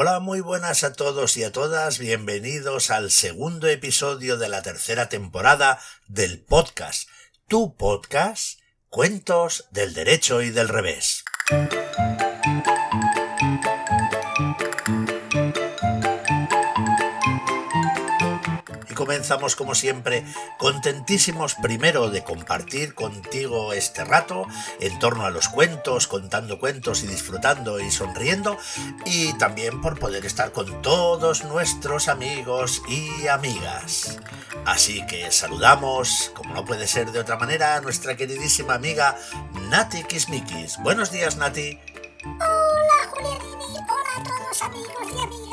Hola, 0.00 0.20
muy 0.20 0.38
buenas 0.38 0.84
a 0.84 0.92
todos 0.92 1.36
y 1.36 1.42
a 1.42 1.50
todas, 1.50 1.98
bienvenidos 1.98 2.92
al 2.92 3.10
segundo 3.10 3.66
episodio 3.66 4.38
de 4.38 4.48
la 4.48 4.62
tercera 4.62 5.08
temporada 5.08 5.80
del 6.06 6.38
podcast, 6.38 7.08
tu 7.48 7.74
podcast, 7.76 8.60
Cuentos 8.90 9.66
del 9.72 9.94
Derecho 9.94 10.40
y 10.40 10.50
del 10.50 10.68
Revés. 10.68 11.24
Comenzamos 19.08 19.56
como 19.56 19.74
siempre 19.74 20.22
contentísimos 20.58 21.54
primero 21.54 22.10
de 22.10 22.22
compartir 22.22 22.94
contigo 22.94 23.72
este 23.72 24.04
rato 24.04 24.46
en 24.80 24.98
torno 24.98 25.24
a 25.24 25.30
los 25.30 25.48
cuentos, 25.48 26.06
contando 26.06 26.58
cuentos 26.58 27.02
y 27.02 27.06
disfrutando 27.06 27.80
y 27.80 27.90
sonriendo 27.90 28.58
y 29.06 29.32
también 29.38 29.80
por 29.80 29.98
poder 29.98 30.26
estar 30.26 30.52
con 30.52 30.82
todos 30.82 31.44
nuestros 31.44 32.08
amigos 32.08 32.82
y 32.86 33.28
amigas. 33.28 34.18
Así 34.66 35.06
que 35.06 35.32
saludamos, 35.32 36.30
como 36.34 36.52
no 36.52 36.66
puede 36.66 36.86
ser 36.86 37.10
de 37.10 37.20
otra 37.20 37.38
manera, 37.38 37.76
a 37.76 37.80
nuestra 37.80 38.14
queridísima 38.14 38.74
amiga 38.74 39.16
Nati 39.70 40.04
Kismikis. 40.04 40.76
Buenos 40.82 41.10
días, 41.10 41.38
Nati. 41.38 41.78
Hola. 42.24 42.88
Hola 43.20 43.38
a 44.16 44.22
todos 44.22 44.62
amigos 44.62 45.12
y 45.14 45.18
amigas 45.18 45.47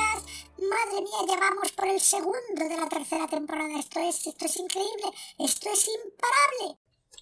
madre 0.58 1.02
mía, 1.02 1.36
llevamos 1.36 1.72
por 1.72 1.88
el 1.88 2.00
segundo 2.00 2.38
de 2.56 2.78
la 2.78 2.88
tercera 2.90 3.28
temporada. 3.28 3.80
Esto 3.80 4.00
es, 4.00 4.28
esto 4.28 4.46
es 4.46 4.56
increíble, 4.58 5.12
esto 5.40 5.70
es 5.72 5.88
imparable. 5.88 6.80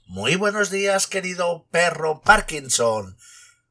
Muy 0.07 0.35
buenos 0.35 0.69
días, 0.69 1.07
querido 1.07 1.65
perro 1.71 2.21
Parkinson. 2.21 3.17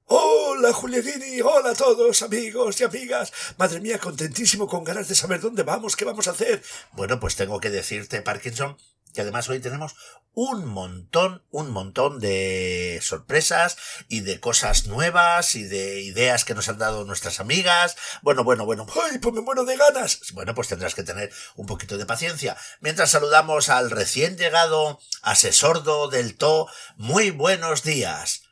Hola, 0.07 0.73
Julianini, 0.73 1.41
hola 1.41 1.71
a 1.71 1.75
todos, 1.75 2.23
amigos 2.23 2.81
y 2.81 2.85
amigas. 2.85 3.33
Madre 3.57 3.81
mía, 3.81 3.99
contentísimo 3.99 4.67
con 4.67 4.85
ganas 4.85 5.09
de 5.09 5.15
saber 5.15 5.41
dónde 5.41 5.63
vamos, 5.63 5.97
qué 5.97 6.05
vamos 6.05 6.29
a 6.29 6.33
hacer. 6.33 6.63
Bueno, 6.93 7.19
pues 7.19 7.37
tengo 7.37 7.61
que 7.61 7.71
decirte, 7.71 8.21
Parkinson, 8.21 8.77
que 9.13 9.21
además 9.21 9.49
hoy 9.49 9.61
tenemos 9.61 9.95
un 10.35 10.65
montón, 10.67 11.45
un 11.51 11.71
montón 11.71 12.19
de 12.21 12.99
sorpresas 13.03 13.77
y 14.09 14.21
de 14.21 14.41
cosas 14.41 14.87
nuevas 14.87 15.55
y 15.55 15.65
de 15.65 16.01
ideas 16.01 16.45
que 16.45 16.55
nos 16.55 16.69
han 16.69 16.79
dado 16.79 17.05
nuestras 17.05 17.41
amigas. 17.41 17.97
Bueno, 18.23 18.43
bueno, 18.45 18.65
bueno. 18.65 18.87
¡Ay, 19.11 19.19
pues 19.19 19.35
me 19.35 19.43
muero 19.43 19.65
de 19.65 19.77
ganas! 19.77 20.21
Bueno, 20.33 20.55
pues 20.55 20.69
tendrás 20.69 20.95
que 20.95 21.03
tener 21.03 21.31
un 21.57 21.67
poquito 21.67 21.99
de 21.99 22.07
paciencia. 22.07 22.57
Mientras 22.81 23.11
saludamos 23.11 23.69
al 23.69 23.91
recién 23.91 24.39
llegado 24.39 25.01
asesordo 25.23 26.09
del 26.09 26.37
TO. 26.37 26.69
Muy 26.97 27.31
buenos 27.31 27.83
días. 27.83 28.43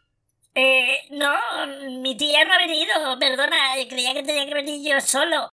Eh, 0.55 0.98
no, 1.11 1.33
mi 2.03 2.16
tía 2.16 2.44
no 2.44 2.53
ha 2.53 2.58
venido, 2.58 3.19
perdona, 3.19 3.56
creía 3.88 4.12
que 4.14 4.22
tenía 4.22 4.47
que 4.47 4.55
venir 4.55 4.86
yo 4.86 5.00
solo. 5.00 5.50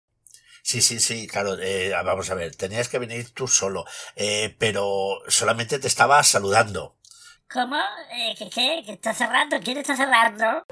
Sí, 0.66 0.81
sí, 0.81 0.99
sí, 0.99 1.27
claro. 1.27 1.59
Eh, 1.61 1.91
vamos 2.03 2.31
a 2.31 2.33
ver, 2.33 2.55
tenías 2.55 2.89
que 2.89 2.97
venir 2.97 3.31
tú 3.35 3.47
solo, 3.47 3.85
eh, 4.16 4.55
pero 4.58 5.22
solamente 5.27 5.77
te 5.77 5.88
estaba 5.88 6.23
saludando. 6.23 6.97
¿Cómo? 7.47 7.77
Eh, 8.11 8.33
¿Qué, 8.35 8.49
qué? 8.49 8.81
¿Qué 8.83 8.94
está 8.94 9.13
cerrando? 9.13 9.59
¿Quién 9.63 9.77
está 9.77 9.95
cerrando? 9.95 10.66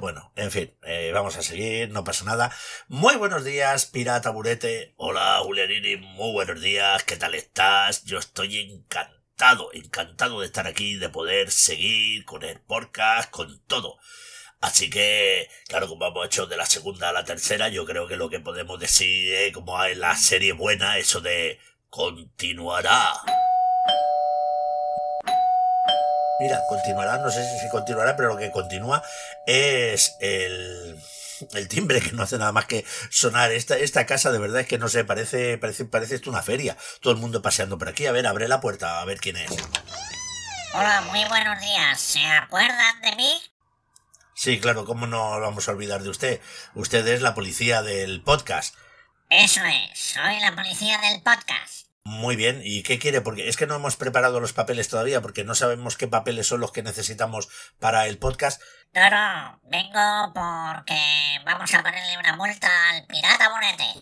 Bueno, 0.00 0.32
en 0.34 0.50
fin, 0.50 0.76
eh, 0.82 1.12
vamos 1.14 1.36
a 1.36 1.42
seguir, 1.42 1.90
no 1.90 2.02
pasa 2.02 2.24
nada. 2.24 2.50
Muy 2.88 3.14
buenos 3.14 3.44
días, 3.44 3.86
pirata 3.86 4.30
burete. 4.30 4.94
Hola, 4.96 5.38
Julianini, 5.44 5.96
muy 5.98 6.32
buenos 6.32 6.60
días, 6.60 7.04
¿qué 7.04 7.16
tal 7.16 7.36
estás? 7.36 8.02
Yo 8.02 8.18
estoy 8.18 8.58
encantado, 8.58 9.70
encantado 9.72 10.40
de 10.40 10.46
estar 10.46 10.66
aquí, 10.66 10.96
de 10.96 11.08
poder 11.08 11.52
seguir 11.52 12.24
con 12.24 12.42
el 12.42 12.60
podcast, 12.60 13.30
con 13.30 13.60
todo. 13.66 13.96
Así 14.60 14.90
que, 14.90 15.48
claro, 15.68 15.86
como 15.88 16.06
hemos 16.06 16.26
hecho 16.26 16.46
de 16.46 16.56
la 16.56 16.66
segunda 16.66 17.10
a 17.10 17.12
la 17.12 17.24
tercera, 17.24 17.68
yo 17.68 17.86
creo 17.86 18.08
que 18.08 18.16
lo 18.16 18.28
que 18.28 18.40
podemos 18.40 18.80
decir, 18.80 19.32
es, 19.32 19.52
como 19.52 19.78
hay 19.78 19.94
la 19.94 20.16
serie 20.16 20.52
buena, 20.52 20.98
eso 20.98 21.20
de 21.20 21.60
continuará. 21.90 23.12
Mira, 26.40 26.60
continuará, 26.68 27.18
no 27.18 27.30
sé 27.30 27.42
si 27.60 27.68
continuará, 27.68 28.16
pero 28.16 28.28
lo 28.30 28.36
que 28.36 28.50
continúa 28.50 29.02
es 29.46 30.16
el, 30.20 31.00
el 31.54 31.68
timbre 31.68 32.00
que 32.00 32.12
no 32.12 32.24
hace 32.24 32.38
nada 32.38 32.52
más 32.52 32.66
que 32.66 32.84
sonar. 33.10 33.52
Esta, 33.52 33.76
esta 33.76 34.06
casa 34.06 34.32
de 34.32 34.38
verdad 34.38 34.60
es 34.60 34.66
que 34.66 34.78
no 34.78 34.88
sé, 34.88 35.04
parece, 35.04 35.58
parece, 35.58 35.84
parece 35.84 36.16
esto 36.16 36.30
una 36.30 36.42
feria. 36.42 36.76
Todo 37.00 37.12
el 37.12 37.20
mundo 37.20 37.42
paseando 37.42 37.78
por 37.78 37.88
aquí. 37.88 38.06
A 38.06 38.12
ver, 38.12 38.26
abre 38.26 38.48
la 38.48 38.60
puerta, 38.60 39.00
a 39.00 39.04
ver 39.04 39.18
quién 39.20 39.36
es. 39.36 39.50
Hola, 40.74 41.00
muy 41.10 41.24
buenos 41.24 41.60
días. 41.60 42.00
¿Se 42.00 42.24
acuerdan 42.24 43.00
de 43.02 43.16
mí? 43.16 43.40
Sí, 44.38 44.60
claro, 44.60 44.84
¿cómo 44.84 45.08
no 45.08 45.40
vamos 45.40 45.68
a 45.68 45.72
olvidar 45.72 46.04
de 46.04 46.10
usted? 46.10 46.40
Usted 46.74 47.04
es 47.08 47.22
la 47.22 47.34
policía 47.34 47.82
del 47.82 48.22
podcast. 48.22 48.76
Eso 49.30 49.60
es, 49.64 49.98
soy 49.98 50.38
la 50.38 50.54
policía 50.54 50.96
del 50.98 51.20
podcast. 51.22 51.88
Muy 52.04 52.36
bien, 52.36 52.60
¿y 52.62 52.84
qué 52.84 53.00
quiere? 53.00 53.20
Porque 53.20 53.48
es 53.48 53.56
que 53.56 53.66
no 53.66 53.74
hemos 53.74 53.96
preparado 53.96 54.38
los 54.38 54.52
papeles 54.52 54.88
todavía, 54.88 55.20
porque 55.20 55.42
no 55.42 55.56
sabemos 55.56 55.96
qué 55.96 56.06
papeles 56.06 56.46
son 56.46 56.60
los 56.60 56.70
que 56.70 56.84
necesitamos 56.84 57.48
para 57.80 58.06
el 58.06 58.18
podcast. 58.18 58.62
No, 58.94 59.10
no, 59.10 59.60
vengo 59.64 60.32
porque 60.32 61.00
vamos 61.44 61.74
a 61.74 61.82
ponerle 61.82 62.16
una 62.16 62.36
multa 62.36 62.68
al 62.90 63.06
pirata 63.08 63.48
bonete. 63.48 64.00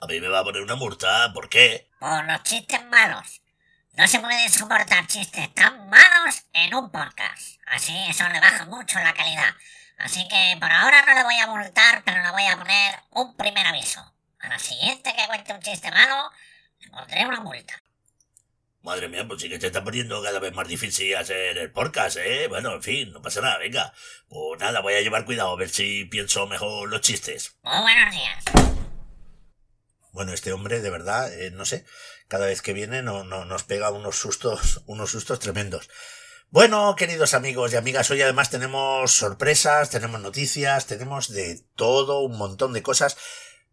A 0.00 0.06
mí 0.06 0.20
me 0.20 0.28
va 0.28 0.38
a 0.38 0.44
poner 0.44 0.62
una 0.62 0.76
multa, 0.76 1.32
¿por 1.34 1.48
qué? 1.48 1.90
Por 1.98 2.24
los 2.24 2.40
chistes 2.44 2.84
malos. 2.86 3.42
No 3.98 4.06
se 4.06 4.20
puede 4.20 4.48
soportar 4.48 5.08
chistes 5.08 5.52
tan 5.54 5.90
malos 5.90 6.44
en 6.52 6.72
un 6.72 6.88
podcast. 6.88 7.58
Así 7.66 7.92
eso 8.08 8.28
le 8.28 8.38
baja 8.38 8.64
mucho 8.66 8.96
la 9.00 9.12
calidad. 9.12 9.52
Así 9.98 10.20
que 10.28 10.56
por 10.60 10.70
ahora 10.70 11.04
no 11.04 11.14
le 11.14 11.24
voy 11.24 11.34
a 11.34 11.48
multar, 11.48 12.04
pero 12.04 12.22
le 12.22 12.30
voy 12.30 12.44
a 12.44 12.56
poner 12.56 12.94
un 13.10 13.36
primer 13.36 13.66
aviso. 13.66 14.00
A 14.38 14.50
la 14.50 14.58
siguiente 14.60 15.12
que 15.16 15.26
cuente 15.26 15.52
un 15.52 15.60
chiste 15.60 15.90
malo, 15.90 16.30
le 16.78 16.90
pondré 16.90 17.26
una 17.26 17.40
multa. 17.40 17.82
Madre 18.82 19.08
mía, 19.08 19.26
pues 19.26 19.42
sí 19.42 19.48
que 19.48 19.58
te 19.58 19.66
está 19.66 19.82
poniendo 19.82 20.22
cada 20.22 20.38
vez 20.38 20.54
más 20.54 20.68
difícil 20.68 21.16
hacer 21.16 21.58
el 21.58 21.72
podcast, 21.72 22.18
¿eh? 22.18 22.46
Bueno, 22.46 22.74
en 22.74 22.82
fin, 22.84 23.12
no 23.12 23.20
pasa 23.20 23.40
nada, 23.40 23.58
venga. 23.58 23.92
Pues 24.28 24.60
nada, 24.60 24.78
voy 24.78 24.94
a 24.94 25.00
llevar 25.00 25.24
cuidado 25.24 25.50
a 25.50 25.56
ver 25.56 25.70
si 25.70 26.04
pienso 26.04 26.46
mejor 26.46 26.88
los 26.88 27.00
chistes. 27.00 27.56
Muy 27.64 27.80
buenos 27.80 28.14
días. 28.14 28.44
Bueno, 30.12 30.32
este 30.32 30.52
hombre, 30.52 30.80
de 30.80 30.90
verdad, 30.90 31.32
eh, 31.32 31.50
no 31.50 31.64
sé, 31.64 31.84
cada 32.28 32.46
vez 32.46 32.62
que 32.62 32.74
viene 32.74 33.02
no, 33.02 33.24
no, 33.24 33.44
nos 33.44 33.64
pega 33.64 33.90
unos 33.90 34.16
sustos, 34.16 34.82
unos 34.86 35.10
sustos 35.10 35.40
tremendos. 35.40 35.88
Bueno, 36.50 36.94
queridos 36.96 37.34
amigos 37.34 37.72
y 37.72 37.76
amigas, 37.76 38.10
hoy 38.10 38.22
además 38.22 38.48
tenemos 38.48 39.12
sorpresas, 39.12 39.90
tenemos 39.90 40.20
noticias, 40.20 40.86
tenemos 40.86 41.28
de 41.28 41.62
todo, 41.74 42.20
un 42.20 42.38
montón 42.38 42.72
de 42.72 42.82
cosas, 42.82 43.18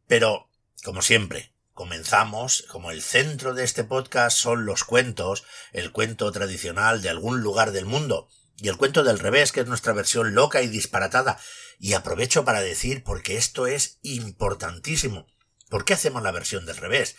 pero, 0.08 0.50
como 0.84 1.02
siempre, 1.02 1.54
comenzamos, 1.74 2.66
como 2.70 2.92
el 2.92 3.02
centro 3.02 3.54
de 3.54 3.64
este 3.64 3.86
podcast 3.86 4.38
son 4.38 4.66
los 4.66 4.84
cuentos, 4.84 5.46
el 5.72 5.94
cuento 5.94 6.30
tradicional 6.34 7.02
de 7.02 7.10
algún 7.10 7.40
lugar 7.40 7.72
del 7.72 7.86
mundo, 7.86 8.28
y 8.58 8.68
el 8.68 8.78
cuento 8.78 9.04
del 9.04 9.20
revés, 9.20 9.54
que 9.54 9.62
es 9.62 9.68
nuestra 9.68 9.94
versión 9.94 10.36
loca 10.36 10.62
y 10.62 10.68
disparatada, 10.68 11.40
y 11.80 11.94
aprovecho 11.94 12.44
para 12.44 12.62
decir, 12.62 13.04
porque 13.06 13.38
esto 13.38 13.68
es 13.68 14.00
importantísimo, 14.02 15.28
¿por 15.70 15.86
qué 15.86 15.94
hacemos 15.94 16.24
la 16.24 16.32
versión 16.32 16.66
del 16.66 16.78
revés? 16.78 17.16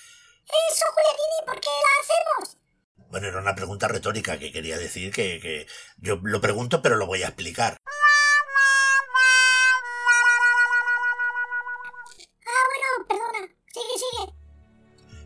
Eso, 0.47 0.85
Julianini, 0.95 1.45
¿por 1.45 1.61
qué 1.61 1.69
la 1.69 1.93
hacemos? 2.01 2.57
Bueno, 3.11 3.27
era 3.29 3.41
una 3.41 3.55
pregunta 3.55 3.89
retórica 3.89 4.39
que 4.39 4.53
quería 4.53 4.79
decir 4.79 5.13
que, 5.13 5.41
que 5.41 5.67
yo 5.99 6.21
lo 6.23 6.41
pregunto 6.41 6.83
pero 6.83 6.97
lo 6.97 7.07
voy 7.07 7.23
a 7.25 7.29
explicar. 7.29 7.77
Ah, 12.47 12.63
bueno, 12.69 13.07
perdona. 13.09 13.49
Sigue, 13.73 13.99
sigue. 13.99 14.33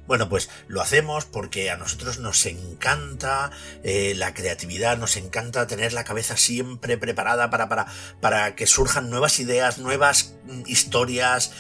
Bueno, 0.07 0.29
pues 0.29 0.49
lo 0.67 0.81
hacemos 0.81 1.27
porque 1.27 1.71
a 1.71 1.77
nosotros 1.77 2.19
nos 2.19 2.47
encanta 2.47 3.51
eh, 3.85 4.15
la 4.17 4.33
creatividad, 4.35 4.97
nos 4.97 5.17
encanta 5.17 5.67
tener 5.67 5.93
la 5.93 6.05
cabeza 6.05 6.37
siempre 6.37 6.97
preparada 6.97 7.51
para, 7.51 7.69
para, 7.69 7.87
para 8.21 8.57
que 8.57 8.67
surjan 8.67 9.11
nuevas 9.11 9.39
ideas, 9.39 9.79
nuevas 9.79 10.35
mm, 10.45 10.63
historias, 10.67 11.53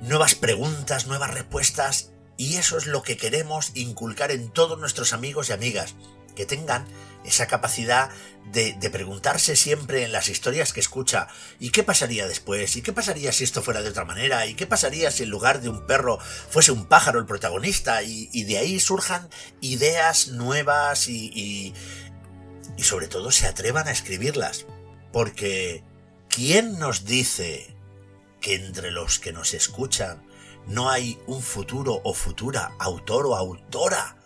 nuevas 0.00 0.34
preguntas, 0.36 1.06
nuevas 1.06 1.34
respuestas 1.34 2.12
y 2.42 2.56
eso 2.56 2.76
es 2.76 2.86
lo 2.88 3.04
que 3.04 3.16
queremos 3.16 3.70
inculcar 3.74 4.32
en 4.32 4.50
todos 4.50 4.76
nuestros 4.76 5.12
amigos 5.12 5.48
y 5.48 5.52
amigas, 5.52 5.94
que 6.34 6.44
tengan 6.44 6.84
esa 7.24 7.46
capacidad 7.46 8.10
de, 8.50 8.74
preguntarse 8.90 9.54
siempre 9.54 10.02
en 10.02 10.10
las 10.10 10.28
historias 10.28 10.72
que 10.72 10.80
escucha 10.80 11.28
¿y 11.60 11.70
qué 11.70 11.84
pasaría 11.84 12.26
después? 12.26 12.74
¿y 12.74 12.82
qué 12.82 12.92
pasaría 12.92 13.30
si 13.30 13.44
esto 13.44 13.62
fuera 13.62 13.80
de 13.80 13.90
otra 13.90 14.04
manera? 14.04 14.44
¿y 14.46 14.54
qué 14.54 14.66
pasaría 14.66 15.12
si 15.12 15.22
en 15.22 15.30
lugar 15.30 15.60
de 15.60 15.68
un 15.68 15.86
perro 15.86 16.18
fuese 16.18 16.72
un 16.72 16.86
pájaro 16.86 17.20
el 17.20 17.26
protagonista? 17.26 18.02
Y, 18.02 18.42
de 18.42 18.58
ahí 18.58 18.80
surjan 18.80 19.28
ideas 19.60 20.26
nuevas 20.26 21.06
y, 21.06 21.72
y 22.76 22.82
sobre 22.82 23.06
todo 23.06 23.30
se 23.30 23.46
atrevan 23.46 23.86
a 23.86 23.92
escribirlas. 23.92 24.66
Porque 25.12 25.84
¿quién 26.28 26.76
nos 26.80 27.04
dice 27.04 27.76
que 28.40 28.56
entre 28.56 28.90
los 28.90 29.20
que 29.20 29.32
nos 29.32 29.54
escuchan 29.54 30.31
no 30.66 30.90
hay 30.90 31.18
un 31.26 31.42
futuro 31.42 32.00
o 32.04 32.14
futura 32.14 32.72
autor 32.78 33.26
o 33.26 33.36
autora 33.36 34.16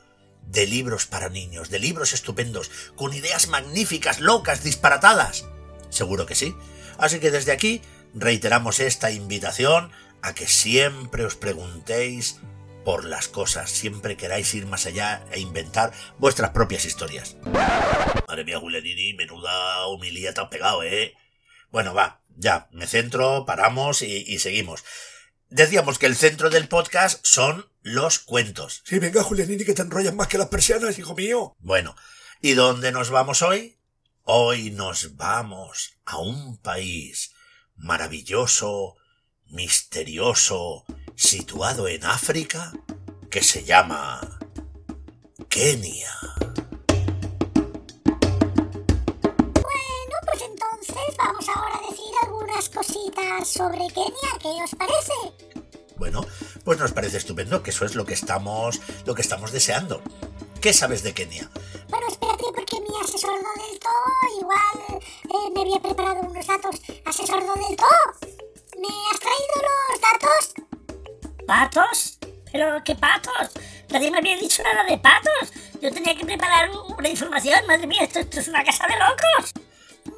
de 0.43 0.67
libros 0.67 1.07
para 1.07 1.29
niños, 1.29 1.71
de 1.71 1.79
libros 1.79 2.13
estupendos, 2.13 2.71
con 2.95 3.13
ideas 3.13 3.49
magníficas, 3.49 4.21
locas, 4.21 4.63
disparatadas. 4.63 5.47
Seguro 5.91 6.27
que 6.27 6.35
sí. 6.35 6.55
Así 6.99 7.19
que 7.19 7.31
desde 7.31 7.53
aquí 7.53 7.83
reiteramos 8.15 8.81
esta 8.81 9.11
invitación 9.11 9.91
a 10.23 10.35
que 10.35 10.47
siempre 10.47 11.25
os 11.25 11.37
preguntéis 11.37 12.41
por 12.85 13.05
las 13.05 13.27
cosas, 13.27 13.69
siempre 13.71 14.17
queráis 14.17 14.55
ir 14.55 14.67
más 14.67 14.87
allá 14.87 15.25
e 15.33 15.41
inventar 15.41 15.93
vuestras 16.19 16.51
propias 16.51 16.85
historias. 16.85 17.37
Madre 18.29 18.45
mía, 18.45 18.61
Julianini, 18.61 19.15
menuda 19.15 19.89
humilía 19.89 20.33
te 20.33 20.45
pegado, 20.47 20.85
¿eh? 20.85 21.15
Bueno, 21.73 21.95
va, 21.95 22.23
ya, 22.37 22.69
me 22.71 22.87
centro, 22.87 23.45
paramos 23.45 24.03
y 24.03 24.39
seguimos. 24.39 24.85
Decíamos 25.49 25.99
que 25.99 26.07
el 26.07 26.17
centro 26.17 26.51
del 26.51 26.67
podcast 26.67 27.25
son 27.25 27.67
los 27.83 28.19
cuentos. 28.19 28.83
Sí, 28.85 28.99
venga, 28.99 29.23
Julianini, 29.23 29.65
que 29.65 29.75
te 29.75 29.83
enrollas 29.83 30.15
más 30.15 30.27
que 30.27 30.39
las 30.39 30.49
persianas, 30.49 30.99
hijo 30.99 31.15
mío. 31.15 31.55
Bueno, 31.61 31.95
¿y 32.43 32.55
dónde 32.55 32.91
nos 32.91 33.11
vamos 33.11 33.43
hoy? 33.43 33.79
Hoy 34.23 34.73
nos 34.73 35.17
vamos 35.17 36.01
a 36.05 36.19
un 36.19 36.59
país 36.59 37.33
maravilloso, 37.77 38.97
misterioso, 39.45 40.85
situado 41.15 41.87
en 41.87 42.05
África, 42.05 42.73
que 43.31 43.45
se 43.45 43.63
llama 43.63 44.41
Kenia. 45.49 46.11
Algunas 52.57 52.69
cositas 52.71 53.49
sobre 53.49 53.87
Kenia, 53.89 54.39
¿qué 54.41 54.49
os 54.49 54.75
parece? 54.75 55.13
Bueno, 55.97 56.25
pues 56.65 56.79
nos 56.79 56.93
parece 56.93 57.19
estupendo, 57.19 57.63
que 57.63 57.71
eso 57.71 57.85
es 57.85 57.95
lo 57.95 58.05
que 58.05 58.15
estamos, 58.15 58.81
lo 59.05 59.15
que 59.15 59.23
estamos 59.23 59.53
deseando. 59.53 60.03
¿Qué 60.61 60.73
sabes 60.73 61.03
de 61.03 61.13
Kenia? 61.13 61.51
Bueno, 61.89 62.07
espérate 62.09 62.45
porque 62.55 62.81
mi 62.81 63.01
asesor 63.03 63.35
del 63.35 63.79
todo 63.79 64.41
igual 64.41 65.03
eh, 65.25 65.51
me 65.55 65.61
había 65.63 65.81
preparado 65.81 66.21
unos 66.21 66.47
datos. 66.47 66.81
Asesor 67.05 67.41
del 67.41 67.77
todo, 67.77 68.33
¿me 68.79 68.89
has 69.13 69.21
traído 69.21 69.57
los 69.91 70.01
datos? 70.01 70.55
¿Patos? 71.47 72.19
¿Pero 72.53 72.83
qué 72.85 72.95
patos? 72.95 73.51
Nadie 73.91 74.11
me 74.11 74.19
había 74.19 74.37
dicho 74.37 74.63
nada 74.63 74.85
de 74.85 74.99
patos. 74.99 75.53
Yo 75.81 75.93
tenía 75.93 76.17
que 76.17 76.25
preparar 76.25 76.71
una 76.71 77.09
información. 77.09 77.67
Madre 77.67 77.87
mía, 77.87 78.03
esto, 78.03 78.19
esto 78.19 78.41
es 78.41 78.49
una 78.49 78.65
casa 78.65 78.87
de 78.87 78.95
locos. 78.95 79.66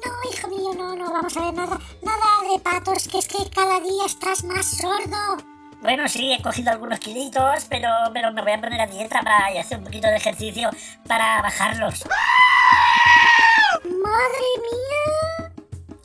No, 0.05 0.31
hijo 0.31 0.47
mío, 0.47 0.73
no, 0.77 0.95
no 0.95 1.11
vamos 1.11 1.35
a 1.37 1.41
ver 1.41 1.53
nada, 1.53 1.77
nada 2.01 2.51
de 2.51 2.59
patos, 2.59 3.07
que 3.07 3.19
es 3.19 3.27
que 3.27 3.49
cada 3.49 3.79
día 3.79 4.05
estás 4.05 4.43
más 4.43 4.65
sordo. 4.77 5.43
Bueno, 5.81 6.07
sí, 6.09 6.33
he 6.33 6.41
cogido 6.41 6.71
algunos 6.71 6.99
kilitos, 6.99 7.65
pero, 7.69 7.89
pero 8.13 8.31
me 8.33 8.41
voy 8.41 8.51
a 8.51 8.59
poner 8.61 8.81
a 8.81 8.87
dieta 8.87 9.21
para 9.21 9.51
y 9.51 9.57
hacer 9.57 9.77
un 9.79 9.85
poquito 9.85 10.07
de 10.07 10.17
ejercicio 10.17 10.69
para 11.07 11.41
bajarlos. 11.41 12.03
Madre 13.83 14.47
mía. 14.63 15.51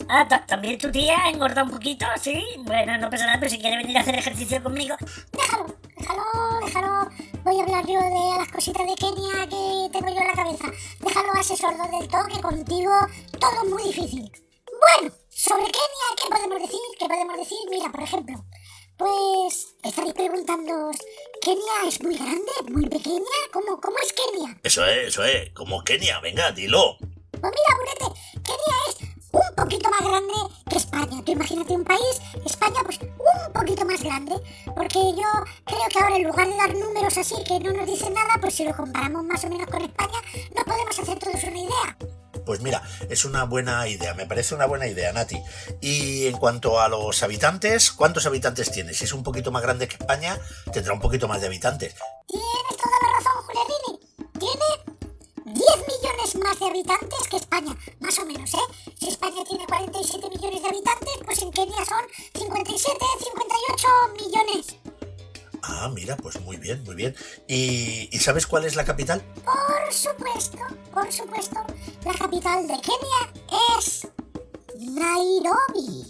Ah, 0.08 0.26
ta- 0.28 0.44
¿también 0.46 0.78
tu 0.78 0.90
tía 0.92 1.28
engorda 1.28 1.62
un 1.64 1.70
poquito? 1.70 2.06
Sí. 2.20 2.44
Bueno, 2.58 2.96
no 2.98 3.10
pasa 3.10 3.26
nada, 3.26 3.38
pero 3.40 3.50
si 3.50 3.58
quiere 3.58 3.76
venir 3.78 3.96
a 3.96 4.00
hacer 4.02 4.14
ejercicio 4.16 4.62
conmigo. 4.62 4.96
Déjalo, 5.32 5.66
déjalo, 6.04 6.60
déjalo. 6.64 7.10
Voy 7.44 7.58
a 7.58 7.62
hablar 7.62 7.86
yo 7.86 8.00
de 8.00 8.38
las 8.38 8.48
cositas 8.48 8.86
de 8.86 8.94
Kenia 8.94 9.46
que 9.48 9.88
tengo 9.92 10.08
yo 10.08 10.20
en 10.20 10.26
la 10.26 10.34
cabeza. 10.34 10.66
Déjalo 11.00 11.32
a 11.34 11.40
ese 11.40 11.56
sordo 11.56 11.84
del 11.98 12.08
todo 12.08 12.26
que 12.26 12.40
contigo 12.40 12.92
todo 13.40 13.62
es 13.62 13.70
muy 13.70 13.82
difícil. 13.84 14.32
Bueno, 14.66 15.14
sobre 15.30 15.64
Kenia, 15.64 16.08
¿qué 16.16 16.28
podemos 16.28 16.60
decir? 16.60 16.80
¿Qué 16.98 17.06
podemos 17.06 17.36
decir? 17.36 17.58
Mira, 17.70 17.90
por 17.90 18.02
ejemplo, 18.02 18.44
pues 18.98 19.76
estaréis 19.82 20.14
preguntando, 20.14 20.90
¿Kenia 21.40 21.88
es 21.88 22.02
muy 22.02 22.16
grande, 22.16 22.52
muy 22.68 22.86
pequeña? 22.88 23.38
¿Cómo, 23.52 23.80
cómo 23.80 23.96
es 24.02 24.12
Kenia? 24.12 24.58
Eso 24.62 24.84
es, 24.84 25.08
eso 25.08 25.24
es, 25.24 25.52
como 25.52 25.82
Kenia, 25.84 26.20
venga, 26.20 26.52
dilo. 26.52 26.98
Pues 27.30 27.52
mira, 27.52 27.78
Burete, 27.78 28.20
Kenia 28.44 28.76
es 28.88 29.13
un 29.34 29.54
poquito 29.56 29.90
más 29.90 30.00
grande 30.00 30.34
que 30.68 30.76
España. 30.76 31.22
Tú 31.24 31.32
imagínate 31.32 31.72
un 31.72 31.84
país, 31.84 32.20
España, 32.44 32.80
pues 32.84 33.00
un 33.00 33.52
poquito 33.52 33.84
más 33.84 34.02
grande. 34.02 34.34
Porque 34.74 34.98
yo 34.98 35.28
creo 35.64 35.88
que 35.90 36.00
ahora 36.00 36.16
en 36.16 36.24
lugar 36.24 36.46
de 36.48 36.56
dar 36.56 36.74
números 36.74 37.18
así 37.18 37.34
que 37.46 37.58
no 37.60 37.72
nos 37.72 37.86
dicen 37.86 38.14
nada, 38.14 38.38
pues 38.40 38.54
si 38.54 38.64
lo 38.64 38.74
comparamos 38.76 39.24
más 39.24 39.44
o 39.44 39.48
menos 39.48 39.66
con 39.66 39.82
España, 39.82 40.18
nos 40.54 40.64
podemos 40.64 40.98
hacer 40.98 41.18
todos 41.18 41.42
una 41.44 41.58
idea. 41.58 41.96
Pues 42.46 42.60
mira, 42.60 42.82
es 43.08 43.24
una 43.24 43.44
buena 43.44 43.88
idea, 43.88 44.12
me 44.12 44.26
parece 44.26 44.54
una 44.54 44.66
buena 44.66 44.86
idea, 44.86 45.12
Nati. 45.12 45.40
Y 45.80 46.26
en 46.26 46.36
cuanto 46.36 46.78
a 46.78 46.88
los 46.88 47.22
habitantes, 47.22 47.90
¿cuántos 47.90 48.26
habitantes 48.26 48.70
tiene? 48.70 48.92
Si 48.92 49.04
es 49.04 49.14
un 49.14 49.22
poquito 49.22 49.50
más 49.50 49.62
grande 49.62 49.88
que 49.88 49.96
España, 49.96 50.38
tendrá 50.70 50.92
un 50.92 51.00
poquito 51.00 51.26
más 51.26 51.40
de 51.40 51.46
habitantes. 51.46 51.94
Tienes 52.28 52.76
toda 52.76 52.96
la 53.02 53.18
razón, 53.18 53.42
Julianini. 53.46 54.00
Tiene 54.38 54.64
10 54.84 54.93
millones 55.54 56.34
más 56.36 56.58
de 56.58 56.66
habitantes 56.66 57.28
que 57.30 57.36
España, 57.36 57.76
más 58.00 58.18
o 58.18 58.24
menos, 58.24 58.52
¿eh? 58.54 58.92
Si 58.98 59.08
España 59.08 59.42
tiene 59.48 59.66
47 59.66 60.28
millones 60.30 60.62
de 60.62 60.68
habitantes, 60.68 61.14
pues 61.24 61.42
en 61.42 61.50
Kenia 61.50 61.84
son 61.84 62.04
57, 62.34 62.98
58 63.18 63.88
millones. 64.20 64.76
Ah, 65.62 65.88
mira, 65.94 66.16
pues 66.16 66.40
muy 66.40 66.56
bien, 66.56 66.82
muy 66.84 66.94
bien. 66.94 67.14
¿Y, 67.48 68.08
¿y 68.12 68.18
sabes 68.18 68.46
cuál 68.46 68.64
es 68.64 68.76
la 68.76 68.84
capital? 68.84 69.22
Por 69.44 69.92
supuesto, 69.92 70.58
por 70.92 71.10
supuesto, 71.10 71.56
la 72.04 72.12
capital 72.12 72.66
de 72.66 72.74
Kenia 72.80 73.78
es 73.78 74.06
Nairobi. 74.78 76.04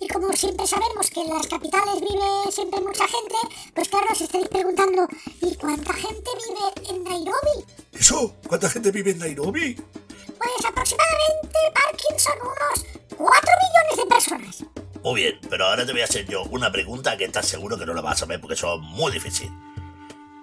Y 0.00 0.08
como 0.08 0.32
siempre 0.32 0.66
sabemos 0.66 1.10
que 1.10 1.20
en 1.20 1.28
las 1.28 1.46
capitales 1.46 2.00
vive 2.00 2.50
siempre 2.50 2.80
mucha 2.80 3.06
gente, 3.06 3.36
pues 3.74 3.88
claro, 3.88 4.06
os 4.10 4.20
estaréis 4.20 4.48
preguntando, 4.48 5.06
¿y 5.40 5.54
cuánta 5.56 5.92
gente 5.92 6.30
vive 6.48 6.90
en 6.90 7.04
Nairobi? 7.04 7.64
¿Eso? 8.02 8.34
¿Cuánta 8.48 8.68
gente 8.68 8.90
vive 8.90 9.12
en 9.12 9.18
Nairobi? 9.20 9.74
Pues 9.74 10.64
aproximadamente, 10.68 11.56
Parkinson, 11.72 12.18
son 12.18 12.48
unos 12.48 12.84
4 13.16 13.50
millones 13.62 13.96
de 13.96 14.06
personas. 14.06 14.64
Muy 15.04 15.20
bien, 15.20 15.40
pero 15.48 15.66
ahora 15.66 15.86
te 15.86 15.92
voy 15.92 16.00
a 16.00 16.06
hacer 16.06 16.26
yo 16.26 16.42
una 16.50 16.72
pregunta 16.72 17.16
que 17.16 17.26
estás 17.26 17.46
seguro 17.46 17.78
que 17.78 17.86
no 17.86 17.94
la 17.94 18.00
vas 18.00 18.14
a 18.14 18.16
saber 18.26 18.40
porque 18.40 18.56
son 18.56 18.80
muy 18.80 19.12
difícil. 19.12 19.52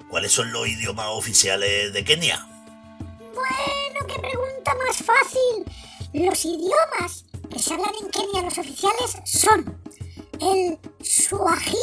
¿Cuáles 0.09 0.31
son 0.31 0.53
los 0.53 0.69
idiomas 0.69 1.07
oficiales 1.09 1.91
de 1.91 2.01
Kenia? 2.05 2.47
Bueno, 3.33 4.07
qué 4.07 4.17
pregunta 4.21 4.75
más 4.75 4.95
fácil. 4.95 5.65
Los 6.13 6.45
idiomas 6.45 7.25
que 7.51 7.59
se 7.59 7.73
hablan 7.73 7.91
en 8.01 8.09
Kenia, 8.09 8.41
los 8.41 8.57
oficiales, 8.57 9.17
son 9.25 9.81
el 10.39 10.79
suajili 11.03 11.75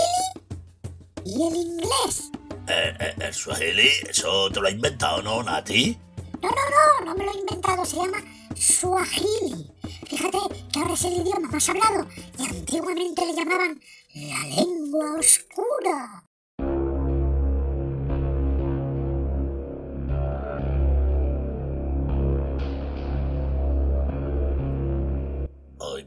y 1.27 1.47
el 1.47 1.55
inglés. 1.55 2.31
Eh, 2.69 2.95
eh, 2.99 3.15
el 3.21 3.33
Swahili, 3.35 3.89
eso 4.09 4.51
te 4.51 4.61
lo 4.61 4.67
ha 4.67 4.71
inventado, 4.71 5.23
¿no, 5.23 5.43
Nati? 5.43 5.97
No, 6.43 6.49
no, 6.49 6.57
no, 6.57 7.05
no 7.07 7.15
me 7.15 7.25
lo 7.25 7.33
he 7.33 7.39
inventado, 7.39 7.85
se 7.85 7.97
llama 7.97 8.19
suajili. 8.57 9.71
Fíjate 10.09 10.39
que 10.73 10.79
ahora 10.81 10.95
es 10.95 11.05
el 11.05 11.15
idioma 11.15 11.49
más 11.49 11.69
hablado 11.69 12.09
y 12.39 12.43
antiguamente 12.45 13.25
le 13.25 13.35
llamaban 13.35 13.81
la 14.15 14.43
lengua 14.49 15.19
oscura. 15.19 16.26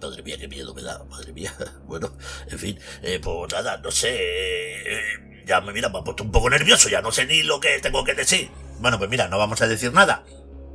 Madre 0.08 0.24
mía, 0.24 0.38
qué 0.39 0.48
miedo 0.48 0.74
me 0.74 0.82
da, 0.82 1.03
madre 1.06 1.34
mía. 1.34 1.53
Bueno, 1.84 2.15
en 2.48 2.60
fin, 2.60 2.79
eh, 3.01 3.20
pues 3.20 3.51
nada, 3.51 3.77
no 3.77 3.91
sé. 3.91 4.10
eh, 4.13 5.29
ya 5.46 5.62
me 5.62 5.74
mira, 5.74 5.89
me 5.89 5.98
ha 5.98 6.03
puesto 6.03 6.24
un 6.24 6.32
poco 6.32 6.50
nervioso, 6.50 6.89
ya 6.89 7.01
no 7.01 7.12
sé 7.12 7.25
ni 7.25 7.41
lo 7.41 7.60
que 7.60 7.79
tengo 7.79 8.03
que 8.03 8.13
decir. 8.13 8.51
Bueno, 8.79 9.00
pues 9.00 9.10
mira, 9.10 9.27
no 9.27 9.39
vamos 9.39 9.62
a 9.62 9.68
decir 9.68 9.91
nada. 9.91 10.24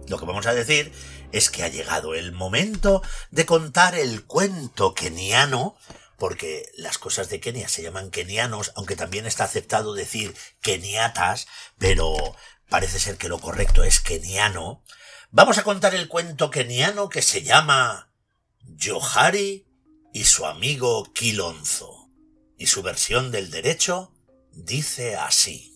Lo 0.09 0.19
que 0.19 0.27
vamos 0.27 0.47
a 0.47 0.55
decir 0.55 0.93
es 1.33 1.49
que 1.49 1.63
ha 1.63 1.69
llegado 1.69 2.15
el 2.15 2.33
momento 2.33 3.03
de 3.31 3.47
contar 3.47 3.95
el 3.95 4.25
cuento 4.25 4.93
keniano, 4.95 5.77
porque 6.19 6.67
las 6.77 6.99
cosas 6.99 7.29
de 7.29 7.41
Kenia 7.41 7.69
se 7.69 7.83
llaman 7.83 8.11
kenianos, 8.11 8.73
aunque 8.75 8.97
también 8.97 9.27
está 9.27 9.45
aceptado 9.45 9.95
decir 9.95 10.35
keniatas, 10.61 11.47
pero 11.79 12.15
parece 12.69 12.99
ser 12.99 13.17
que 13.17 13.29
lo 13.29 13.39
correcto 13.39 13.85
es 13.85 14.01
keniano. 14.01 14.83
Vamos 15.31 15.59
a 15.59 15.63
contar 15.63 15.95
el 15.95 16.09
cuento 16.09 16.51
keniano 16.51 17.09
que 17.09 17.23
se 17.23 17.43
llama 17.43 18.11
Johari 18.79 19.67
y 20.13 20.25
su 20.25 20.47
amigo 20.47 21.13
Kilonzo. 21.13 22.11
Y 22.57 22.67
su 22.67 22.83
versión 22.83 23.31
del 23.31 23.51
derecho 23.51 24.13
dice 24.53 25.17
así. 25.17 25.71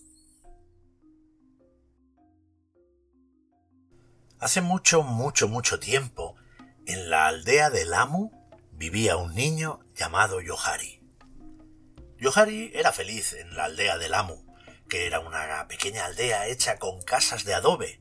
Hace 4.40 4.61
mucho, 4.61 5.02
mucho, 5.02 5.49
mucho 5.49 5.80
tiempo, 5.80 6.37
en 6.87 7.11
la 7.11 7.26
aldea 7.26 7.71
de 7.71 7.85
Lamu 7.85 8.30
vivía 8.71 9.16
un 9.16 9.35
niño 9.35 9.80
llamado 9.97 10.38
Johari. 10.47 11.00
Johari 12.23 12.71
era 12.73 12.92
feliz 12.92 13.33
en 13.33 13.57
la 13.57 13.64
aldea 13.64 13.99
de 13.99 14.09
Lamu, 14.09 14.47
que 14.88 15.07
era 15.07 15.21
una 15.21 15.66
pequeña 15.66 16.07
aldea 16.07 16.47
hecha 16.47 16.78
con 16.78 17.02
casas 17.02 17.45
de 17.45 17.54
adobe, 17.54 18.00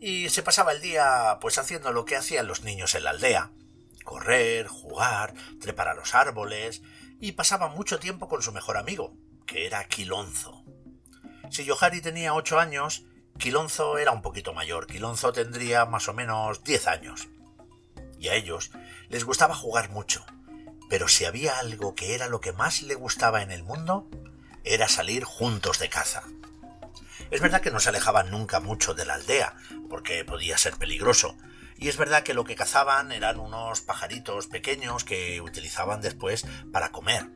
y 0.00 0.28
se 0.30 0.42
pasaba 0.42 0.72
el 0.72 0.80
día 0.80 1.38
pues 1.40 1.58
haciendo 1.58 1.92
lo 1.92 2.04
que 2.04 2.16
hacían 2.16 2.46
los 2.46 2.62
niños 2.62 2.94
en 2.94 3.04
la 3.04 3.10
aldea, 3.10 3.52
correr, 4.06 4.66
jugar, 4.68 5.34
trepar 5.60 5.88
a 5.88 5.94
los 5.94 6.14
árboles, 6.14 6.80
y 7.20 7.32
pasaba 7.32 7.68
mucho 7.68 7.98
tiempo 7.98 8.28
con 8.28 8.40
su 8.40 8.52
mejor 8.52 8.78
amigo, 8.78 9.14
que 9.44 9.66
era 9.66 9.84
Quilonzo. 9.84 10.64
Si 11.50 11.68
Johari 11.68 12.00
tenía 12.00 12.32
ocho 12.32 12.58
años, 12.58 13.04
Quilonzo 13.38 13.98
era 13.98 14.12
un 14.12 14.22
poquito 14.22 14.54
mayor. 14.54 14.86
Quilonzo 14.86 15.32
tendría 15.32 15.84
más 15.84 16.08
o 16.08 16.14
menos 16.14 16.64
diez 16.64 16.86
años. 16.86 17.28
Y 18.18 18.28
a 18.28 18.34
ellos 18.34 18.70
Les 19.08 19.24
gustaba 19.24 19.54
jugar 19.54 19.90
mucho, 19.90 20.24
pero 20.88 21.06
si 21.06 21.24
había 21.26 21.58
algo 21.58 21.94
que 21.94 22.14
era 22.14 22.26
lo 22.26 22.40
que 22.40 22.52
más 22.52 22.82
le 22.82 22.96
gustaba 22.96 23.42
en 23.42 23.52
el 23.52 23.62
mundo, 23.62 24.08
era 24.64 24.88
salir 24.88 25.22
juntos 25.22 25.78
de 25.78 25.88
caza. 25.88 26.24
Es 27.30 27.40
verdad 27.40 27.60
que 27.60 27.70
no 27.70 27.78
se 27.78 27.90
alejaban 27.90 28.30
nunca 28.30 28.58
mucho 28.58 28.94
de 28.94 29.06
la 29.06 29.14
aldea, 29.14 29.54
porque 29.88 30.24
podía 30.24 30.58
ser 30.58 30.76
peligroso, 30.76 31.36
y 31.78 31.88
es 31.88 31.96
verdad 31.96 32.22
que 32.22 32.34
lo 32.34 32.44
que 32.44 32.54
cazaban 32.54 33.12
eran 33.12 33.38
unos 33.38 33.80
pajaritos 33.80 34.46
pequeños 34.46 35.04
que 35.04 35.40
utilizaban 35.40 36.00
después 36.00 36.46
para 36.72 36.90
comer. 36.90 37.30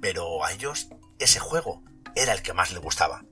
Pero 0.00 0.44
a 0.44 0.52
ellos 0.52 0.88
ese 1.18 1.38
juego 1.38 1.82
era 2.14 2.32
el 2.32 2.42
que 2.42 2.52
más 2.52 2.72
le 2.72 2.78
gustaba. 2.78 3.24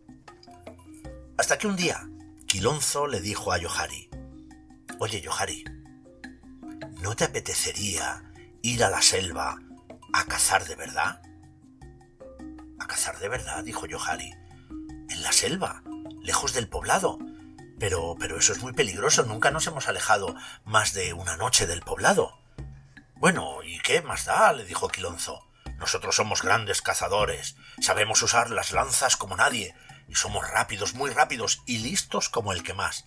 Hasta 1.37 1.59
que 1.59 1.67
un 1.67 1.77
día 1.77 2.09
Quilonzo 2.47 3.07
le 3.07 3.21
dijo 3.21 3.53
a 3.53 3.59
Yohari, 3.59 4.09
Oye 4.99 5.21
Yohari, 5.21 5.65
¿no 7.01 7.17
te 7.17 7.25
apetecería 7.25 8.31
ir 8.63 8.85
a 8.85 8.91
la 8.91 9.03
selva 9.03 9.59
a 10.13 10.25
cazar 10.27 10.65
de 10.67 10.77
verdad? 10.77 11.21
¿A 12.79 12.87
cazar 12.87 13.19
de 13.19 13.29
verdad? 13.29 13.65
dijo 13.65 13.87
Yohari. 13.87 14.33
En 15.09 15.23
la 15.23 15.33
selva, 15.33 15.83
lejos 16.23 16.53
del 16.53 16.69
poblado. 16.69 17.19
Pero, 17.83 18.15
pero 18.17 18.39
eso 18.39 18.53
es 18.53 18.63
muy 18.63 18.73
peligroso. 18.73 19.25
Nunca 19.25 19.51
nos 19.51 19.67
hemos 19.67 19.89
alejado 19.89 20.37
más 20.65 20.93
de 20.93 21.15
una 21.15 21.37
noche 21.37 21.67
del 21.67 21.83
poblado. 21.83 22.39
Bueno, 23.17 23.61
¿y 23.65 23.81
qué 23.81 24.03
más 24.03 24.25
da? 24.25 24.53
le 24.53 24.65
dijo 24.65 24.87
Quilonzo. 24.87 25.49
Nosotros 25.79 26.15
somos 26.15 26.43
grandes 26.43 26.81
cazadores. 26.81 27.57
Sabemos 27.81 28.23
usar 28.23 28.51
las 28.51 28.71
lanzas 28.71 29.17
como 29.17 29.37
nadie. 29.37 29.75
Y 30.07 30.15
somos 30.15 30.49
rápidos, 30.49 30.95
muy 30.95 31.11
rápidos 31.11 31.65
y 31.67 31.79
listos 31.79 32.29
como 32.29 32.53
el 32.53 32.63
que 32.63 32.73
más. 32.73 33.07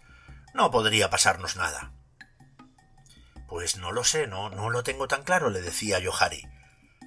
No 0.53 0.71
podría 0.71 1.09
pasarnos 1.09 1.55
nada. 1.55 1.93
Pues 3.47 3.77
no 3.77 3.93
lo 3.93 4.03
sé, 4.03 4.27
no, 4.27 4.49
no 4.49 4.69
lo 4.69 4.83
tengo 4.83 5.07
tan 5.07 5.23
claro, 5.23 5.49
le 5.49 5.61
decía 5.61 5.99
Yohari. 5.99 6.49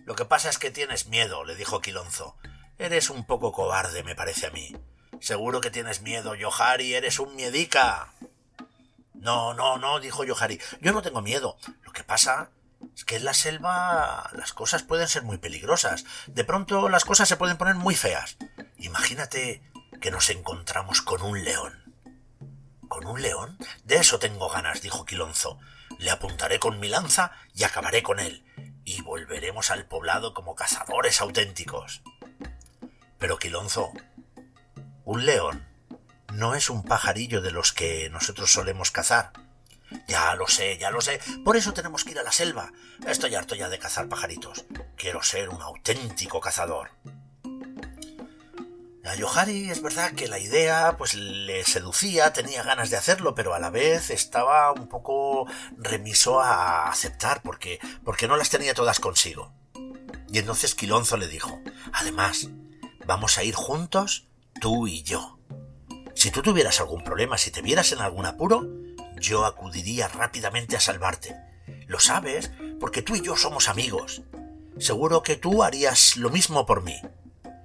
Lo 0.07 0.15
que 0.15 0.25
pasa 0.25 0.49
es 0.49 0.57
que 0.57 0.71
tienes 0.71 1.09
miedo, 1.09 1.45
le 1.45 1.55
dijo 1.55 1.83
Quilonzo. 1.83 2.39
Eres 2.79 3.11
un 3.11 3.27
poco 3.27 3.53
cobarde, 3.53 4.05
me 4.05 4.15
parece 4.15 4.47
a 4.47 4.51
mí. 4.53 4.75
Seguro 5.21 5.61
que 5.61 5.71
tienes 5.71 6.03
miedo, 6.03 6.35
Yohari, 6.35 6.95
eres 6.95 7.19
un 7.19 7.35
miedica. 7.37 8.13
No, 9.15 9.55
no, 9.55 9.79
no, 9.79 10.01
dijo 10.01 10.25
Yohari. 10.25 10.61
Yo 10.81 10.93
no 10.93 11.03
tengo 11.03 11.23
miedo. 11.23 11.57
Lo 11.83 11.93
que 11.93 12.05
pasa 12.05 12.51
es 12.95 13.05
que 13.05 13.17
en 13.17 13.25
la 13.25 13.35
selva 13.35 14.31
las 14.33 14.53
cosas 14.53 14.83
pueden 14.83 15.09
ser 15.09 15.23
muy 15.23 15.39
peligrosas. 15.39 16.05
De 16.27 16.45
pronto 16.45 16.89
las 16.89 17.05
cosas 17.05 17.29
se 17.29 17.37
pueden 17.37 17.57
poner 17.57 17.75
muy 17.75 17.95
feas. 17.95 18.37
Imagínate 18.77 19.63
que 20.01 20.11
nos 20.11 20.31
encontramos 20.31 21.03
con 21.03 21.23
un 21.23 21.43
león. 21.43 21.95
¿Con 22.89 23.07
un 23.07 23.21
león? 23.21 23.59
De 23.85 23.97
eso 23.97 24.19
tengo 24.19 24.49
ganas, 24.49 24.81
dijo 24.81 25.05
Quilonzo. 25.05 25.59
Le 25.99 26.11
apuntaré 26.11 26.59
con 26.61 26.79
mi 26.79 26.89
lanza 26.89 27.33
y 27.55 27.65
acabaré 27.65 28.03
con 28.03 28.21
él, 28.21 28.45
y 28.85 29.03
volveremos 29.03 29.71
al 29.71 29.87
poblado 29.87 30.33
como 30.33 30.55
cazadores 30.55 31.21
auténticos. 31.21 32.03
Pero 33.19 33.39
Quilonzo, 33.39 33.93
un 35.09 35.25
león 35.25 35.67
no 36.35 36.55
es 36.55 36.69
un 36.69 36.83
pajarillo 36.83 37.41
de 37.41 37.51
los 37.51 37.73
que 37.73 38.11
nosotros 38.11 38.53
solemos 38.53 38.91
cazar. 38.91 39.33
Ya 40.07 40.35
lo 40.35 40.47
sé, 40.47 40.77
ya 40.77 40.91
lo 40.91 41.01
sé. 41.01 41.19
Por 41.47 41.57
eso 41.57 41.73
tenemos 41.73 42.05
que 42.05 42.11
ir 42.11 42.19
a 42.19 42.23
la 42.23 42.31
selva. 42.31 42.75
Estoy 43.07 43.35
harto 43.35 43.55
ya 43.55 43.71
de 43.71 43.79
cazar 43.79 44.07
pajaritos. 44.11 44.67
Quiero 44.97 45.23
ser 45.23 45.49
un 45.49 45.63
auténtico 45.63 46.41
cazador. 46.41 46.91
A 49.07 49.15
Yohari 49.15 49.71
es 49.71 49.81
verdad 49.81 50.13
que 50.13 50.29
la 50.29 50.39
idea 50.39 50.97
pues 50.99 51.15
le 51.15 51.65
seducía, 51.65 52.35
tenía 52.35 52.63
ganas 52.63 52.91
de 52.91 52.99
hacerlo, 52.99 53.35
pero 53.35 53.55
a 53.55 53.59
la 53.59 53.71
vez 53.71 54.11
estaba 54.11 54.73
un 54.73 54.89
poco 54.91 55.47
remiso 55.79 56.43
a 56.43 56.91
aceptar 56.91 57.41
porque, 57.41 57.79
porque 58.05 58.29
no 58.29 58.37
las 58.37 58.51
tenía 58.51 58.75
todas 58.75 59.01
consigo. 59.01 59.55
Y 60.31 60.39
entonces 60.39 60.75
Quilonzo 60.75 61.17
le 61.17 61.29
dijo, 61.29 61.63
además, 61.95 62.51
vamos 63.07 63.39
a 63.39 63.45
ir 63.45 63.55
juntos, 63.55 64.28
tú 64.59 64.87
y 64.87 65.03
yo. 65.03 65.39
Si 66.15 66.31
tú 66.31 66.43
tuvieras 66.43 66.81
algún 66.81 67.05
problema, 67.05 67.39
si 67.39 67.51
te 67.51 67.63
vieras 67.63 67.93
en 67.93 68.01
algún 68.01 68.27
apuro, 68.27 68.67
yo 69.21 69.45
acudiría 69.45 70.09
rápidamente 70.09 70.77
a 70.77 70.81
salvarte. 70.81 71.37
Lo 71.87 72.01
sabes, 72.01 72.51
porque 72.81 73.03
tú 73.03 73.17
y 73.17 73.23
yo 73.23 73.37
somos 73.37 73.69
amigos. 73.69 74.23
Seguro 74.79 75.23
que 75.23 75.37
tú 75.37 75.63
harías 75.63 76.17
lo 76.17 76.31
mismo 76.31 76.67
por 76.67 76.83
mí. 76.83 77.01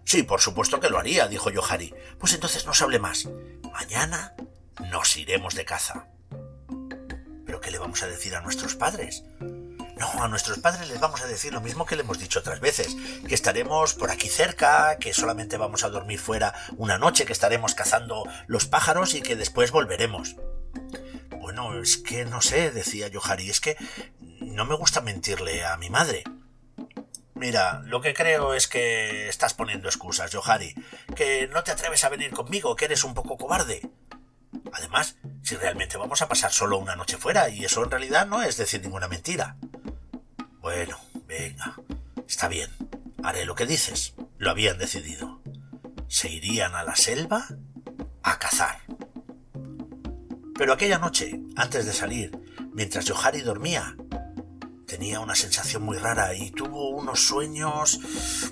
Sí, 0.05 0.23
por 0.23 0.41
supuesto 0.41 0.79
que 0.79 0.89
lo 0.89 0.99
haría, 0.99 1.27
dijo 1.27 1.49
Yohari. 1.49 1.93
Pues 2.19 2.33
entonces 2.33 2.65
no 2.65 2.73
se 2.73 2.83
hable 2.83 2.99
más. 2.99 3.27
Mañana 3.71 4.35
nos 4.91 5.15
iremos 5.17 5.55
de 5.55 5.65
caza. 5.65 6.07
¿Pero 7.45 7.61
qué 7.61 7.71
le 7.71 7.79
vamos 7.79 8.03
a 8.03 8.07
decir 8.07 8.35
a 8.35 8.41
nuestros 8.41 8.75
padres? 8.75 9.23
No, 9.97 10.23
a 10.23 10.27
nuestros 10.27 10.59
padres 10.59 10.89
les 10.89 10.99
vamos 10.99 11.21
a 11.21 11.27
decir 11.27 11.53
lo 11.53 11.61
mismo 11.61 11.85
que 11.85 11.95
le 11.95 12.01
hemos 12.01 12.19
dicho 12.19 12.39
otras 12.39 12.59
veces, 12.59 12.95
que 13.27 13.35
estaremos 13.35 13.93
por 13.93 14.11
aquí 14.11 14.27
cerca, 14.27 14.97
que 14.97 15.13
solamente 15.13 15.57
vamos 15.57 15.83
a 15.83 15.89
dormir 15.89 16.19
fuera 16.19 16.53
una 16.77 16.97
noche, 16.97 17.25
que 17.25 17.33
estaremos 17.33 17.75
cazando 17.75 18.23
los 18.47 18.65
pájaros 18.65 19.13
y 19.13 19.21
que 19.21 19.35
después 19.35 19.71
volveremos. 19.71 20.35
Bueno, 21.39 21.79
es 21.79 21.97
que 21.97 22.25
no 22.25 22.41
sé, 22.41 22.71
decía 22.71 23.07
Yohari, 23.07 23.49
es 23.49 23.59
que 23.59 23.77
no 24.41 24.65
me 24.65 24.75
gusta 24.75 25.01
mentirle 25.01 25.63
a 25.63 25.77
mi 25.77 25.89
madre. 25.89 26.23
Mira, 27.35 27.81
lo 27.85 28.01
que 28.01 28.13
creo 28.13 28.53
es 28.53 28.67
que 28.67 29.27
estás 29.27 29.53
poniendo 29.53 29.89
excusas, 29.89 30.31
Yohari, 30.31 30.73
que 31.15 31.47
no 31.49 31.63
te 31.63 31.71
atreves 31.71 32.03
a 32.03 32.09
venir 32.09 32.31
conmigo, 32.31 32.75
que 32.75 32.85
eres 32.85 33.03
un 33.03 33.13
poco 33.13 33.37
cobarde. 33.37 33.81
Además, 34.71 35.17
si 35.41 35.55
realmente 35.55 35.97
vamos 35.97 36.21
a 36.21 36.27
pasar 36.27 36.51
solo 36.51 36.77
una 36.77 36.95
noche 36.95 37.17
fuera, 37.17 37.49
y 37.49 37.65
eso 37.65 37.83
en 37.83 37.91
realidad 37.91 38.25
no 38.27 38.41
es 38.41 38.57
decir 38.57 38.81
ninguna 38.81 39.07
mentira. 39.07 39.57
Bueno, 40.63 40.97
venga, 41.27 41.75
está 42.25 42.47
bien, 42.47 42.69
haré 43.21 43.43
lo 43.43 43.53
que 43.53 43.65
dices. 43.65 44.13
Lo 44.37 44.49
habían 44.49 44.77
decidido. 44.77 45.41
Se 46.07 46.31
irían 46.31 46.73
a 46.73 46.83
la 46.83 46.95
selva 46.95 47.45
a 48.23 48.39
cazar. 48.39 48.79
Pero 50.57 50.71
aquella 50.71 50.99
noche, 50.99 51.37
antes 51.57 51.85
de 51.85 51.91
salir, 51.91 52.31
mientras 52.71 53.03
Yohari 53.03 53.41
dormía, 53.41 53.97
tenía 54.87 55.19
una 55.19 55.35
sensación 55.35 55.83
muy 55.83 55.97
rara 55.97 56.33
y 56.33 56.51
tuvo 56.51 56.91
unos 56.91 57.27
sueños, 57.27 57.99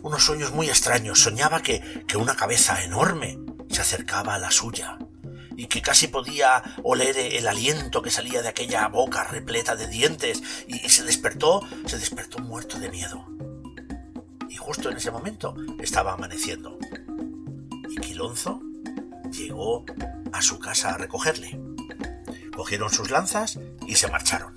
unos 0.02 0.22
sueños 0.22 0.52
muy 0.52 0.68
extraños. 0.68 1.18
Soñaba 1.18 1.62
que, 1.62 2.04
que 2.10 2.18
una 2.18 2.36
cabeza 2.36 2.84
enorme 2.84 3.40
se 3.70 3.80
acercaba 3.80 4.36
a 4.36 4.40
la 4.40 4.52
suya 4.52 4.98
y 5.56 5.68
que 5.68 5.82
casi 5.82 6.08
podía 6.08 6.64
oler 6.84 7.18
el 7.18 7.48
aliento 7.48 8.02
que 8.02 8.10
salía 8.10 8.42
de 8.42 8.50
aquella 8.50 8.88
boca 8.88 9.24
repleta 9.24 9.76
de 9.76 9.88
dientes 9.88 10.42
y, 10.68 10.78
se 10.90 11.04
despertó, 11.04 11.62
se 11.86 11.98
despertó 11.98 12.40
muerto 12.40 12.80
de 12.80 12.90
miedo. 12.90 13.26
Y 14.50 14.56
justo 14.56 14.90
en 14.90 14.98
ese 14.98 15.12
momento 15.12 15.56
estaba 15.80 16.14
amaneciendo. 16.14 16.78
Y 17.90 17.96
Quilonzo 17.98 18.62
llegó 19.32 19.86
a 20.32 20.42
su 20.42 20.60
casa 20.60 20.94
a 20.94 20.98
recogerle. 20.98 21.60
Cogieron 22.56 22.90
sus 22.90 23.12
lanzas 23.12 23.60
y 23.88 23.96
se 23.96 24.08
marcharon. 24.08 24.54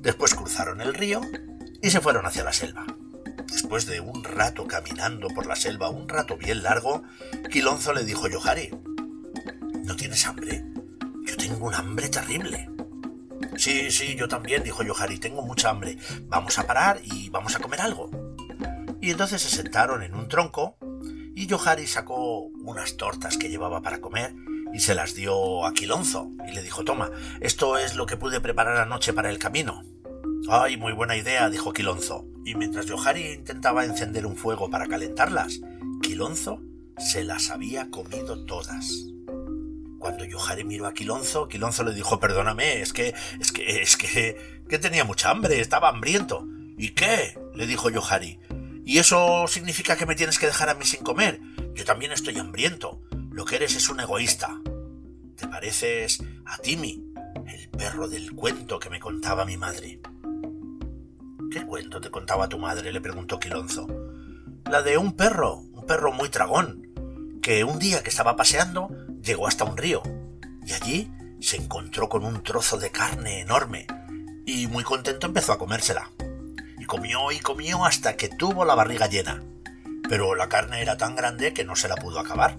Después 0.00 0.34
cruzaron 0.34 0.80
el 0.80 0.94
río 0.94 1.20
y 1.82 1.90
se 1.90 2.00
fueron 2.00 2.26
hacia 2.26 2.44
la 2.44 2.52
selva. 2.52 2.86
Después 3.46 3.86
de 3.86 4.00
un 4.00 4.24
rato 4.24 4.66
caminando 4.66 5.28
por 5.28 5.46
la 5.46 5.56
selva, 5.56 5.88
un 5.88 6.08
rato 6.08 6.36
bien 6.36 6.62
largo, 6.62 7.02
Quilonzo 7.50 7.92
le 7.92 8.04
dijo 8.04 8.26
a 8.26 8.30
Yohari, 8.30 8.70
¿no 9.84 9.96
tienes 9.96 10.26
hambre? 10.26 10.64
Yo 11.26 11.36
tengo 11.36 11.66
un 11.66 11.74
hambre 11.74 12.08
terrible. 12.08 12.68
Sí, 13.56 13.90
sí, 13.90 14.16
yo 14.16 14.28
también, 14.28 14.62
dijo 14.62 14.82
Yohari, 14.82 15.18
tengo 15.18 15.42
mucha 15.42 15.70
hambre. 15.70 15.96
Vamos 16.26 16.58
a 16.58 16.66
parar 16.66 17.00
y 17.04 17.28
vamos 17.28 17.54
a 17.54 17.60
comer 17.60 17.80
algo. 17.80 18.10
Y 19.00 19.10
entonces 19.10 19.42
se 19.42 19.54
sentaron 19.54 20.02
en 20.02 20.14
un 20.14 20.28
tronco 20.28 20.78
y 21.34 21.46
Yohari 21.46 21.86
sacó 21.86 22.40
unas 22.40 22.96
tortas 22.96 23.36
que 23.36 23.50
llevaba 23.50 23.82
para 23.82 24.00
comer 24.00 24.34
y 24.72 24.80
se 24.80 24.94
las 24.94 25.14
dio 25.14 25.66
a 25.66 25.72
Quilonzo 25.72 26.30
y 26.48 26.52
le 26.52 26.62
dijo, 26.62 26.84
toma, 26.84 27.10
esto 27.40 27.76
es 27.76 27.94
lo 27.94 28.06
que 28.06 28.16
pude 28.16 28.40
preparar 28.40 28.78
anoche 28.78 29.12
para 29.12 29.30
el 29.30 29.38
camino. 29.38 29.82
Ay, 30.48 30.76
muy 30.76 30.92
buena 30.92 31.16
idea, 31.16 31.48
dijo 31.50 31.72
Quilonzo. 31.72 32.26
Y 32.44 32.54
mientras 32.54 32.86
Yohari 32.86 33.34
intentaba 33.34 33.84
encender 33.84 34.26
un 34.26 34.36
fuego 34.36 34.70
para 34.70 34.86
calentarlas, 34.86 35.60
Quilonzo 36.02 36.62
se 36.98 37.24
las 37.24 37.50
había 37.50 37.90
comido 37.90 38.44
todas. 38.44 38.90
Cuando 40.04 40.26
Yohari 40.26 40.64
miró 40.64 40.86
a 40.86 40.92
Quilonzo, 40.92 41.48
Quilonzo 41.48 41.82
le 41.82 41.94
dijo, 41.94 42.20
perdóname, 42.20 42.82
es 42.82 42.92
que, 42.92 43.14
es 43.40 43.52
que, 43.52 43.80
es 43.80 43.96
que, 43.96 44.62
que 44.68 44.78
tenía 44.78 45.02
mucha 45.02 45.30
hambre, 45.30 45.58
estaba 45.60 45.88
hambriento. 45.88 46.46
¿Y 46.76 46.90
qué? 46.90 47.38
le 47.54 47.66
dijo 47.66 47.88
Yohari. 47.88 48.38
¿Y 48.84 48.98
eso 48.98 49.46
significa 49.48 49.96
que 49.96 50.04
me 50.04 50.14
tienes 50.14 50.38
que 50.38 50.44
dejar 50.44 50.68
a 50.68 50.74
mí 50.74 50.84
sin 50.84 51.02
comer? 51.02 51.40
Yo 51.74 51.86
también 51.86 52.12
estoy 52.12 52.36
hambriento. 52.36 53.00
Lo 53.30 53.46
que 53.46 53.56
eres 53.56 53.76
es 53.76 53.88
un 53.88 53.98
egoísta. 53.98 54.60
Te 55.36 55.48
pareces 55.48 56.22
a 56.44 56.58
Timmy, 56.58 57.02
el 57.46 57.70
perro 57.70 58.06
del 58.06 58.32
cuento 58.32 58.78
que 58.78 58.90
me 58.90 59.00
contaba 59.00 59.46
mi 59.46 59.56
madre. 59.56 60.00
¿Qué 61.50 61.64
cuento 61.64 62.02
te 62.02 62.10
contaba 62.10 62.50
tu 62.50 62.58
madre? 62.58 62.92
le 62.92 63.00
preguntó 63.00 63.40
Quilonzo. 63.40 63.86
La 64.70 64.82
de 64.82 64.98
un 64.98 65.16
perro, 65.16 65.60
un 65.60 65.86
perro 65.86 66.12
muy 66.12 66.28
tragón, 66.28 67.40
que 67.40 67.64
un 67.64 67.78
día 67.78 68.02
que 68.02 68.10
estaba 68.10 68.36
paseando 68.36 68.90
llegó 69.24 69.48
hasta 69.48 69.64
un 69.64 69.76
río 69.76 70.02
y 70.64 70.72
allí 70.72 71.10
se 71.40 71.56
encontró 71.56 72.08
con 72.08 72.24
un 72.24 72.42
trozo 72.42 72.78
de 72.78 72.90
carne 72.90 73.40
enorme 73.40 73.86
y 74.46 74.66
muy 74.66 74.84
contento 74.84 75.26
empezó 75.26 75.52
a 75.52 75.58
comérsela. 75.58 76.10
Y 76.78 76.84
comió 76.84 77.32
y 77.32 77.38
comió 77.40 77.84
hasta 77.84 78.16
que 78.16 78.28
tuvo 78.28 78.64
la 78.64 78.74
barriga 78.74 79.06
llena. 79.06 79.42
Pero 80.08 80.34
la 80.34 80.50
carne 80.50 80.82
era 80.82 80.98
tan 80.98 81.16
grande 81.16 81.54
que 81.54 81.64
no 81.64 81.76
se 81.76 81.88
la 81.88 81.96
pudo 81.96 82.20
acabar. 82.20 82.58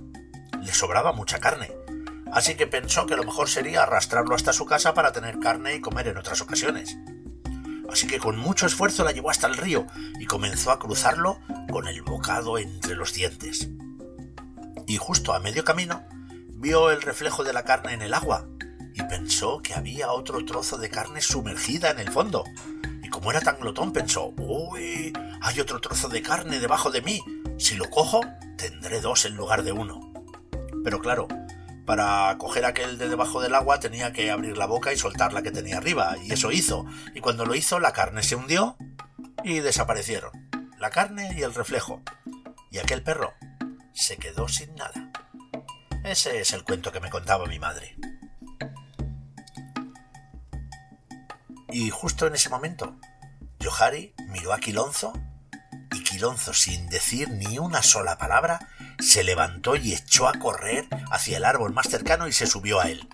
Le 0.64 0.74
sobraba 0.74 1.14
mucha 1.14 1.40
carne. 1.40 1.72
Así 2.32 2.56
que 2.56 2.66
pensó 2.66 3.06
que 3.06 3.16
lo 3.16 3.24
mejor 3.24 3.50
sería 3.50 3.84
arrastrarlo 3.84 4.34
hasta 4.34 4.52
su 4.52 4.66
casa 4.66 4.96
para 4.96 5.12
tener 5.12 5.40
carne 5.40 5.76
y 5.76 5.82
comer 5.82 6.08
en 6.08 6.18
otras 6.18 6.42
ocasiones. 6.42 6.98
Así 7.92 8.08
que 8.08 8.18
con 8.18 8.38
mucho 8.40 8.66
esfuerzo 8.66 9.04
la 9.04 9.12
llevó 9.12 9.30
hasta 9.30 9.46
el 9.46 9.58
río 9.58 9.86
y 10.20 10.26
comenzó 10.26 10.72
a 10.72 10.80
cruzarlo 10.80 11.40
con 11.72 11.88
el 11.88 12.02
bocado 12.02 12.58
entre 12.58 12.96
los 12.96 13.14
dientes. 13.14 13.70
Y 14.88 14.98
justo 14.98 15.34
a 15.34 15.40
medio 15.40 15.64
camino 15.64 16.04
vio 16.56 16.90
el 16.90 17.02
reflejo 17.02 17.44
de 17.44 17.54
la 17.54 17.64
carne 17.64 17.94
en 17.94 18.02
el 18.02 18.14
agua 18.14 18.48
y 18.94 19.04
pensó 19.04 19.62
que 19.62 19.74
había 19.74 20.12
otro 20.12 20.44
trozo 20.46 20.78
de 20.78 20.90
carne 20.90 21.22
sumergida 21.22 21.92
en 21.92 22.00
el 22.00 22.10
fondo. 22.10 22.46
Y 23.04 23.10
como 23.10 23.30
era 23.30 23.42
tan 23.42 23.60
glotón, 23.60 23.92
pensó, 23.92 24.34
uy, 24.38 25.12
hay 25.42 25.60
otro 25.60 25.82
trozo 25.82 26.08
de 26.08 26.22
carne 26.22 26.60
debajo 26.60 26.92
de 26.92 27.02
mí. 27.02 27.22
Si 27.58 27.76
lo 27.76 27.90
cojo, 27.90 28.22
tendré 28.58 29.02
dos 29.02 29.26
en 29.26 29.36
lugar 29.36 29.64
de 29.64 29.74
uno. 29.74 30.14
Pero 30.84 31.00
claro, 31.02 31.28
para 31.86 32.36
coger 32.38 32.64
aquel 32.64 32.98
de 32.98 33.10
debajo 33.10 33.42
del 33.42 33.54
agua 33.54 33.80
tenía 33.82 34.14
que 34.14 34.32
abrir 34.32 34.58
la 34.58 34.66
boca 34.66 34.94
y 34.94 34.98
soltar 34.98 35.34
la 35.34 35.42
que 35.42 35.52
tenía 35.52 35.78
arriba, 35.78 36.16
y 36.24 36.32
eso 36.32 36.52
hizo. 36.52 36.86
Y 37.14 37.20
cuando 37.20 37.46
lo 37.46 37.54
hizo, 37.54 37.80
la 37.80 37.92
carne 37.92 38.24
se 38.24 38.36
hundió 38.36 38.78
y 39.44 39.60
desaparecieron. 39.60 40.32
La 40.80 40.90
carne 40.90 41.36
y 41.38 41.44
el 41.44 41.54
reflejo. 41.54 42.02
Y 42.72 42.78
aquel 42.78 43.04
perro 43.04 43.34
se 43.94 44.18
quedó 44.18 44.48
sin 44.48 44.74
nada. 44.76 45.05
Ese 46.06 46.40
es 46.40 46.54
el 46.54 46.64
cuento 46.64 46.92
que 46.92 47.00
me 47.00 47.10
contaba 47.10 47.48
mi 47.48 47.58
madre. 47.58 47.96
Y 51.70 51.90
justo 51.90 52.28
en 52.28 52.36
ese 52.36 52.50
momento, 52.50 52.96
Johari 53.60 54.14
miró 54.28 54.54
a 54.54 54.60
Quilonzo 54.60 55.14
y 55.92 56.04
Quilonzo, 56.04 56.54
sin 56.54 56.90
decir 56.90 57.32
ni 57.32 57.58
una 57.58 57.82
sola 57.82 58.20
palabra, 58.20 58.70
se 59.00 59.24
levantó 59.24 59.76
y 59.76 59.94
echó 59.94 60.28
a 60.28 60.34
correr 60.34 60.88
hacia 61.10 61.38
el 61.38 61.44
árbol 61.44 61.74
más 61.74 61.88
cercano 61.90 62.28
y 62.28 62.34
se 62.34 62.46
subió 62.46 62.80
a 62.82 62.92
él, 62.92 63.10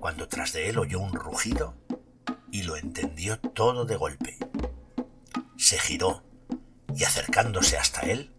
cuando 0.00 0.26
tras 0.26 0.52
de 0.52 0.68
él 0.68 0.80
oyó 0.80 0.98
un 0.98 1.12
rugido 1.12 1.76
y 2.50 2.64
lo 2.64 2.76
entendió 2.76 3.38
todo 3.38 3.84
de 3.84 3.94
golpe. 3.94 4.36
Se 5.56 5.78
giró 5.78 6.24
y 6.92 7.04
acercándose 7.04 7.78
hasta 7.78 8.00
él, 8.00 8.34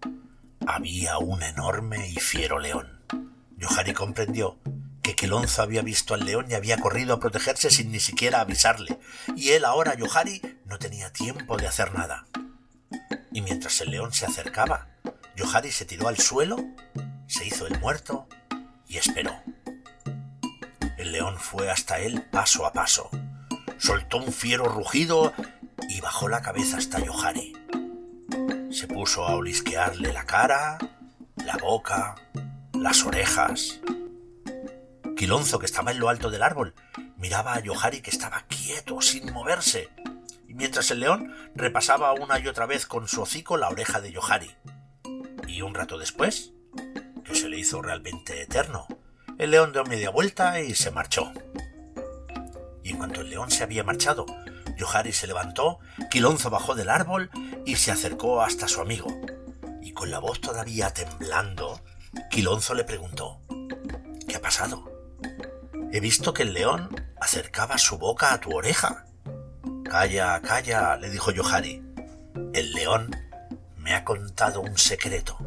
había 0.68 1.20
un 1.20 1.42
enorme 1.42 2.10
y 2.10 2.16
fiero 2.16 2.60
león. 2.60 2.93
Yohari 3.64 3.94
comprendió 3.94 4.60
que 5.02 5.16
Quelonzo 5.16 5.62
había 5.62 5.82
visto 5.82 6.14
al 6.14 6.26
león 6.26 6.48
y 6.50 6.54
había 6.54 6.78
corrido 6.78 7.14
a 7.14 7.20
protegerse 7.22 7.70
sin 7.70 7.94
ni 7.94 8.02
siquiera 8.02 8.42
avisarle, 8.42 9.00
y 9.38 9.52
él 9.52 9.64
ahora, 9.64 9.96
Yohari, 9.96 10.42
no 10.66 10.80
tenía 10.80 11.14
tiempo 11.14 11.56
de 11.56 11.68
hacer 11.68 11.94
nada. 11.94 12.26
Y 13.32 13.42
mientras 13.42 13.80
el 13.80 13.92
león 13.92 14.12
se 14.12 14.26
acercaba, 14.26 14.90
Yohari 15.38 15.72
se 15.72 15.86
tiró 15.86 16.10
al 16.10 16.18
suelo, 16.18 16.58
se 17.28 17.46
hizo 17.46 17.66
el 17.66 17.80
muerto 17.80 18.28
y 18.86 18.98
esperó. 18.98 19.34
El 20.98 21.14
león 21.14 21.38
fue 21.40 21.72
hasta 21.72 22.00
él 22.00 22.22
paso 22.24 22.66
a 22.66 22.74
paso, 22.74 23.10
soltó 23.78 24.18
un 24.18 24.34
fiero 24.34 24.66
rugido 24.66 25.32
y 25.88 26.02
bajó 26.02 26.28
la 26.28 26.42
cabeza 26.42 26.78
hasta 26.78 27.00
Yohari. 27.00 27.54
Se 28.72 28.88
puso 28.88 29.26
a 29.26 29.36
olisquearle 29.36 30.12
la 30.12 30.26
cara, 30.26 30.78
la 31.38 31.56
boca, 31.58 32.16
las 32.84 33.06
orejas. 33.06 33.80
Quilonzo, 35.16 35.58
que 35.58 35.66
estaba 35.66 35.92
en 35.92 36.00
lo 36.00 36.10
alto 36.10 36.30
del 36.30 36.44
árbol, 36.44 36.76
miraba 37.16 37.54
a 37.54 37.62
Yohari 37.62 38.02
que 38.02 38.10
estaba 38.10 38.44
quieto, 38.50 39.00
sin 39.00 39.32
moverse, 39.32 39.90
y 40.50 40.54
mientras 40.54 40.92
el 40.92 41.00
león 41.00 41.34
repasaba 41.56 42.12
una 42.12 42.40
y 42.40 42.48
otra 42.50 42.66
vez 42.66 42.86
con 42.86 43.08
su 43.08 43.22
hocico 43.22 43.56
la 43.56 43.70
oreja 43.70 44.02
de 44.02 44.12
Yohari. 44.12 44.52
Y 45.48 45.62
un 45.62 45.74
rato 45.74 45.98
después, 45.98 46.52
que 47.24 47.36
se 47.36 47.48
le 47.48 47.58
hizo 47.58 47.82
realmente 47.82 48.42
eterno, 48.42 48.86
el 49.40 49.52
león 49.52 49.72
dio 49.72 49.86
media 49.86 50.10
vuelta 50.10 50.60
y 50.60 50.76
se 50.76 50.92
marchó. 50.92 51.32
Y 52.84 52.90
en 52.90 52.98
cuanto 52.98 53.22
el 53.22 53.30
león 53.30 53.50
se 53.50 53.64
había 53.64 53.86
marchado, 53.86 54.26
Yohari 54.76 55.14
se 55.14 55.28
levantó, 55.28 55.80
Quilonzo 56.12 56.50
bajó 56.50 56.76
del 56.76 56.90
árbol 56.90 57.30
y 57.66 57.78
se 57.78 57.92
acercó 57.92 58.42
hasta 58.42 58.68
su 58.68 58.82
amigo. 58.82 59.08
Y 59.82 59.94
con 59.94 60.12
la 60.12 60.20
voz 60.20 60.42
todavía 60.42 60.90
temblando, 60.94 61.80
Quilonzo 62.30 62.74
le 62.74 62.84
preguntó 62.84 63.40
¿Qué 64.28 64.36
ha 64.36 64.42
pasado? 64.42 64.92
He 65.92 66.00
visto 66.00 66.34
que 66.34 66.44
el 66.44 66.54
león 66.54 66.90
acercaba 67.22 67.78
su 67.78 67.98
boca 67.98 68.34
a 68.34 68.40
tu 68.40 68.56
oreja. 68.56 69.06
Calla, 69.84 70.42
calla, 70.42 70.98
le 70.98 71.10
dijo 71.10 71.32
Yohari. 71.32 71.84
El 72.54 72.74
león 72.74 73.16
me 73.78 73.94
ha 73.94 74.04
contado 74.04 74.62
un 74.62 74.78
secreto. 74.78 75.38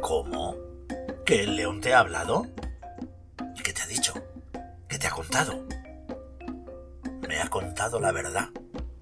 ¿Cómo? 0.00 0.56
¿Que 1.26 1.42
el 1.42 1.56
león 1.56 1.80
te 1.80 1.92
ha 1.92 1.98
hablado? 1.98 2.46
¿Y 3.56 3.62
qué 3.62 3.72
te 3.72 3.82
ha 3.82 3.86
dicho? 3.86 4.14
¿Qué 4.88 4.98
te 4.98 5.06
ha 5.06 5.10
contado? 5.10 5.66
Me 7.28 7.40
ha 7.40 7.48
contado 7.48 8.00
la 8.00 8.12
verdad, 8.12 8.48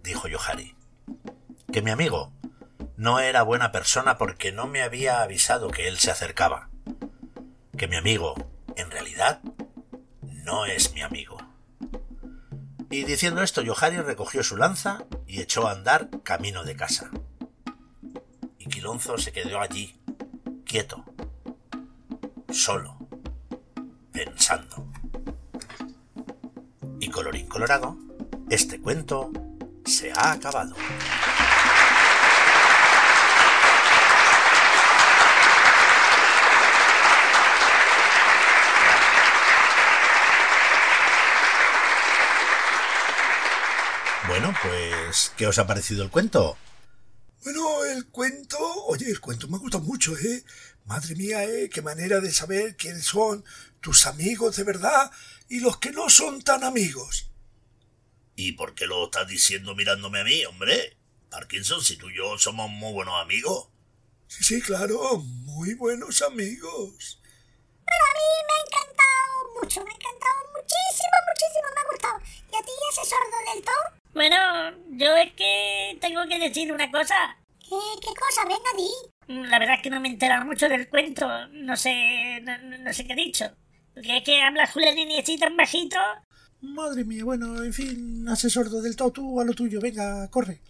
dijo 0.02 0.26
Yohari. 0.26 0.74
Que 1.72 1.82
mi 1.82 1.92
amigo 1.92 2.32
no 2.96 3.20
era 3.20 3.42
buena 3.42 3.72
persona 3.72 4.16
porque 4.16 4.52
no 4.52 4.66
me 4.66 4.82
había 4.82 5.22
avisado 5.22 5.70
que 5.70 5.88
él 5.88 5.98
se 5.98 6.10
acercaba. 6.10 6.70
Que 7.76 7.88
mi 7.88 7.96
amigo, 7.96 8.34
en 8.76 8.90
realidad, 8.90 9.40
no 10.22 10.64
es 10.64 10.94
mi 10.94 11.02
amigo. 11.02 11.36
Y 12.90 13.04
diciendo 13.04 13.42
esto, 13.42 13.62
Yohari 13.62 13.98
recogió 13.98 14.42
su 14.42 14.56
lanza 14.56 15.04
y 15.26 15.40
echó 15.40 15.66
a 15.66 15.72
andar 15.72 16.08
camino 16.22 16.64
de 16.64 16.76
casa. 16.76 17.10
Y 18.58 18.66
Quilonzo 18.66 19.18
se 19.18 19.32
quedó 19.32 19.60
allí, 19.60 20.00
quieto, 20.64 21.04
solo, 22.50 22.96
pensando. 24.12 24.88
Y 27.00 27.10
colorín 27.10 27.48
colorado, 27.48 27.98
este 28.48 28.80
cuento 28.80 29.30
se 29.84 30.12
ha 30.12 30.32
acabado. 30.32 30.74
Bueno, 44.28 44.52
pues, 44.60 45.25
¿qué 45.36 45.46
os 45.46 45.58
ha 45.58 45.66
parecido 45.66 46.02
el 46.02 46.10
cuento? 46.10 46.56
Bueno, 47.44 47.84
el 47.84 48.06
cuento, 48.08 48.58
oye, 48.86 49.08
el 49.08 49.20
cuento 49.20 49.46
me 49.48 49.58
gusta 49.58 49.78
mucho, 49.78 50.16
¿eh? 50.16 50.44
Madre 50.86 51.14
mía, 51.14 51.44
¿eh? 51.44 51.68
Qué 51.68 51.82
manera 51.82 52.20
de 52.20 52.32
saber 52.32 52.76
quiénes 52.76 53.04
son 53.04 53.44
tus 53.80 54.06
amigos 54.06 54.56
de 54.56 54.64
verdad 54.64 55.10
y 55.48 55.60
los 55.60 55.78
que 55.78 55.92
no 55.92 56.08
son 56.08 56.42
tan 56.42 56.64
amigos. 56.64 57.30
¿Y 58.34 58.52
por 58.52 58.74
qué 58.74 58.86
lo 58.86 59.04
estás 59.04 59.28
diciendo 59.28 59.74
mirándome 59.74 60.20
a 60.20 60.24
mí, 60.24 60.44
hombre? 60.44 60.96
Parkinson, 61.30 61.82
si 61.82 61.96
tú 61.96 62.08
y 62.10 62.16
yo 62.16 62.38
somos 62.38 62.70
muy 62.70 62.92
buenos 62.92 63.20
amigos. 63.22 63.68
Sí, 64.28 64.42
sí, 64.42 64.60
claro, 64.60 65.18
muy 65.18 65.74
buenos 65.74 66.22
amigos. 66.22 67.20
Pero 67.84 68.04
a 68.04 68.12
mí 68.14 68.28
me 68.48 68.54
ha 68.54 68.60
encantado 68.66 69.62
mucho, 69.62 69.84
me 69.84 69.90
ha 69.90 69.94
encantado 69.94 70.38
muchísimo, 70.52 71.16
muchísimo, 71.28 71.68
me 71.74 71.80
ha 71.80 71.90
gustado. 71.92 72.18
¿Y 72.52 72.56
a 72.56 72.62
ti 72.62 72.72
ese 72.90 73.08
sordo 73.08 73.54
del 73.54 73.64
todo? 73.64 74.05
Bueno, 74.16 74.34
yo 74.92 75.14
es 75.14 75.30
que 75.34 75.98
tengo 76.00 76.26
que 76.26 76.38
decir 76.38 76.72
una 76.72 76.90
cosa. 76.90 77.14
¿Qué, 77.58 77.76
qué 78.00 78.08
cosa? 78.18 78.44
Venga, 78.44 78.70
di. 78.74 79.46
La 79.50 79.58
verdad 79.58 79.74
es 79.74 79.82
que 79.82 79.90
no 79.90 80.00
me 80.00 80.08
he 80.08 80.12
enterado 80.12 80.46
mucho 80.46 80.70
del 80.70 80.88
cuento. 80.88 81.28
No 81.48 81.76
sé, 81.76 82.40
no, 82.40 82.56
no 82.78 82.94
sé 82.94 83.06
qué 83.06 83.12
he 83.12 83.16
dicho. 83.16 83.44
Porque 83.92 84.16
es 84.16 84.24
que 84.24 84.40
habla 84.40 84.66
Julián 84.68 84.96
así 85.20 85.36
tan 85.36 85.54
bajito. 85.54 85.98
Madre 86.62 87.04
mía, 87.04 87.24
bueno, 87.24 87.62
en 87.62 87.74
fin, 87.74 88.26
hace 88.30 88.48
sordo 88.48 88.80
del 88.80 88.96
todo 88.96 89.10
tú 89.10 89.38
a 89.38 89.44
lo 89.44 89.52
tuyo, 89.52 89.82
venga, 89.82 90.30
corre. 90.30 90.62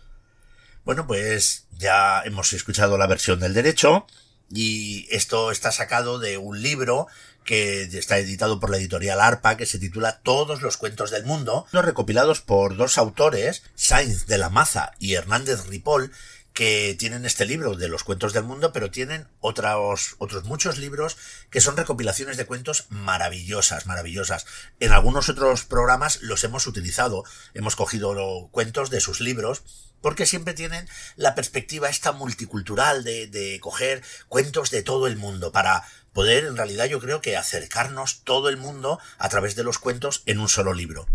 Bueno, 0.85 1.07
pues 1.07 1.69
ya 1.71 2.23
hemos 2.25 2.53
escuchado 2.53 2.99
la 2.99 3.07
versión 3.07 3.39
del 3.39 3.55
derecho 3.55 4.09
y 4.51 5.07
esto 5.13 5.53
está 5.53 5.71
sacado 5.71 6.19
de 6.19 6.37
un 6.37 6.61
libro 6.63 7.07
que 7.47 7.85
está 7.85 8.19
editado 8.19 8.61
por 8.61 8.71
la 8.71 8.77
editorial 8.77 9.21
ARPA, 9.21 9.57
que 9.57 9.65
se 9.65 9.79
titula 9.79 10.21
Todos 10.23 10.61
los 10.61 10.77
cuentos 10.77 11.11
del 11.11 11.25
mundo, 11.25 11.67
recopilados 11.73 12.43
por 12.43 12.77
dos 12.77 12.99
autores, 12.99 13.63
Sainz 13.75 14.27
de 14.27 14.37
la 14.37 14.51
Maza 14.51 14.93
y 14.99 15.15
Hernández 15.15 15.67
Ripoll, 15.67 16.13
que 16.57 16.97
tienen 16.99 17.27
este 17.27 17.45
libro 17.45 17.77
de 17.77 17.89
los 17.89 18.03
cuentos 18.03 18.33
del 18.33 18.43
mundo, 18.43 18.73
pero 18.73 18.91
tienen 18.91 19.29
otros, 19.41 20.17
otros 20.17 20.45
muchos 20.45 20.79
libros 20.79 21.19
que 21.51 21.61
son 21.61 21.77
recopilaciones 21.77 22.39
de 22.39 22.47
cuentos 22.47 22.87
maravillosas, 22.89 23.85
maravillosas. 23.85 24.47
En 24.81 24.93
algunos 24.93 25.29
otros 25.29 25.65
programas 25.65 26.23
los 26.23 26.43
hemos 26.45 26.67
utilizado, 26.67 27.25
hemos 27.53 27.77
cogido 27.77 28.49
cuentos 28.53 28.89
de 28.89 29.03
sus 29.03 29.21
libros, 29.21 29.65
porque 30.01 30.25
siempre 30.25 30.55
tienen 30.55 30.89
la 31.17 31.35
perspectiva 31.35 31.91
esta 31.91 32.13
multicultural 32.13 33.05
de, 33.05 33.27
de 33.27 33.61
coger 33.61 34.03
cuentos 34.29 34.71
de 34.71 34.83
todo 34.83 35.09
el 35.09 35.17
mundo 35.17 35.53
para 35.53 35.85
poder, 36.17 36.47
en 36.47 36.57
realidad, 36.57 36.87
yo 36.87 36.99
creo 36.99 37.21
que 37.21 37.37
acercarnos 37.37 38.23
todo 38.25 38.49
el 38.49 38.57
mundo 38.57 38.99
a 39.19 39.29
través 39.29 39.55
de 39.55 39.63
los 39.63 39.79
cuentos 39.79 40.23
en 40.25 40.39
un 40.39 40.49
solo 40.49 40.73
libro. 40.73 41.07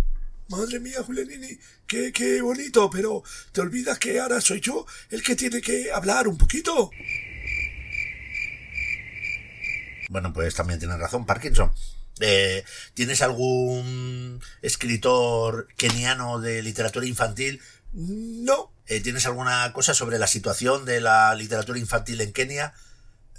Madre 0.47 0.79
mía, 0.79 1.01
Julianini, 1.03 1.57
qué, 1.87 2.11
qué 2.13 2.39
bonito, 2.39 2.87
pero 2.91 3.23
te 3.51 3.61
olvidas 3.61 3.97
que 3.97 4.19
ahora 4.19 4.39
soy 4.41 4.61
yo 4.61 4.85
el 5.09 5.23
que 5.23 5.35
tiene 5.35 5.59
que 5.59 5.91
hablar 5.91 6.27
un 6.27 6.37
poquito. 6.37 6.91
Bueno, 10.09 10.31
pues 10.33 10.53
también 10.53 10.79
tienes 10.79 10.99
razón, 10.99 11.25
Parkinson. 11.25 11.73
Eh, 12.19 12.63
¿Tienes 12.93 13.23
algún 13.23 14.39
escritor 14.61 15.67
keniano 15.77 16.39
de 16.39 16.61
literatura 16.61 17.07
infantil? 17.07 17.59
No. 17.91 18.71
Eh, 18.85 19.01
¿Tienes 19.01 19.25
alguna 19.25 19.73
cosa 19.73 19.95
sobre 19.95 20.19
la 20.19 20.27
situación 20.27 20.85
de 20.85 21.01
la 21.01 21.33
literatura 21.33 21.79
infantil 21.79 22.21
en 22.21 22.33
Kenia? 22.33 22.75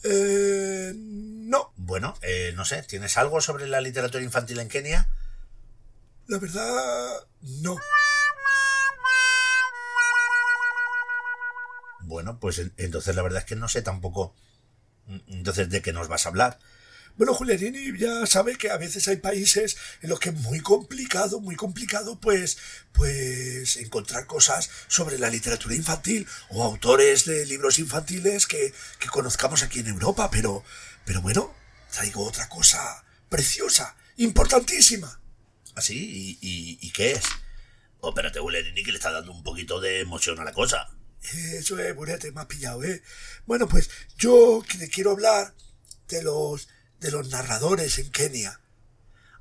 Eh, 0.04 0.92
no. 0.96 1.72
Bueno, 1.76 2.14
eh, 2.22 2.52
no 2.56 2.64
sé, 2.64 2.82
¿tienes 2.82 3.16
algo 3.16 3.40
sobre 3.40 3.66
la 3.66 3.80
literatura 3.80 4.22
infantil 4.22 4.58
en 4.60 4.68
Kenia? 4.68 5.08
La 6.26 6.38
verdad, 6.38 7.26
no. 7.40 7.76
Bueno, 12.00 12.38
pues 12.38 12.60
entonces 12.76 13.16
la 13.16 13.22
verdad 13.22 13.40
es 13.40 13.44
que 13.44 13.56
no 13.56 13.68
sé 13.68 13.82
tampoco. 13.82 14.34
Mm, 15.06 15.18
entonces, 15.28 15.70
¿de 15.70 15.82
qué 15.82 15.92
nos 15.92 16.08
vas 16.08 16.26
a 16.26 16.28
hablar? 16.30 16.58
Bueno, 17.16 17.34
Julianini 17.34 17.98
ya 17.98 18.26
sabe 18.26 18.56
que 18.56 18.70
a 18.70 18.78
veces 18.78 19.06
hay 19.08 19.16
países 19.16 19.76
en 20.00 20.10
los 20.10 20.18
que 20.18 20.30
es 20.30 20.34
muy 20.34 20.60
complicado, 20.60 21.40
muy 21.40 21.56
complicado, 21.56 22.18
pues, 22.18 22.58
pues 22.92 23.76
encontrar 23.76 24.26
cosas 24.26 24.70
sobre 24.88 25.18
la 25.18 25.30
literatura 25.30 25.74
infantil 25.74 26.26
o 26.50 26.64
autores 26.64 27.24
de 27.26 27.44
libros 27.46 27.78
infantiles 27.78 28.46
que, 28.46 28.72
que 28.98 29.08
conozcamos 29.08 29.62
aquí 29.62 29.80
en 29.80 29.88
Europa, 29.88 30.30
pero, 30.30 30.64
pero 31.04 31.20
bueno, 31.20 31.54
traigo 31.92 32.26
otra 32.26 32.48
cosa 32.48 33.04
preciosa, 33.28 33.96
importantísima. 34.16 35.20
¿Así? 35.74 36.38
¿Y, 36.40 36.46
y, 36.46 36.78
y 36.80 36.92
qué 36.92 37.12
es? 37.12 37.24
Oh, 38.00 38.10
espérate, 38.10 38.40
que 38.40 38.90
le 38.90 38.98
está 38.98 39.10
dando 39.10 39.32
un 39.32 39.42
poquito 39.42 39.80
de 39.80 40.00
emoción 40.00 40.38
a 40.40 40.44
la 40.44 40.52
cosa. 40.52 40.88
Eso 41.54 41.78
es, 41.78 41.94
Burete, 41.94 42.32
me 42.32 42.40
has 42.40 42.46
pillado, 42.46 42.82
¿eh? 42.82 43.02
Bueno, 43.46 43.68
pues 43.68 43.88
yo 44.18 44.62
le 44.78 44.88
quiero 44.88 45.12
hablar 45.12 45.54
de 46.08 46.22
los 46.22 46.68
de 47.02 47.10
los 47.10 47.28
narradores 47.28 47.98
en 47.98 48.10
Kenia. 48.10 48.60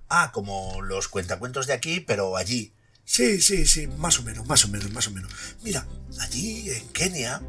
Ah, 0.10 0.32
como 0.34 0.82
los 0.82 1.08
cuentacuentos 1.08 1.68
de 1.68 1.74
aquí, 1.74 2.02
pero 2.02 2.36
allí. 2.36 2.74
Sí, 3.06 3.40
sí, 3.40 3.66
sí, 3.66 3.88
más 3.88 4.20
o 4.20 4.24
menos, 4.24 4.46
más 4.48 4.66
o 4.66 4.68
menos, 4.68 4.92
más 4.92 5.08
o 5.08 5.12
menos. 5.12 5.32
Mira, 5.62 5.88
allí 6.20 6.70
en 6.72 6.88
Kenia, 6.90 7.42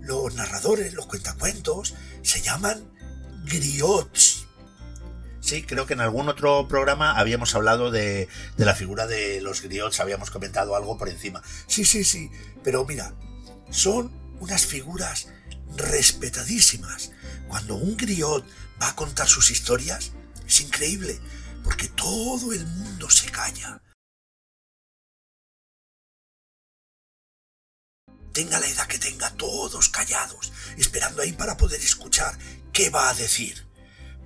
los 0.00 0.34
narradores, 0.34 0.94
los 0.94 1.06
cuentacuentos, 1.06 1.94
se 2.22 2.40
llaman 2.40 2.90
griots. 3.44 4.46
Sí, 5.40 5.62
creo 5.62 5.86
que 5.86 5.94
en 5.94 6.00
algún 6.00 6.28
otro 6.28 6.66
programa 6.68 7.18
habíamos 7.18 7.54
hablado 7.54 7.90
de, 7.90 8.28
de 8.56 8.64
la 8.64 8.74
figura 8.74 9.06
de 9.06 9.40
los 9.40 9.62
griots, 9.62 10.00
habíamos 10.00 10.30
comentado 10.30 10.74
algo 10.74 10.98
por 10.98 11.08
encima. 11.08 11.42
Sí, 11.66 11.84
sí, 11.84 12.02
sí, 12.02 12.30
pero 12.64 12.84
mira, 12.84 13.14
son 13.70 14.10
unas 14.40 14.66
figuras 14.66 15.28
respetadísimas. 15.76 17.12
Cuando 17.48 17.76
un 17.76 17.96
griot 17.96 18.46
va 18.80 18.88
a 18.88 18.96
contar 18.96 19.28
sus 19.28 19.50
historias, 19.50 20.12
es 20.46 20.60
increíble, 20.60 21.20
porque 21.62 21.88
todo 21.88 22.52
el 22.52 22.66
mundo 22.66 23.10
se 23.10 23.30
calla. 23.30 23.82
Tenga 28.32 28.60
la 28.60 28.68
edad 28.68 28.86
que 28.86 28.98
tenga, 28.98 29.30
todos 29.30 29.88
callados, 29.88 30.52
esperando 30.76 31.22
ahí 31.22 31.32
para 31.32 31.56
poder 31.56 31.80
escuchar 31.80 32.36
qué 32.72 32.90
va 32.90 33.08
a 33.08 33.14
decir. 33.14 33.65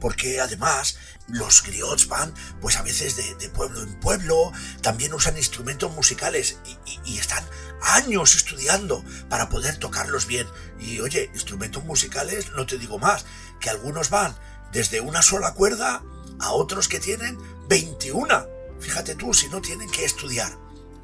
Porque 0.01 0.41
además 0.41 0.97
los 1.29 1.63
griots 1.63 2.09
van, 2.09 2.35
pues 2.61 2.77
a 2.77 2.83
veces 2.83 3.17
de, 3.17 3.49
pueblo 3.51 3.83
en 3.83 4.01
pueblo, 4.01 4.53
también 4.83 5.15
usan 5.15 5.37
instrumentos 5.37 5.93
musicales 5.93 6.59
y, 7.05 7.19
están 7.19 7.45
años 7.83 8.35
estudiando 8.35 9.05
para 9.29 9.49
poder 9.49 9.77
tocarlos 9.77 10.27
bien. 10.27 10.47
Y 10.79 11.01
oye, 11.01 11.31
instrumentos 11.35 11.85
musicales, 11.85 12.51
no 12.53 12.67
te 12.67 12.79
digo 12.79 12.99
más, 12.99 13.25
que 13.61 13.71
algunos 13.71 14.11
van 14.11 14.35
desde 14.73 15.01
una 15.01 15.23
sola 15.23 15.53
cuerda 15.55 16.03
a 16.41 16.53
otros 16.53 16.89
que 16.89 17.01
tienen 17.01 17.39
21. 17.69 18.47
Fíjate 18.81 19.15
tú, 19.15 19.35
si 19.35 19.49
no 19.49 19.61
tienen 19.61 19.91
que 19.91 20.05
estudiar 20.05 20.57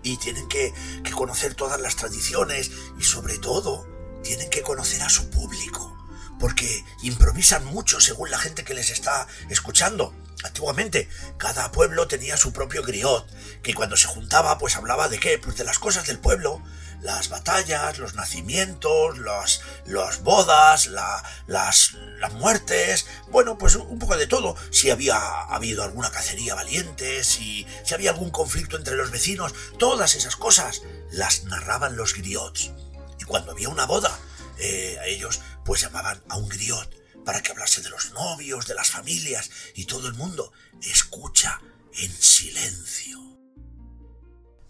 y 0.03 0.17
tienen 0.17 0.49
que 0.49 0.73
conocer 1.15 1.55
todas 1.55 1.81
las 1.81 1.97
tradiciones 1.97 2.71
y 2.99 3.05
sobre 3.05 3.39
todo 3.39 3.87
tienen 4.23 4.49
que 4.49 4.63
conocer 4.63 5.03
a 5.03 5.11
su 5.11 5.29
público 5.31 5.96
porque 6.39 6.85
improvisan 7.03 7.65
mucho 7.65 8.01
según 8.01 8.31
la 8.31 8.39
gente 8.39 8.65
que 8.65 8.75
les 8.75 8.91
está 8.91 9.27
escuchando. 9.49 10.15
Antiguamente, 10.45 11.09
cada 11.39 11.73
pueblo 11.73 12.07
tenía 12.07 12.37
su 12.37 12.53
propio 12.53 12.83
griot, 12.83 13.27
que 13.63 13.75
cuando 13.75 13.97
se 13.97 14.07
juntaba, 14.07 14.59
pues 14.59 14.77
hablaba 14.77 15.09
de 15.09 15.19
qué? 15.19 15.39
Pues 15.39 15.57
de 15.57 15.65
las 15.65 15.79
cosas 15.79 16.07
del 16.07 16.19
pueblo, 16.19 16.63
las 17.01 17.29
batallas, 17.29 17.99
los 17.99 18.15
nacimientos, 18.15 19.19
los, 19.19 19.63
las 19.87 20.23
bodas, 20.23 20.87
la, 20.89 21.23
las, 21.47 21.95
las 22.19 22.33
muertes, 22.35 23.07
bueno, 23.29 23.59
pues 23.59 23.77
un 23.77 23.99
poco 23.99 24.17
de 24.17 24.27
todo. 24.27 24.57
Si 24.71 24.91
había 24.91 25.17
habido 25.17 25.83
alguna 25.83 26.11
cacería 26.11 26.55
valiente, 26.55 27.25
si, 27.25 27.67
si 27.85 27.95
había 27.95 28.11
algún 28.11 28.31
conflicto 28.31 28.77
entre 28.77 28.95
los 28.95 29.11
vecinos, 29.11 29.55
todas 29.79 30.15
esas 30.15 30.37
cosas 30.37 30.83
las 31.13 31.45
narraban 31.45 31.97
los 31.97 32.15
griots. 32.15 32.73
Y 33.19 33.25
cuando 33.25 33.53
había 33.53 33.69
una 33.69 33.87
boda, 33.87 34.19
eh, 34.59 34.99
ellos 35.07 35.41
pues 35.67 35.83
llamaban 35.83 36.23
a 36.29 36.37
un 36.37 36.49
griot 36.49 36.89
para 37.25 37.43
que 37.43 37.51
hablase 37.51 37.83
de 37.83 37.91
los 37.91 38.13
novios, 38.13 38.67
de 38.67 38.75
las 38.75 38.91
familias, 38.91 39.51
y 39.75 39.85
todo 39.85 40.07
el 40.07 40.15
mundo 40.15 40.53
escucha 40.81 41.61
en 41.99 42.13
silencio. 42.13 43.21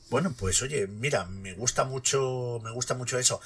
Bueno, 0.08 0.34
pues 0.38 0.62
oye, 0.62 0.86
mira, 0.86 1.24
me 1.26 1.52
gusta 1.52 1.84
mucho, 1.84 2.60
me 2.62 2.70
gusta 2.70 2.94
mucho 2.94 3.18
eso. 3.18 3.40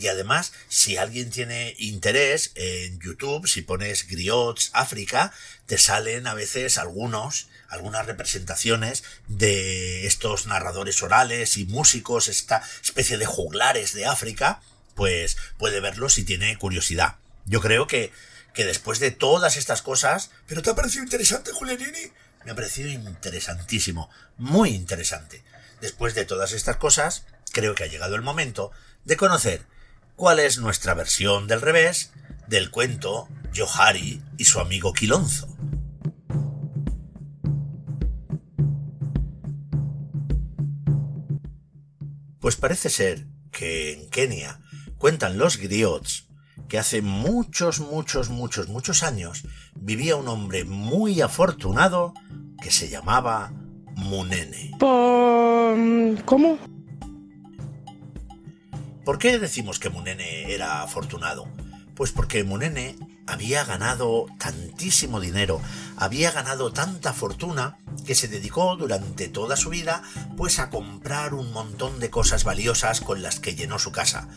Y 0.00 0.08
además, 0.08 0.52
si 0.68 0.96
alguien 0.96 1.30
tiene 1.30 1.76
interés 1.78 2.52
en 2.54 2.98
YouTube, 2.98 3.46
si 3.46 3.62
pones 3.62 4.08
Griots 4.08 4.70
África, 4.72 5.32
te 5.66 5.76
salen 5.76 6.26
a 6.26 6.34
veces 6.34 6.78
algunos, 6.78 7.48
algunas 7.68 8.06
representaciones 8.06 9.04
de 9.28 10.06
estos 10.06 10.46
narradores 10.46 11.02
orales 11.02 11.58
y 11.58 11.66
músicos, 11.66 12.28
esta 12.28 12.62
especie 12.82 13.18
de 13.18 13.26
juglares 13.26 13.92
de 13.92 14.06
África, 14.06 14.62
pues 14.94 15.36
puede 15.58 15.80
verlo 15.80 16.08
si 16.08 16.24
tiene 16.24 16.56
curiosidad. 16.58 17.16
Yo 17.46 17.60
creo 17.60 17.86
que, 17.86 18.12
que 18.54 18.64
después 18.64 18.98
de 18.98 19.10
todas 19.10 19.56
estas 19.56 19.82
cosas... 19.82 20.30
¿Pero 20.46 20.62
te 20.62 20.70
ha 20.70 20.74
parecido 20.74 21.04
interesante, 21.04 21.52
Julianini? 21.52 22.12
Me 22.44 22.52
ha 22.52 22.54
parecido 22.54 22.88
interesantísimo, 22.88 24.08
muy 24.38 24.70
interesante. 24.70 25.42
Después 25.80 26.14
de 26.14 26.24
todas 26.24 26.52
estas 26.52 26.76
cosas, 26.76 27.24
creo 27.52 27.74
que 27.74 27.84
ha 27.84 27.88
llegado 27.88 28.14
el 28.14 28.22
momento 28.22 28.72
de 29.04 29.16
conocer 29.16 29.66
cuál 30.16 30.38
es 30.38 30.58
nuestra 30.58 30.94
versión 30.94 31.46
del 31.46 31.60
revés 31.60 32.12
del 32.46 32.70
cuento 32.70 33.28
Johari 33.56 34.22
y 34.36 34.44
su 34.44 34.60
amigo 34.60 34.92
Quilonzo. 34.92 35.48
Pues 42.40 42.56
parece 42.56 42.88
ser 42.88 43.26
que 43.50 43.92
en 43.92 44.08
Kenia 44.08 44.60
cuentan 45.00 45.38
los 45.38 45.56
griots 45.56 46.28
que 46.68 46.78
hace 46.78 47.00
muchos, 47.00 47.80
muchos, 47.80 48.28
muchos, 48.28 48.68
muchos 48.68 49.02
años 49.02 49.44
vivía 49.74 50.14
un 50.14 50.28
hombre 50.28 50.64
muy 50.64 51.22
afortunado 51.22 52.12
que 52.62 52.70
se 52.70 52.90
llamaba 52.90 53.50
Munene. 53.96 54.72
¿Cómo? 54.78 56.58
¿Por 59.02 59.18
qué 59.18 59.38
decimos 59.38 59.78
que 59.78 59.88
Munene 59.88 60.52
era 60.52 60.82
afortunado? 60.82 61.48
Pues 61.94 62.12
porque 62.12 62.44
Munene 62.44 62.96
había 63.26 63.64
ganado 63.64 64.26
tantísimo 64.38 65.20
dinero, 65.20 65.60
había 65.96 66.30
ganado 66.30 66.72
tanta 66.72 67.12
fortuna 67.12 67.78
que 68.06 68.14
se 68.14 68.28
dedicó 68.28 68.76
durante 68.76 69.28
toda 69.28 69.56
su 69.56 69.70
vida 69.70 70.02
pues 70.36 70.58
a 70.58 70.70
comprar 70.70 71.34
un 71.34 71.52
montón 71.52 72.00
de 72.00 72.10
cosas 72.10 72.44
valiosas 72.44 73.00
con 73.00 73.22
las 73.22 73.38
que 73.38 73.54
llenó 73.54 73.78
su 73.78 73.92
casa. 73.92 74.28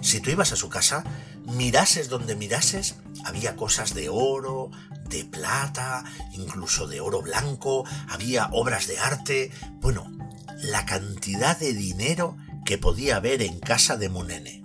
Si 0.00 0.20
tú 0.20 0.30
ibas 0.30 0.52
a 0.52 0.56
su 0.56 0.68
casa, 0.68 1.04
mirases 1.44 2.08
donde 2.08 2.36
mirases, 2.36 2.96
había 3.24 3.56
cosas 3.56 3.94
de 3.94 4.08
oro, 4.08 4.70
de 5.08 5.24
plata, 5.24 6.04
incluso 6.32 6.86
de 6.86 7.00
oro 7.00 7.22
blanco, 7.22 7.84
había 8.08 8.48
obras 8.52 8.86
de 8.86 8.98
arte, 8.98 9.50
bueno, 9.80 10.10
la 10.62 10.86
cantidad 10.86 11.58
de 11.58 11.72
dinero 11.72 12.36
que 12.64 12.78
podía 12.78 13.16
haber 13.16 13.42
en 13.42 13.58
casa 13.60 13.96
de 13.96 14.08
Munene. 14.08 14.64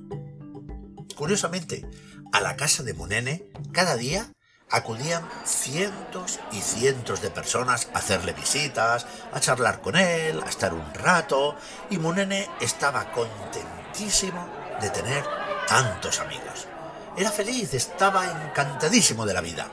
Curiosamente, 1.15 1.85
a 2.33 2.41
la 2.41 2.57
casa 2.57 2.81
de 2.83 2.95
Munene, 2.95 3.45
cada 3.71 3.95
día 3.95 4.33
acudían 4.71 5.23
cientos 5.45 6.39
y 6.51 6.61
cientos 6.61 7.21
de 7.21 7.29
personas 7.29 7.89
a 7.93 7.99
hacerle 7.99 8.33
visitas, 8.33 9.05
a 9.31 9.39
charlar 9.39 9.81
con 9.81 9.95
él, 9.95 10.41
a 10.43 10.49
estar 10.49 10.73
un 10.73 10.93
rato, 10.95 11.55
y 11.91 11.99
Munene 11.99 12.49
estaba 12.59 13.11
contentísimo 13.11 14.49
de 14.81 14.89
tener 14.89 15.23
tantos 15.67 16.19
amigos. 16.19 16.67
Era 17.15 17.31
feliz, 17.31 17.75
estaba 17.75 18.25
encantadísimo 18.47 19.27
de 19.27 19.33
la 19.35 19.41
vida. 19.41 19.69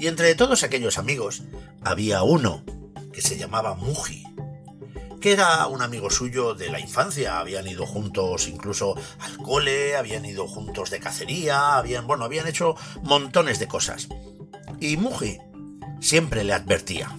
Y 0.00 0.08
entre 0.08 0.34
todos 0.34 0.64
aquellos 0.64 0.98
amigos 0.98 1.44
había 1.84 2.24
uno 2.24 2.64
que 3.12 3.22
se 3.22 3.38
llamaba 3.38 3.76
Muji. 3.76 4.31
Que 5.22 5.32
era 5.32 5.68
un 5.68 5.80
amigo 5.80 6.10
suyo 6.10 6.52
de 6.52 6.68
la 6.68 6.80
infancia, 6.80 7.38
habían 7.38 7.68
ido 7.68 7.86
juntos 7.86 8.48
incluso 8.48 8.96
al 9.20 9.38
cole, 9.38 9.96
habían 9.96 10.24
ido 10.24 10.48
juntos 10.48 10.90
de 10.90 10.98
cacería, 10.98 11.76
habían, 11.76 12.08
bueno, 12.08 12.24
habían 12.24 12.48
hecho 12.48 12.74
montones 13.02 13.60
de 13.60 13.68
cosas. 13.68 14.08
Y 14.80 14.96
Muji 14.96 15.38
siempre 16.00 16.42
le 16.42 16.52
advertía. 16.52 17.16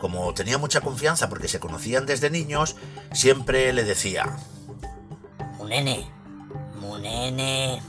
Como 0.00 0.32
tenía 0.32 0.56
mucha 0.56 0.80
confianza 0.80 1.28
porque 1.28 1.48
se 1.48 1.60
conocían 1.60 2.06
desde 2.06 2.30
niños, 2.30 2.76
siempre 3.12 3.74
le 3.74 3.84
decía, 3.84 4.38
Munene, 5.58 6.10
Munene. 6.80 7.82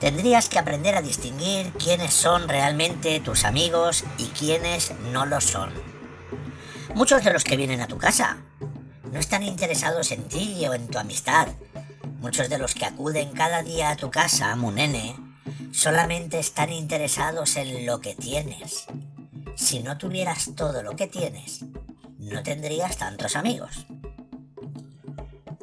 Tendrías 0.00 0.48
que 0.48 0.58
aprender 0.58 0.96
a 0.96 1.02
distinguir 1.02 1.72
quiénes 1.74 2.14
son 2.14 2.48
realmente 2.48 3.20
tus 3.20 3.44
amigos 3.44 4.04
y 4.16 4.28
quiénes 4.28 4.94
no 5.12 5.26
lo 5.26 5.42
son. 5.42 5.93
Muchos 6.94 7.24
de 7.24 7.32
los 7.32 7.42
que 7.42 7.56
vienen 7.56 7.80
a 7.80 7.88
tu 7.88 7.98
casa 7.98 8.38
no 9.12 9.18
están 9.18 9.42
interesados 9.42 10.12
en 10.12 10.22
ti 10.28 10.64
o 10.66 10.74
en 10.74 10.86
tu 10.86 10.98
amistad. 10.98 11.48
Muchos 12.20 12.48
de 12.48 12.56
los 12.56 12.74
que 12.74 12.84
acuden 12.84 13.32
cada 13.32 13.64
día 13.64 13.90
a 13.90 13.96
tu 13.96 14.12
casa, 14.12 14.54
Munene, 14.54 15.16
solamente 15.72 16.38
están 16.38 16.72
interesados 16.72 17.56
en 17.56 17.84
lo 17.84 18.00
que 18.00 18.14
tienes. 18.14 18.86
Si 19.56 19.80
no 19.80 19.98
tuvieras 19.98 20.52
todo 20.54 20.84
lo 20.84 20.94
que 20.94 21.08
tienes, 21.08 21.64
no 22.18 22.44
tendrías 22.44 22.96
tantos 22.96 23.34
amigos. 23.34 23.86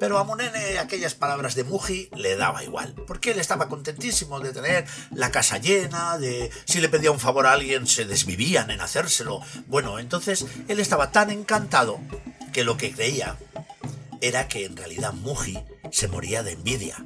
Pero 0.01 0.17
a 0.17 0.23
Munene 0.23 0.79
aquellas 0.79 1.13
palabras 1.13 1.53
de 1.53 1.63
Muji 1.63 2.09
le 2.15 2.35
daba 2.35 2.63
igual, 2.63 2.95
porque 3.05 3.33
él 3.33 3.39
estaba 3.39 3.69
contentísimo 3.69 4.39
de 4.39 4.51
tener 4.51 4.87
la 5.11 5.29
casa 5.29 5.59
llena, 5.59 6.17
de 6.17 6.49
si 6.65 6.79
le 6.79 6.89
pedía 6.89 7.11
un 7.11 7.19
favor 7.19 7.45
a 7.45 7.51
alguien 7.51 7.85
se 7.85 8.05
desvivían 8.05 8.71
en 8.71 8.81
hacérselo. 8.81 9.41
Bueno, 9.67 9.99
entonces 9.99 10.47
él 10.67 10.79
estaba 10.79 11.11
tan 11.11 11.29
encantado 11.29 11.99
que 12.51 12.63
lo 12.63 12.77
que 12.77 12.91
creía 12.93 13.37
era 14.21 14.47
que 14.47 14.65
en 14.65 14.75
realidad 14.75 15.13
Muji 15.13 15.59
se 15.91 16.07
moría 16.07 16.41
de 16.41 16.53
envidia. 16.53 17.05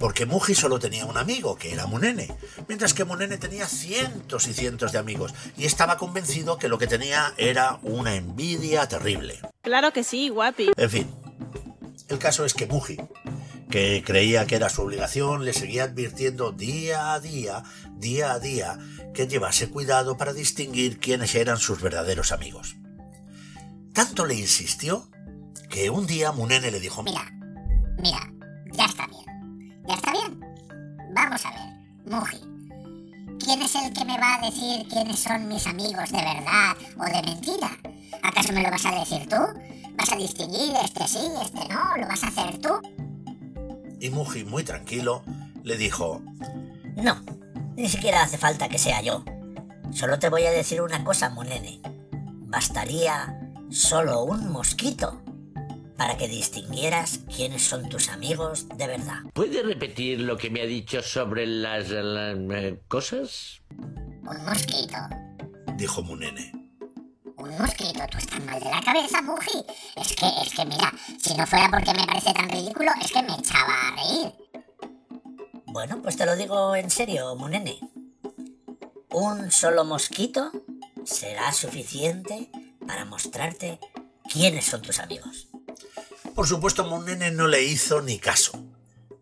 Porque 0.00 0.26
Muji 0.26 0.56
solo 0.56 0.80
tenía 0.80 1.06
un 1.06 1.18
amigo, 1.18 1.54
que 1.54 1.72
era 1.72 1.86
Munene, 1.86 2.34
mientras 2.66 2.94
que 2.94 3.04
Munene 3.04 3.38
tenía 3.38 3.68
cientos 3.68 4.48
y 4.48 4.54
cientos 4.54 4.90
de 4.90 4.98
amigos, 4.98 5.34
y 5.56 5.66
estaba 5.66 5.96
convencido 5.98 6.58
que 6.58 6.68
lo 6.68 6.78
que 6.78 6.88
tenía 6.88 7.32
era 7.36 7.78
una 7.82 8.16
envidia 8.16 8.88
terrible. 8.88 9.38
Claro 9.62 9.92
que 9.92 10.02
sí, 10.02 10.30
guapi. 10.30 10.72
En 10.76 10.90
fin, 10.90 11.08
el 12.08 12.18
caso 12.18 12.44
es 12.44 12.54
que 12.54 12.66
Muji, 12.66 12.96
que 13.70 14.02
creía 14.04 14.46
que 14.46 14.56
era 14.56 14.70
su 14.70 14.82
obligación, 14.82 15.44
le 15.44 15.52
seguía 15.52 15.84
advirtiendo 15.84 16.52
día 16.52 17.12
a 17.12 17.20
día, 17.20 17.62
día 17.96 18.32
a 18.32 18.38
día, 18.38 18.78
que 19.12 19.26
llevase 19.26 19.68
cuidado 19.68 20.16
para 20.16 20.32
distinguir 20.32 20.98
quiénes 20.98 21.34
eran 21.34 21.58
sus 21.58 21.82
verdaderos 21.82 22.32
amigos. 22.32 22.76
Tanto 23.92 24.24
le 24.24 24.34
insistió 24.34 25.08
que 25.68 25.90
un 25.90 26.06
día 26.06 26.32
Munene 26.32 26.70
le 26.70 26.80
dijo, 26.80 27.02
Mira, 27.02 27.30
mira, 28.02 28.32
ya 28.72 28.86
está 28.86 29.06
bien. 29.06 29.82
¿Ya 29.86 29.94
está 29.94 30.12
bien? 30.12 30.40
Vamos 31.14 31.44
a 31.44 31.50
ver, 31.50 32.12
Muji. 32.12 32.38
¿Quién 33.38 33.62
es 33.62 33.74
el 33.74 33.92
que 33.92 34.04
me 34.04 34.18
va 34.18 34.34
a 34.34 34.40
decir 34.40 34.86
quiénes 34.88 35.18
son 35.18 35.46
mis 35.48 35.66
amigos 35.66 36.10
de 36.10 36.18
verdad 36.18 36.76
o 36.98 37.04
de 37.04 37.22
mentira? 37.22 37.70
¿Acaso 38.22 38.52
me 38.52 38.62
lo 38.62 38.70
vas 38.70 38.84
a 38.84 38.98
decir 38.98 39.28
tú? 39.28 39.36
¿Vas 39.98 40.12
a 40.12 40.16
distinguir 40.16 40.74
este 40.82 41.06
sí, 41.06 41.18
este 41.42 41.68
no? 41.68 41.96
¿Lo 41.96 42.06
vas 42.06 42.22
a 42.24 42.28
hacer 42.28 42.58
tú? 42.58 42.80
y 44.00 44.10
Muji, 44.10 44.44
muy 44.44 44.64
tranquilo, 44.64 45.22
le 45.64 45.76
dijo, 45.76 46.22
No, 46.96 47.20
ni 47.76 47.88
siquiera 47.88 48.22
hace 48.22 48.38
falta 48.38 48.68
que 48.68 48.78
sea 48.78 49.02
yo. 49.02 49.24
Solo 49.92 50.18
te 50.18 50.28
voy 50.28 50.44
a 50.44 50.50
decir 50.50 50.82
una 50.82 51.02
cosa, 51.04 51.30
Munene. 51.30 51.80
Bastaría 52.12 53.40
solo 53.70 54.22
un 54.22 54.50
mosquito 54.50 55.22
para 55.96 56.16
que 56.16 56.28
distinguieras 56.28 57.20
quiénes 57.34 57.62
son 57.62 57.88
tus 57.88 58.08
amigos 58.08 58.68
de 58.76 58.86
verdad. 58.86 59.18
¿Puede 59.34 59.62
repetir 59.62 60.20
lo 60.20 60.36
que 60.36 60.50
me 60.50 60.62
ha 60.62 60.66
dicho 60.66 61.02
sobre 61.02 61.46
las, 61.46 61.88
las, 61.88 62.36
eh, 62.38 62.80
cosas? 62.86 63.62
Un 63.78 64.44
mosquito. 64.44 64.98
dijo 65.76 66.02
Munene. 66.02 66.57
Un 67.38 67.56
mosquito, 67.56 68.00
tú 68.10 68.18
estás 68.18 68.44
mal 68.44 68.58
de 68.58 68.68
la 68.68 68.82
cabeza, 68.82 69.22
Muji. 69.22 69.64
Es 69.94 70.16
que, 70.16 70.26
es 70.42 70.54
que 70.54 70.64
mira, 70.64 70.92
si 71.22 71.34
no 71.36 71.46
fuera 71.46 71.68
porque 71.70 71.94
me 71.94 72.04
parece 72.04 72.32
tan 72.34 72.48
ridículo, 72.48 72.90
es 73.00 73.12
que 73.12 73.22
me 73.22 73.34
echaba 73.34 73.88
a 73.88 73.96
reír. 73.96 74.32
Bueno, 75.66 76.02
pues 76.02 76.16
te 76.16 76.26
lo 76.26 76.34
digo 76.34 76.74
en 76.74 76.90
serio, 76.90 77.36
Munene. 77.36 77.78
Un 79.10 79.52
solo 79.52 79.84
mosquito 79.84 80.50
será 81.04 81.52
suficiente 81.52 82.50
para 82.84 83.04
mostrarte 83.04 83.78
quiénes 84.30 84.64
son 84.64 84.82
tus 84.82 84.98
amigos. 84.98 85.46
Por 86.34 86.48
supuesto, 86.48 86.84
Munene 86.84 87.30
no 87.30 87.46
le 87.46 87.62
hizo 87.62 88.02
ni 88.02 88.18
caso. 88.18 88.64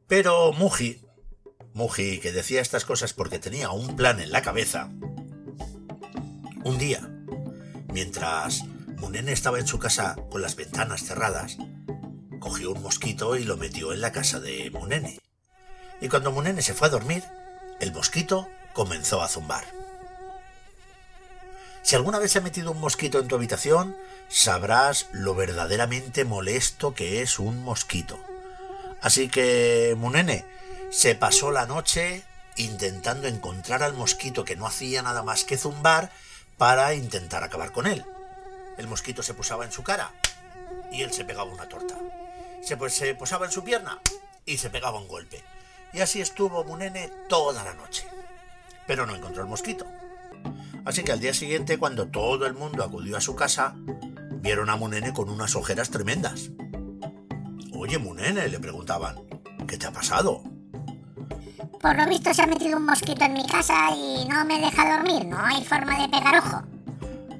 Pero 0.06 0.52
Muji, 0.52 1.02
Muji, 1.74 2.20
que 2.20 2.32
decía 2.32 2.62
estas 2.62 2.86
cosas 2.86 3.12
porque 3.12 3.38
tenía 3.38 3.70
un 3.70 3.94
plan 3.94 4.20
en 4.20 4.32
la 4.32 4.40
cabeza, 4.40 4.88
un 6.64 6.78
día, 6.78 7.08
mientras 7.96 8.64
Munene 8.98 9.32
estaba 9.32 9.58
en 9.58 9.66
su 9.66 9.78
casa 9.78 10.16
con 10.30 10.42
las 10.42 10.54
ventanas 10.54 11.02
cerradas, 11.02 11.56
cogió 12.40 12.72
un 12.72 12.82
mosquito 12.82 13.36
y 13.36 13.44
lo 13.44 13.56
metió 13.56 13.94
en 13.94 14.02
la 14.02 14.12
casa 14.12 14.38
de 14.38 14.70
Munene. 14.70 15.18
Y 16.02 16.08
cuando 16.08 16.30
Munene 16.30 16.60
se 16.60 16.74
fue 16.74 16.88
a 16.88 16.90
dormir, 16.90 17.24
el 17.80 17.94
mosquito 17.94 18.50
comenzó 18.74 19.22
a 19.22 19.28
zumbar. 19.28 19.64
Si 21.80 21.96
alguna 21.96 22.18
vez 22.18 22.32
se 22.32 22.40
ha 22.40 22.42
metido 22.42 22.70
un 22.70 22.80
mosquito 22.80 23.18
en 23.18 23.28
tu 23.28 23.34
habitación, 23.34 23.96
sabrás 24.28 25.06
lo 25.12 25.34
verdaderamente 25.34 26.26
molesto 26.26 26.92
que 26.92 27.22
es 27.22 27.38
un 27.38 27.62
mosquito. 27.62 28.20
Así 29.00 29.30
que, 29.30 29.94
Munene, 29.96 30.44
se 30.90 31.14
pasó 31.14 31.50
la 31.50 31.64
noche 31.64 32.24
intentando 32.56 33.26
encontrar 33.26 33.82
al 33.82 33.94
mosquito 33.94 34.44
que 34.44 34.54
no 34.54 34.66
hacía 34.66 35.00
nada 35.00 35.22
más 35.22 35.44
que 35.44 35.56
zumbar 35.56 36.10
para 36.56 36.94
intentar 36.94 37.44
acabar 37.44 37.72
con 37.72 37.86
él. 37.86 38.04
El 38.78 38.88
mosquito 38.88 39.22
se 39.22 39.34
posaba 39.34 39.64
en 39.64 39.72
su 39.72 39.82
cara 39.82 40.12
y 40.92 41.02
él 41.02 41.12
se 41.12 41.24
pegaba 41.24 41.50
una 41.50 41.68
torta. 41.68 41.96
Se, 42.62 42.76
se 42.90 43.14
posaba 43.14 43.46
en 43.46 43.52
su 43.52 43.64
pierna 43.64 44.00
y 44.44 44.58
se 44.58 44.70
pegaba 44.70 44.98
un 44.98 45.08
golpe. 45.08 45.42
Y 45.92 46.00
así 46.00 46.20
estuvo 46.20 46.64
Munene 46.64 47.10
toda 47.28 47.64
la 47.64 47.74
noche. 47.74 48.06
Pero 48.86 49.06
no 49.06 49.14
encontró 49.14 49.42
el 49.42 49.48
mosquito. 49.48 49.86
Así 50.84 51.02
que 51.02 51.12
al 51.12 51.20
día 51.20 51.34
siguiente, 51.34 51.78
cuando 51.78 52.08
todo 52.08 52.46
el 52.46 52.54
mundo 52.54 52.84
acudió 52.84 53.16
a 53.16 53.20
su 53.20 53.34
casa, 53.34 53.74
vieron 53.76 54.70
a 54.70 54.76
Munene 54.76 55.12
con 55.12 55.28
unas 55.28 55.56
ojeras 55.56 55.90
tremendas. 55.90 56.50
Oye, 57.72 57.98
Munene, 57.98 58.48
le 58.48 58.60
preguntaban, 58.60 59.16
¿qué 59.66 59.76
te 59.76 59.86
ha 59.86 59.92
pasado? 59.92 60.42
Por 61.80 61.96
lo 61.96 62.06
visto 62.06 62.32
se 62.34 62.42
ha 62.42 62.46
metido 62.46 62.76
un 62.76 62.84
mosquito 62.84 63.24
en 63.24 63.32
mi 63.34 63.46
casa 63.46 63.90
y 63.94 64.26
no 64.28 64.44
me 64.44 64.60
deja 64.60 64.96
dormir. 64.96 65.26
No 65.26 65.38
hay 65.38 65.64
forma 65.64 66.00
de 66.00 66.08
pegar 66.08 66.38
ojo. 66.38 66.62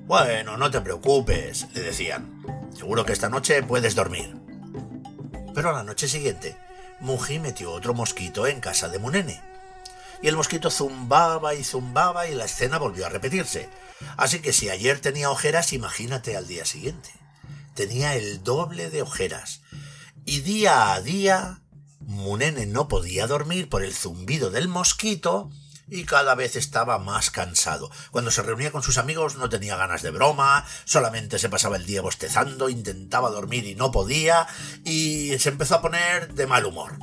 Bueno, 0.06 0.56
no 0.56 0.70
te 0.70 0.80
preocupes, 0.80 1.66
le 1.74 1.82
decían. 1.82 2.42
Seguro 2.74 3.04
que 3.04 3.12
esta 3.12 3.28
noche 3.28 3.62
puedes 3.62 3.94
dormir. 3.94 4.36
Pero 5.54 5.70
a 5.70 5.72
la 5.72 5.82
noche 5.82 6.06
siguiente, 6.06 6.56
Muji 7.00 7.38
metió 7.38 7.72
otro 7.72 7.94
mosquito 7.94 8.46
en 8.46 8.60
casa 8.60 8.88
de 8.88 8.98
Munene. 8.98 9.42
Y 10.22 10.28
el 10.28 10.36
mosquito 10.36 10.70
zumbaba 10.70 11.54
y 11.54 11.64
zumbaba 11.64 12.28
y 12.28 12.34
la 12.34 12.44
escena 12.44 12.78
volvió 12.78 13.06
a 13.06 13.10
repetirse. 13.10 13.68
Así 14.16 14.40
que 14.40 14.52
si 14.52 14.70
ayer 14.70 15.00
tenía 15.00 15.30
ojeras, 15.30 15.72
imagínate 15.72 16.36
al 16.36 16.46
día 16.46 16.64
siguiente. 16.64 17.10
Tenía 17.74 18.14
el 18.14 18.42
doble 18.42 18.90
de 18.90 19.02
ojeras. 19.02 19.62
Y 20.24 20.40
día 20.40 20.92
a 20.92 21.00
día, 21.00 21.60
Munene 22.06 22.66
no 22.66 22.86
podía 22.86 23.26
dormir 23.26 23.68
por 23.68 23.82
el 23.82 23.92
zumbido 23.92 24.50
del 24.50 24.68
mosquito 24.68 25.50
y 25.88 26.04
cada 26.04 26.36
vez 26.36 26.54
estaba 26.54 26.98
más 26.98 27.30
cansado. 27.30 27.90
Cuando 28.12 28.30
se 28.30 28.42
reunía 28.42 28.70
con 28.70 28.84
sus 28.84 28.98
amigos 28.98 29.36
no 29.36 29.48
tenía 29.48 29.76
ganas 29.76 30.02
de 30.02 30.10
broma, 30.10 30.64
solamente 30.84 31.38
se 31.38 31.48
pasaba 31.48 31.76
el 31.76 31.84
día 31.84 32.02
bostezando, 32.02 32.68
intentaba 32.68 33.30
dormir 33.30 33.66
y 33.66 33.74
no 33.74 33.90
podía, 33.90 34.46
y 34.84 35.36
se 35.38 35.48
empezó 35.48 35.76
a 35.76 35.82
poner 35.82 36.32
de 36.34 36.46
mal 36.46 36.64
humor. 36.64 36.98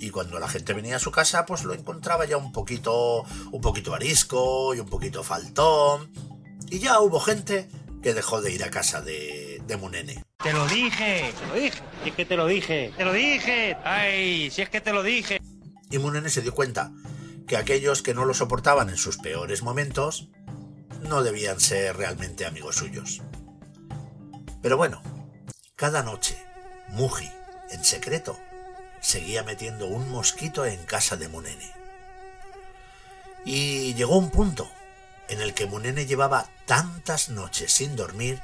Y 0.00 0.10
cuando 0.10 0.38
la 0.38 0.48
gente 0.48 0.72
venía 0.72 0.96
a 0.96 1.00
su 1.00 1.12
casa, 1.12 1.46
pues 1.46 1.62
lo 1.62 1.74
encontraba 1.74 2.24
ya 2.24 2.36
un 2.36 2.52
poquito, 2.52 3.24
un 3.52 3.60
poquito 3.60 3.94
arisco 3.94 4.74
y 4.74 4.80
un 4.80 4.88
poquito 4.88 5.22
faltón. 5.22 6.10
Y 6.70 6.78
ya 6.78 7.00
hubo 7.00 7.20
gente 7.20 7.68
que 8.02 8.14
dejó 8.14 8.40
de 8.40 8.52
ir 8.52 8.64
a 8.64 8.70
casa 8.70 9.02
de, 9.02 9.49
de 9.70 9.76
Munene. 9.76 10.24
Te 10.42 10.52
lo 10.52 10.66
dije, 10.66 11.32
te 11.38 11.46
lo 11.46 11.54
dije. 11.54 11.82
Si 12.02 12.08
es 12.08 12.14
que 12.16 12.24
te 12.24 12.36
lo 12.36 12.46
dije, 12.46 12.92
te 12.96 13.04
lo 13.04 13.12
dije. 13.12 13.76
Ay, 13.84 14.50
si 14.50 14.62
es 14.62 14.68
que 14.68 14.80
te 14.80 14.92
lo 14.92 15.02
dije. 15.02 15.40
Y 15.90 15.98
Munene 15.98 16.28
se 16.28 16.42
dio 16.42 16.54
cuenta 16.54 16.92
que 17.46 17.56
aquellos 17.56 18.02
que 18.02 18.12
no 18.12 18.24
lo 18.24 18.34
soportaban 18.34 18.90
en 18.90 18.96
sus 18.96 19.16
peores 19.16 19.62
momentos 19.62 20.28
no 21.02 21.22
debían 21.22 21.60
ser 21.60 21.96
realmente 21.96 22.46
amigos 22.46 22.76
suyos. 22.76 23.22
Pero 24.60 24.76
bueno, 24.76 25.02
cada 25.76 26.02
noche, 26.02 26.36
Muji, 26.88 27.30
en 27.70 27.84
secreto, 27.84 28.36
seguía 29.00 29.44
metiendo 29.44 29.86
un 29.86 30.10
mosquito 30.10 30.66
en 30.66 30.84
casa 30.84 31.16
de 31.16 31.28
Munene. 31.28 31.70
Y 33.44 33.94
llegó 33.94 34.18
un 34.18 34.30
punto 34.30 34.68
en 35.28 35.40
el 35.40 35.54
que 35.54 35.66
Munene 35.66 36.06
llevaba 36.06 36.48
tantas 36.66 37.28
noches 37.28 37.72
sin 37.72 37.94
dormir 37.94 38.40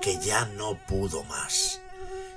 que 0.00 0.18
ya 0.18 0.44
no 0.46 0.76
pudo 0.76 1.24
más. 1.24 1.80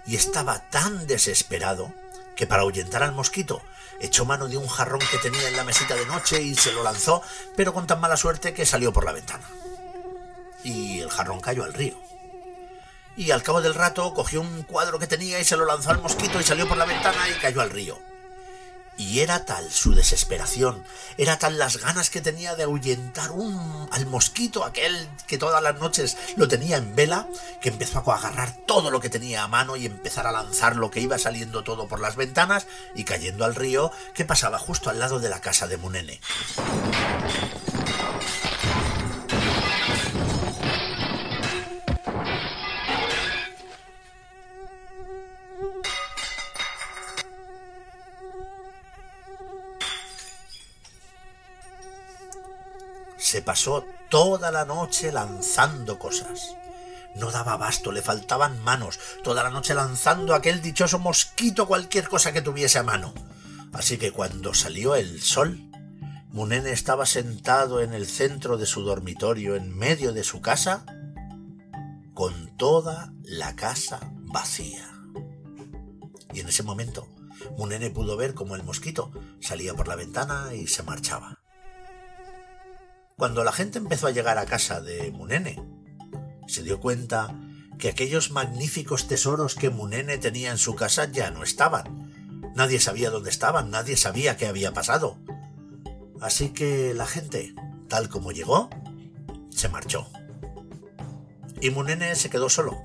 Y 0.06 0.16
estaba 0.16 0.60
tan 0.70 1.08
desesperado 1.08 1.94
que 2.36 2.48
para 2.48 2.64
ahuyentar 2.64 3.04
al 3.04 3.14
mosquito 3.14 3.62
echó 4.00 4.26
mano 4.26 4.48
de 4.48 4.58
un 4.58 4.68
jarrón 4.68 5.02
que 5.12 5.18
tenía 5.20 5.48
en 5.48 5.56
la 5.56 5.64
mesita 5.64 5.96
de 5.96 6.06
noche 6.08 6.42
y 6.42 6.56
se 6.56 6.72
lo 6.72 6.84
lanzó, 6.84 7.22
pero 7.56 7.74
con 7.74 7.86
tan 7.86 8.00
mala 8.00 8.18
suerte 8.18 8.54
que 8.54 8.66
salió 8.66 8.92
por 8.92 9.06
la 9.06 9.12
ventana. 9.12 9.48
Y 10.64 11.00
el 11.00 11.10
jarrón 11.10 11.40
cayó 11.40 11.64
al 11.64 11.74
río. 11.74 11.98
Y 13.16 13.32
al 13.32 13.44
cabo 13.44 13.62
del 13.62 13.76
rato 13.76 14.14
cogió 14.14 14.42
un 14.42 14.64
cuadro 14.64 14.98
que 14.98 15.08
tenía 15.08 15.40
y 15.40 15.46
se 15.46 15.58
lo 15.58 15.66
lanzó 15.66 15.92
al 15.92 16.02
mosquito 16.02 16.40
y 16.40 16.44
salió 16.44 16.68
por 16.68 16.78
la 16.78 16.86
ventana 16.86 17.30
y 17.30 17.40
cayó 17.40 17.62
al 17.62 17.70
río. 17.70 18.00
Y 19.02 19.22
era 19.22 19.46
tal 19.46 19.72
su 19.72 19.96
desesperación, 19.96 20.84
era 21.18 21.40
tal 21.40 21.58
las 21.58 21.78
ganas 21.78 22.12
que 22.12 22.22
tenía 22.22 22.56
de 22.56 22.64
ahuyentar 22.64 23.32
un, 23.32 23.90
al 23.92 24.06
mosquito, 24.06 24.64
aquel 24.64 25.10
que 25.26 25.40
todas 25.40 25.62
las 25.64 25.80
noches 25.80 26.18
lo 26.36 26.48
tenía 26.48 26.78
en 26.78 26.96
vela, 26.96 27.28
que 27.62 27.70
empezó 27.70 27.98
a 27.98 28.16
agarrar 28.16 28.56
todo 28.68 28.92
lo 28.92 29.00
que 29.00 29.10
tenía 29.10 29.42
a 29.42 29.48
mano 29.48 29.76
y 29.76 29.88
empezar 29.88 30.28
a 30.28 30.32
lanzar 30.32 30.76
lo 30.76 30.92
que 30.92 31.00
iba 31.00 31.18
saliendo 31.18 31.64
todo 31.64 31.88
por 31.88 32.00
las 32.00 32.16
ventanas 32.16 32.68
y 32.94 33.04
cayendo 33.04 33.44
al 33.44 33.56
río 33.56 33.92
que 34.14 34.24
pasaba 34.24 34.60
justo 34.60 34.92
al 34.92 35.00
lado 35.00 35.20
de 35.20 35.30
la 35.30 35.42
casa 35.42 35.66
de 35.66 35.78
Munene. 35.78 36.22
Pasó 53.52 53.86
toda 54.08 54.50
la 54.50 54.64
noche 54.64 55.12
lanzando 55.12 56.00
cosas. 56.00 56.56
No 57.16 57.32
daba 57.32 57.52
abasto, 57.52 57.92
le 57.92 58.02
faltaban 58.02 58.64
manos, 58.64 58.98
toda 59.26 59.44
la 59.44 59.50
noche 59.50 59.74
lanzando 59.74 60.34
aquel 60.34 60.62
dichoso 60.62 61.00
mosquito 61.00 61.68
cualquier 61.68 62.08
cosa 62.08 62.32
que 62.32 62.42
tuviese 62.42 62.80
a 62.80 62.84
mano. 62.84 63.14
Así 63.74 63.98
que 63.98 64.14
cuando 64.14 64.54
salió 64.54 64.96
el 64.96 65.22
sol, 65.22 65.60
Munene 66.30 66.72
estaba 66.72 67.06
sentado 67.06 67.82
en 67.82 67.94
el 67.94 68.08
centro 68.08 68.56
de 68.56 68.66
su 68.66 68.84
dormitorio, 68.84 69.58
en 69.58 69.78
medio 69.78 70.14
de 70.14 70.24
su 70.24 70.40
casa, 70.40 70.86
con 72.14 72.56
toda 72.56 73.12
la 73.22 73.58
casa 73.58 74.00
vacía. 74.32 74.90
Y 76.34 76.40
en 76.40 76.48
ese 76.48 76.64
momento, 76.64 77.10
Munene 77.58 77.90
pudo 77.90 78.16
ver 78.16 78.34
cómo 78.34 78.56
el 78.56 78.64
mosquito 78.64 79.12
salía 79.42 79.74
por 79.74 79.90
la 79.90 79.98
ventana 79.98 80.54
y 80.54 80.68
se 80.68 80.84
marchaba. 80.84 81.41
Cuando 83.22 83.44
la 83.44 83.52
gente 83.52 83.78
empezó 83.78 84.08
a 84.08 84.12
llegar 84.12 84.40
a 84.40 84.48
casa 84.48 84.82
de 84.82 85.12
Munene, 85.12 85.64
se 86.48 86.64
dio 86.64 86.80
cuenta 86.80 87.40
que 87.78 87.90
aquellos 87.90 88.32
magníficos 88.32 89.08
tesoros 89.08 89.54
que 89.54 89.70
Munene 89.70 90.18
tenía 90.18 90.50
en 90.50 90.58
su 90.58 90.74
casa 90.74 91.06
ya 91.06 91.30
no 91.30 91.44
estaban. 91.44 92.52
Nadie 92.56 92.80
sabía 92.80 93.12
dónde 93.12 93.30
estaban, 93.30 93.70
nadie 93.70 93.96
sabía 93.96 94.38
qué 94.38 94.48
había 94.48 94.74
pasado. 94.74 95.20
Así 96.20 96.50
que 96.50 96.96
la 96.96 97.06
gente, 97.06 97.54
tal 97.88 98.10
como 98.10 98.32
llegó, 98.32 98.72
se 99.52 99.70
marchó. 99.70 100.08
Y 101.62 101.70
Munene 101.70 102.16
se 102.16 102.32
quedó 102.32 102.50
solo. 102.50 102.84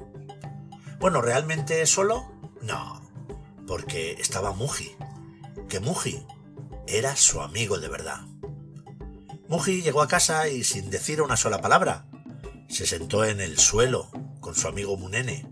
Bueno, 1.01 1.23
¿realmente 1.23 1.87
solo? 1.87 2.31
No, 2.61 3.01
porque 3.67 4.13
estaba 4.19 4.53
Muji, 4.53 4.97
que 5.71 5.81
Muji 5.81 6.27
era 6.87 7.17
su 7.17 7.41
amigo 7.41 7.79
de 7.79 7.89
verdad. 7.89 8.36
Muji 9.49 9.83
llegó 9.83 10.03
a 10.03 10.09
casa 10.09 10.49
y 10.49 10.65
sin 10.65 10.91
decir 10.91 11.23
una 11.23 11.37
sola 11.37 11.61
palabra, 11.61 12.07
se 12.69 12.85
sentó 12.85 13.25
en 13.25 13.41
el 13.41 13.59
suelo 13.59 14.11
con 14.41 14.57
su 14.57 14.67
amigo 14.67 14.97
Munene, 14.97 15.49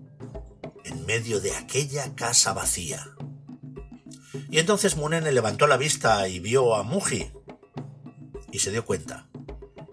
en 0.84 1.06
medio 1.06 1.40
de 1.40 1.54
aquella 1.54 2.14
casa 2.16 2.52
vacía. 2.52 3.14
Y 4.50 4.58
entonces 4.58 4.96
Munene 4.96 5.30
levantó 5.30 5.68
la 5.68 5.76
vista 5.76 6.26
y 6.26 6.40
vio 6.40 6.74
a 6.74 6.82
Muji 6.82 7.30
y 8.50 8.58
se 8.58 8.72
dio 8.72 8.84
cuenta 8.84 9.28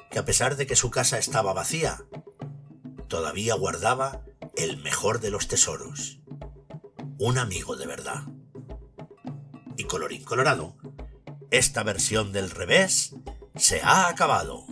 que 0.09 0.17
a 0.17 0.25
pesar 0.25 0.55
de 0.55 0.65
que 0.65 0.75
su 0.75 0.89
casa 0.89 1.19
estaba 1.19 1.53
vacía, 1.53 2.03
todavía 3.07 3.53
guardaba 3.53 4.23
el 4.55 4.77
mejor 4.77 5.19
de 5.19 5.29
los 5.29 5.47
tesoros, 5.47 6.19
un 7.19 7.37
amigo 7.37 7.75
de 7.75 7.85
verdad. 7.85 8.23
Y 9.77 9.83
colorín 9.83 10.23
colorado, 10.23 10.75
esta 11.51 11.83
versión 11.83 12.31
del 12.31 12.49
revés 12.49 13.13
se 13.55 13.81
ha 13.81 14.07
acabado. 14.07 14.65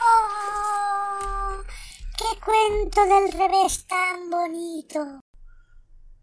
¡Oh! 0.00 1.62
¡Qué 2.16 2.40
cuento 2.44 3.04
del 3.06 3.32
revés 3.32 3.86
tan 3.86 4.30
bonito! 4.30 5.20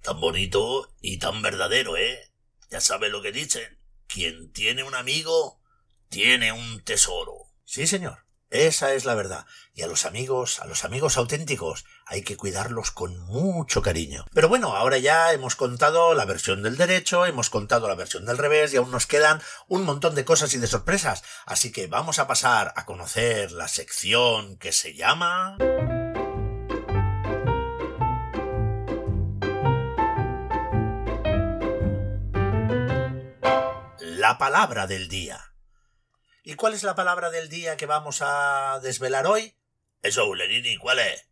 Tan 0.01 0.19
bonito 0.19 0.89
y 1.01 1.17
tan 1.17 1.41
verdadero, 1.41 1.95
¿eh? 1.95 2.29
Ya 2.69 2.81
sabes 2.81 3.09
lo 3.11 3.21
que 3.21 3.31
dicen. 3.31 3.79
Quien 4.07 4.51
tiene 4.51 4.83
un 4.83 4.95
amigo, 4.95 5.61
tiene 6.09 6.51
un 6.51 6.83
tesoro. 6.83 7.42
Sí, 7.65 7.87
señor. 7.87 8.23
Esa 8.53 8.93
es 8.93 9.03
la 9.05 9.15
verdad. 9.15 9.47
Y 9.73 9.81
a 9.81 9.87
los 9.87 10.05
amigos, 10.05 10.59
a 10.59 10.67
los 10.67 10.85
amigos 10.85 11.17
auténticos, 11.17 11.85
hay 12.05 12.21
que 12.21 12.37
cuidarlos 12.37 12.91
con 12.91 13.17
mucho 13.21 13.81
cariño. 13.81 14.25
Pero 14.31 14.47
bueno, 14.47 14.75
ahora 14.75 14.99
ya 14.99 15.33
hemos 15.33 15.55
contado 15.55 16.13
la 16.13 16.25
versión 16.25 16.61
del 16.61 16.77
derecho, 16.77 17.25
hemos 17.25 17.49
contado 17.49 17.87
la 17.87 17.95
versión 17.95 18.25
del 18.25 18.37
revés 18.37 18.71
y 18.71 18.77
aún 18.77 18.91
nos 18.91 19.07
quedan 19.07 19.41
un 19.67 19.83
montón 19.83 20.13
de 20.13 20.23
cosas 20.23 20.53
y 20.53 20.59
de 20.59 20.67
sorpresas. 20.67 21.23
Así 21.47 21.71
que 21.71 21.87
vamos 21.87 22.19
a 22.19 22.27
pasar 22.27 22.73
a 22.75 22.85
conocer 22.85 23.51
la 23.51 23.67
sección 23.67 24.57
que 24.57 24.71
se 24.71 24.93
llama... 24.93 25.57
La 33.99 34.37
palabra 34.37 34.85
del 34.85 35.09
día. 35.09 35.52
¿Y 36.45 36.55
cuál 36.55 36.73
es 36.73 36.83
la 36.83 36.93
palabra 36.93 37.29
del 37.29 37.47
día 37.47 37.77
que 37.77 37.85
vamos 37.85 38.17
a 38.21 38.81
desvelar 38.83 39.25
hoy? 39.27 39.55
Eso, 40.01 40.27
Ulenini, 40.27 40.77
¿cuál 40.77 40.99
es? 40.99 41.25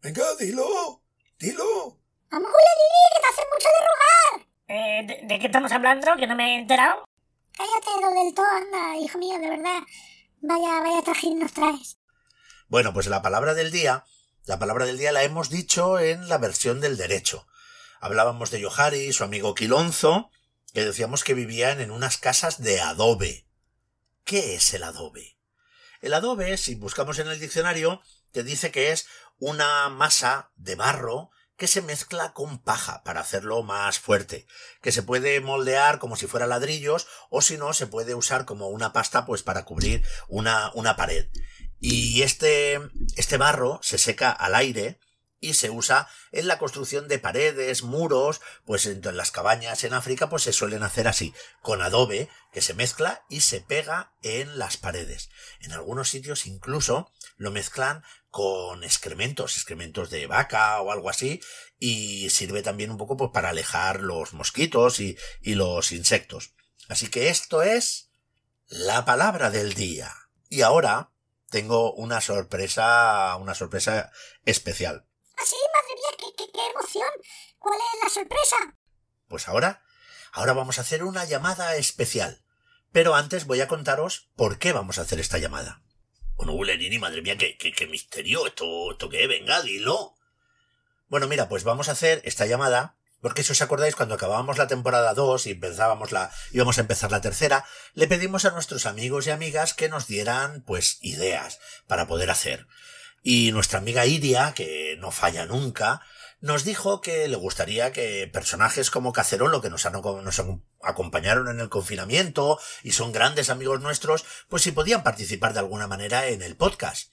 Venga, 0.00 0.22
dilo, 0.38 1.02
dilo. 1.36 1.98
Vamos, 2.30 2.50
Julianini, 2.52 3.06
que 3.12 3.20
te 3.20 3.26
hace 3.26 3.42
mucho 3.52 3.68
de 3.68 3.86
rogar. 3.88 4.46
Eh, 4.68 5.06
¿de, 5.06 5.26
de 5.26 5.40
qué 5.40 5.46
estamos 5.46 5.72
hablando? 5.72 6.16
Que 6.16 6.28
no 6.28 6.36
me 6.36 6.54
he 6.54 6.60
enterado. 6.60 7.04
Cállate, 7.56 8.00
lo 8.00 8.22
del 8.22 8.34
todo, 8.34 8.46
anda, 8.46 8.96
hijo 8.98 9.18
mío, 9.18 9.36
de 9.40 9.50
verdad. 9.50 9.82
Vaya, 10.42 10.80
vaya 10.80 11.02
trajín 11.02 11.40
nos 11.40 11.52
traes. 11.52 11.98
Bueno, 12.68 12.92
pues 12.92 13.08
la 13.08 13.22
palabra 13.22 13.54
del 13.54 13.72
día, 13.72 14.04
la 14.44 14.60
palabra 14.60 14.86
del 14.86 14.98
día 14.98 15.10
la 15.10 15.24
hemos 15.24 15.50
dicho 15.50 15.98
en 15.98 16.28
la 16.28 16.38
versión 16.38 16.80
del 16.80 16.96
derecho. 16.96 17.48
Hablábamos 18.00 18.52
de 18.52 18.60
Yohari, 18.60 19.12
su 19.12 19.24
amigo 19.24 19.56
Quilonzo, 19.56 20.30
que 20.72 20.84
decíamos 20.84 21.24
que 21.24 21.34
vivían 21.34 21.80
en 21.80 21.90
unas 21.90 22.18
casas 22.18 22.62
de 22.62 22.80
adobe. 22.80 23.45
¿Qué 24.26 24.56
es 24.56 24.74
el 24.74 24.82
adobe? 24.82 25.38
El 26.00 26.12
adobe, 26.12 26.56
si 26.58 26.74
buscamos 26.74 27.20
en 27.20 27.28
el 27.28 27.38
diccionario, 27.38 28.02
te 28.32 28.42
dice 28.42 28.72
que 28.72 28.90
es 28.90 29.06
una 29.38 29.88
masa 29.88 30.50
de 30.56 30.74
barro 30.74 31.30
que 31.56 31.68
se 31.68 31.80
mezcla 31.80 32.32
con 32.32 32.58
paja 32.58 33.04
para 33.04 33.20
hacerlo 33.20 33.62
más 33.62 34.00
fuerte, 34.00 34.48
que 34.82 34.90
se 34.90 35.04
puede 35.04 35.40
moldear 35.40 36.00
como 36.00 36.16
si 36.16 36.26
fuera 36.26 36.48
ladrillos 36.48 37.06
o 37.30 37.40
si 37.40 37.56
no 37.56 37.72
se 37.72 37.86
puede 37.86 38.16
usar 38.16 38.46
como 38.46 38.66
una 38.66 38.92
pasta 38.92 39.26
pues 39.26 39.44
para 39.44 39.64
cubrir 39.64 40.04
una, 40.26 40.72
una 40.74 40.96
pared. 40.96 41.28
Y 41.78 42.22
este, 42.22 42.80
este 43.14 43.36
barro 43.36 43.78
se 43.80 43.96
seca 43.96 44.32
al 44.32 44.56
aire 44.56 44.98
y 45.40 45.54
se 45.54 45.70
usa 45.70 46.08
en 46.32 46.46
la 46.46 46.58
construcción 46.58 47.08
de 47.08 47.18
paredes, 47.18 47.82
muros, 47.82 48.40
pues 48.64 48.86
en 48.86 49.02
las 49.16 49.30
cabañas 49.30 49.84
en 49.84 49.94
África 49.94 50.28
pues 50.28 50.42
se 50.44 50.52
suelen 50.52 50.82
hacer 50.82 51.08
así, 51.08 51.34
con 51.60 51.82
adobe 51.82 52.28
que 52.52 52.62
se 52.62 52.74
mezcla 52.74 53.24
y 53.28 53.40
se 53.40 53.60
pega 53.60 54.14
en 54.22 54.58
las 54.58 54.76
paredes. 54.76 55.30
En 55.60 55.72
algunos 55.72 56.08
sitios 56.08 56.46
incluso 56.46 57.12
lo 57.36 57.50
mezclan 57.50 58.02
con 58.30 58.84
excrementos, 58.84 59.56
excrementos 59.56 60.10
de 60.10 60.26
vaca 60.26 60.80
o 60.80 60.92
algo 60.92 61.08
así, 61.08 61.40
y 61.78 62.28
sirve 62.30 62.62
también 62.62 62.90
un 62.90 62.98
poco 62.98 63.16
pues 63.16 63.30
para 63.32 63.50
alejar 63.50 64.00
los 64.00 64.32
mosquitos 64.32 65.00
y, 65.00 65.16
y 65.40 65.54
los 65.54 65.92
insectos. 65.92 66.52
Así 66.88 67.08
que 67.08 67.28
esto 67.28 67.62
es 67.62 68.10
la 68.68 69.04
palabra 69.04 69.50
del 69.50 69.74
día. 69.74 70.14
Y 70.48 70.62
ahora 70.62 71.12
tengo 71.50 71.92
una 71.94 72.20
sorpresa, 72.20 73.36
una 73.36 73.54
sorpresa 73.54 74.12
especial. 74.44 75.05
¿Cuál 77.66 77.80
es 77.80 78.04
la 78.04 78.10
sorpresa? 78.10 78.56
Pues 79.26 79.48
ahora, 79.48 79.82
ahora 80.30 80.52
vamos 80.52 80.78
a 80.78 80.82
hacer 80.82 81.02
una 81.02 81.24
llamada 81.24 81.74
especial. 81.74 82.44
Pero 82.92 83.16
antes 83.16 83.44
voy 83.44 83.60
a 83.60 83.66
contaros 83.66 84.30
por 84.36 84.60
qué 84.60 84.72
vamos 84.72 84.98
a 84.98 85.02
hacer 85.02 85.18
esta 85.18 85.38
llamada. 85.38 85.82
Bueno, 86.36 86.52
Ulenini, 86.52 87.00
madre 87.00 87.22
mía, 87.22 87.36
qué, 87.36 87.58
qué, 87.58 87.72
qué 87.72 87.88
misterio. 87.88 88.46
¿Esto, 88.46 88.92
¿Esto 88.92 89.08
qué? 89.08 89.26
Venga, 89.26 89.62
dilo. 89.62 90.14
Bueno, 91.08 91.26
mira, 91.26 91.48
pues 91.48 91.64
vamos 91.64 91.88
a 91.88 91.92
hacer 91.92 92.22
esta 92.24 92.46
llamada, 92.46 92.98
porque 93.20 93.42
si 93.42 93.50
os 93.50 93.60
acordáis, 93.60 93.96
cuando 93.96 94.14
acabábamos 94.14 94.58
la 94.58 94.68
temporada 94.68 95.12
2 95.14 95.48
y 95.48 95.50
empezábamos 95.50 96.12
la, 96.12 96.30
íbamos 96.52 96.78
a 96.78 96.82
empezar 96.82 97.10
la 97.10 97.20
tercera, 97.20 97.64
le 97.94 98.06
pedimos 98.06 98.44
a 98.44 98.52
nuestros 98.52 98.86
amigos 98.86 99.26
y 99.26 99.30
amigas 99.30 99.74
que 99.74 99.88
nos 99.88 100.06
dieran, 100.06 100.62
pues, 100.62 100.98
ideas 101.00 101.58
para 101.88 102.06
poder 102.06 102.30
hacer. 102.30 102.68
Y 103.24 103.50
nuestra 103.50 103.80
amiga 103.80 104.06
Iria, 104.06 104.54
que 104.54 104.96
no 105.00 105.10
falla 105.10 105.46
nunca, 105.46 106.00
nos 106.40 106.64
dijo 106.64 107.00
que 107.00 107.28
le 107.28 107.36
gustaría 107.36 107.92
que 107.92 108.28
personajes 108.32 108.90
como 108.90 109.12
Cacerolo, 109.12 109.62
que 109.62 109.70
nos, 109.70 109.86
han, 109.86 109.94
acompañaron 110.82 111.48
en 111.48 111.60
el 111.60 111.68
confinamiento 111.68 112.58
y 112.82 112.92
son 112.92 113.12
grandes 113.12 113.50
amigos 113.50 113.80
nuestros, 113.80 114.24
pues 114.48 114.62
si 114.62 114.72
podían 114.72 115.02
participar 115.02 115.54
de 115.54 115.60
alguna 115.60 115.86
manera 115.86 116.28
en 116.28 116.42
el 116.42 116.56
podcast. 116.56 117.10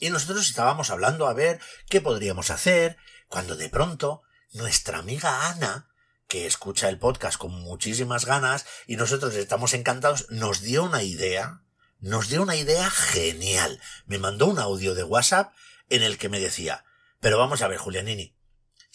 Y 0.00 0.10
nosotros 0.10 0.48
estábamos 0.48 0.90
hablando 0.90 1.26
a 1.26 1.34
ver 1.34 1.60
qué 1.88 2.00
podríamos 2.00 2.50
hacer, 2.50 2.96
cuando 3.28 3.56
de 3.56 3.68
pronto 3.68 4.22
nuestra 4.52 4.98
amiga 4.98 5.48
Ana, 5.50 5.90
que 6.26 6.46
escucha 6.46 6.88
el 6.88 6.98
podcast 6.98 7.36
con 7.36 7.52
muchísimas 7.52 8.24
ganas 8.24 8.66
y 8.86 8.96
nosotros 8.96 9.34
estamos 9.34 9.74
encantados, 9.74 10.26
nos 10.30 10.62
dio 10.62 10.84
una 10.84 11.02
idea, 11.02 11.62
nos 12.00 12.28
dio 12.28 12.42
una 12.42 12.56
idea 12.56 12.88
genial. 12.90 13.80
Me 14.06 14.18
mandó 14.18 14.46
un 14.46 14.58
audio 14.58 14.94
de 14.94 15.04
WhatsApp 15.04 15.52
en 15.90 16.02
el 16.02 16.18
que 16.18 16.28
me 16.28 16.38
decía, 16.38 16.84
pero 17.20 17.38
vamos 17.38 17.62
a 17.62 17.68
ver, 17.68 17.78
Julianini, 17.78 18.37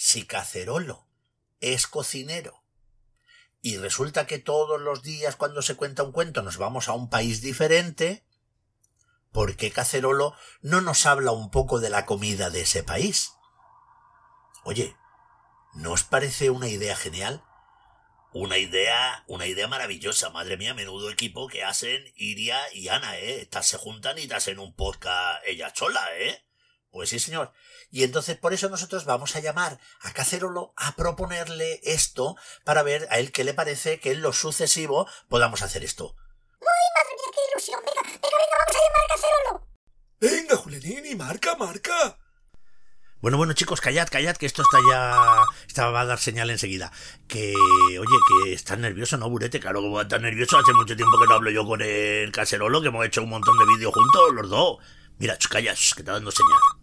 si 0.03 0.25
Cacerolo 0.25 1.07
es 1.61 1.87
cocinero 1.87 2.65
y 3.61 3.77
resulta 3.77 4.27
que 4.27 4.37
todos 4.37 4.81
los 4.81 5.01
días 5.01 5.37
cuando 5.37 5.61
se 5.61 5.77
cuenta 5.77 6.03
un 6.03 6.11
cuento 6.11 6.41
nos 6.41 6.57
vamos 6.57 6.89
a 6.89 6.91
un 6.91 7.09
país 7.09 7.41
diferente, 7.41 8.25
¿por 9.31 9.55
qué 9.55 9.71
Cacerolo 9.71 10.35
no 10.61 10.81
nos 10.81 11.05
habla 11.05 11.31
un 11.31 11.49
poco 11.51 11.79
de 11.79 11.89
la 11.89 12.05
comida 12.05 12.49
de 12.49 12.63
ese 12.63 12.83
país? 12.83 13.31
Oye, 14.65 14.93
¿no 15.73 15.93
os 15.93 16.03
parece 16.03 16.49
una 16.49 16.67
idea 16.67 16.97
genial? 16.97 17.41
Una 18.33 18.57
idea, 18.57 19.23
una 19.27 19.47
idea 19.47 19.69
maravillosa, 19.69 20.31
madre 20.31 20.57
mía, 20.57 20.73
menudo 20.73 21.11
equipo 21.11 21.47
que 21.47 21.63
hacen 21.63 22.11
Iria 22.17 22.59
y 22.73 22.89
Ana, 22.89 23.19
¿eh? 23.19 23.39
Estas 23.39 23.67
se 23.67 23.77
juntan 23.77 24.19
y 24.19 24.27
te 24.27 24.35
hacen 24.35 24.59
un 24.59 24.75
podcast 24.75 25.41
ella 25.45 25.71
sola, 25.73 26.05
¿eh? 26.17 26.43
Pues 26.91 27.09
sí, 27.09 27.19
señor. 27.19 27.53
Y 27.93 28.03
entonces 28.03 28.35
por 28.35 28.53
eso 28.53 28.69
nosotros 28.69 29.05
vamos 29.05 29.35
a 29.35 29.39
llamar 29.39 29.79
a 30.01 30.13
Cacerolo 30.13 30.73
a 30.77 30.95
proponerle 30.95 31.79
esto 31.83 32.35
para 32.65 32.81
ver 32.81 33.07
a 33.11 33.19
él 33.19 33.31
qué 33.31 33.43
le 33.43 33.53
parece 33.53 33.99
que 33.99 34.13
en 34.13 34.23
lo 34.23 34.33
sucesivo 34.33 35.07
podamos 35.29 35.61
hacer 35.61 35.83
esto. 35.83 36.15
¡Uy, 36.59 36.67
madre 36.95 37.13
mía, 37.13 37.31
qué 37.31 37.41
ilusión! 37.51 37.79
Venga, 37.85 38.01
venga, 38.01 38.17
venga, 38.19 38.57
vamos 38.57 38.75
a 38.75 38.79
llamar 38.79 39.03
a 39.03 39.13
Cacerolo. 39.13 39.67
Venga, 40.19 40.55
Julianini, 40.57 41.15
marca, 41.15 41.55
marca. 41.55 42.17
Bueno, 43.21 43.37
bueno, 43.37 43.53
chicos, 43.53 43.79
callad, 43.79 44.07
callad, 44.09 44.37
que 44.37 44.47
esto 44.47 44.63
está 44.63 44.79
ya. 44.89 45.43
Esta 45.67 45.91
va 45.91 46.01
a 46.01 46.05
dar 46.05 46.17
señal 46.17 46.49
enseguida. 46.49 46.91
Que, 47.27 47.53
oye, 47.99 48.17
que 48.27 48.53
estás 48.53 48.79
nervioso, 48.79 49.17
¿no, 49.17 49.29
Burete? 49.29 49.59
Claro 49.59 49.81
que 49.81 49.89
voy 49.89 49.99
a 49.99 50.01
estar 50.01 50.19
nervioso. 50.19 50.57
Hace 50.57 50.73
mucho 50.73 50.95
tiempo 50.95 51.19
que 51.19 51.27
no 51.27 51.35
hablo 51.35 51.51
yo 51.51 51.63
con 51.63 51.79
el 51.83 52.31
cacerolo, 52.31 52.81
que 52.81 52.87
hemos 52.87 53.05
hecho 53.05 53.21
un 53.21 53.29
montón 53.29 53.55
de 53.59 53.67
vídeos 53.67 53.93
juntos, 53.93 54.33
los 54.33 54.49
dos. 54.49 54.77
Mira, 55.19 55.37
ch, 55.37 55.47
calla, 55.47 55.75
ch, 55.75 55.93
que 55.93 56.01
está 56.01 56.13
dando 56.13 56.31
señal. 56.31 56.82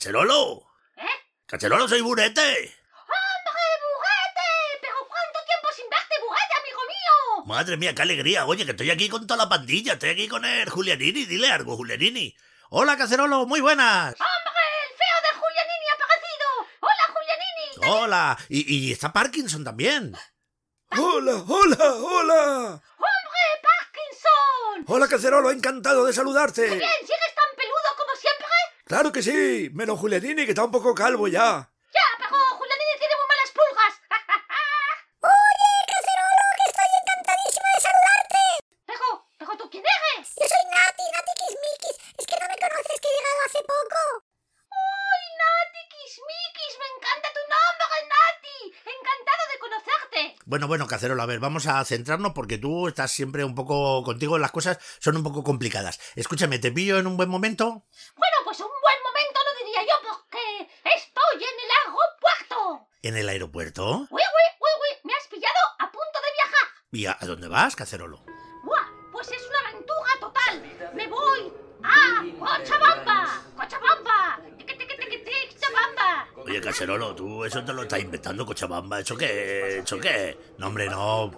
Es? 0.00 0.06
¡Cacerolo! 0.06 0.66
¿Eh? 0.96 1.06
¡Cacerolo, 1.46 1.86
soy 1.86 2.00
Burete! 2.00 2.40
¡Hombre, 2.40 3.62
Burrete! 3.84 4.78
¿Pero 4.80 4.94
cuánto 5.06 5.44
tiempo 5.46 5.68
sin 5.76 5.88
verte, 5.90 6.14
Burrete, 6.26 6.54
amigo 6.58 6.80
mío? 6.88 7.44
Madre 7.46 7.76
mía, 7.76 7.94
qué 7.94 8.02
alegría. 8.02 8.46
Oye, 8.46 8.64
que 8.64 8.70
estoy 8.70 8.90
aquí 8.90 9.08
con 9.10 9.26
toda 9.26 9.44
la 9.44 9.48
pandilla. 9.48 9.92
Estoy 9.94 10.10
aquí 10.10 10.26
con 10.26 10.44
el 10.44 10.70
Julianini. 10.70 11.26
Dile 11.26 11.50
algo, 11.52 11.76
Julianini. 11.76 12.34
Hola, 12.70 12.96
Cacerolo, 12.96 13.46
muy 13.46 13.60
buenas. 13.60 14.14
¡Hombre, 14.14 14.62
el 14.86 14.96
feo 14.96 15.20
de 15.22 15.38
Julianini 15.38 15.86
ha 15.90 15.94
aparecido! 15.94 16.46
¡Hola, 16.80 17.04
Julianini! 17.12 18.00
Hola. 18.02 18.38
Y, 18.48 18.88
y 18.88 18.92
está 18.92 19.12
Parkinson 19.12 19.64
también. 19.64 20.16
Hola, 20.96 21.44
hola, 21.46 21.94
hola. 21.94 22.82
¡Hombre, 22.96 23.42
Parkinson! 23.62 24.84
Hola, 24.86 25.08
Cacerolo, 25.08 25.50
encantado 25.50 26.06
de 26.06 26.12
saludarte. 26.14 26.62
Bien, 26.62 26.80
¿sigues 27.00 27.34
tan 27.34 27.54
peludo 27.56 27.96
como 27.98 28.14
siempre? 28.16 28.46
Claro 28.90 29.12
que 29.12 29.22
sí, 29.22 29.70
menos 29.70 30.00
Julianini, 30.00 30.42
que 30.42 30.50
está 30.50 30.64
un 30.64 30.72
poco 30.74 30.92
calvo 30.96 31.28
ya. 31.28 31.62
Ya, 31.94 32.06
pero 32.18 32.34
Julianini 32.58 32.94
tiene 32.98 33.14
muy 33.14 33.28
malas 33.30 33.50
pulgas. 33.54 33.94
Oye, 35.30 35.70
Cacerolo, 35.94 36.46
que 36.58 36.64
estoy 36.74 36.90
encantadísima 36.98 37.68
de 37.70 37.80
saludarte. 37.86 38.42
pero, 38.90 39.06
pero 39.38 39.50
tú 39.62 39.70
quién 39.70 39.86
eres? 39.86 40.34
Yo 40.34 40.42
soy 40.42 40.64
Nati, 40.74 41.06
Nati 41.06 41.32
Kismikis. 41.38 41.96
Es 42.18 42.26
que 42.26 42.34
no 42.34 42.46
me 42.50 42.58
conoces, 42.58 42.96
que 42.98 43.06
he 43.06 43.14
llegado 43.14 43.40
hace 43.46 43.60
poco. 43.62 44.00
¡Uy, 44.74 45.22
Nati 45.38 45.82
Kismikis! 45.94 46.74
¡Me 46.82 46.88
encanta 46.90 47.28
tu 47.30 47.42
nombre, 47.46 47.94
Nati! 48.10 48.58
¡Encantado 48.90 49.42
de 49.54 49.56
conocerte! 49.62 50.20
Bueno, 50.50 50.66
bueno, 50.66 50.90
Cacerolo, 50.90 51.22
a 51.22 51.30
ver, 51.30 51.38
vamos 51.38 51.70
a 51.70 51.78
centrarnos 51.86 52.34
porque 52.34 52.58
tú 52.58 52.90
estás 52.90 53.14
siempre 53.14 53.46
un 53.46 53.54
poco 53.54 54.02
contigo, 54.02 54.34
las 54.34 54.50
cosas 54.50 54.82
son 54.98 55.14
un 55.14 55.22
poco 55.22 55.46
complicadas. 55.46 56.02
Escúchame, 56.18 56.58
¿te 56.58 56.74
pillo 56.74 56.98
en 56.98 57.06
un 57.06 57.14
buen 57.16 57.30
momento? 57.30 57.86
Pues 58.50 58.58
un 58.62 58.66
buen 58.66 59.02
momento 59.04 59.38
no 59.46 59.64
diría 59.64 59.82
yo 59.82 60.08
porque 60.08 60.72
estoy 60.96 61.36
en 61.36 61.56
el 61.62 61.70
aeropuerto. 61.86 62.88
¿En 63.00 63.16
el 63.16 63.28
aeropuerto? 63.28 64.08
¡Uy, 64.10 64.22
uy, 64.22 64.46
uy, 64.58 64.70
uy! 64.80 64.98
Me 65.04 65.14
has 65.14 65.28
pillado 65.28 65.54
a 65.78 65.84
punto 65.84 66.18
de 66.18 66.32
viajar. 66.34 66.68
¿Y 66.90 67.06
a, 67.06 67.16
a 67.20 67.26
dónde 67.26 67.46
vas, 67.46 67.76
Cacerolo? 67.76 68.24
¡Buah! 68.64 68.88
Pues 69.12 69.30
es 69.30 69.46
una 69.46 69.68
aventura 69.68 70.10
total. 70.18 70.90
Me 70.94 71.06
voy 71.06 71.52
a 71.84 72.24
Cochabamba. 72.40 73.44
Cochabamba. 73.54 74.40
Cochabamba. 75.24 75.80
Oye, 76.44 76.60
Cacerolo, 76.60 77.14
tú 77.14 77.44
eso 77.44 77.64
te 77.64 77.72
lo 77.72 77.82
estás 77.82 78.00
inventando, 78.00 78.44
Cochabamba. 78.44 78.98
¿Eso 78.98 79.16
qué? 79.16 79.78
¿Eso 79.78 80.00
qué? 80.00 80.36
No, 80.58 80.66
hombre, 80.66 80.88
no. 80.88 81.30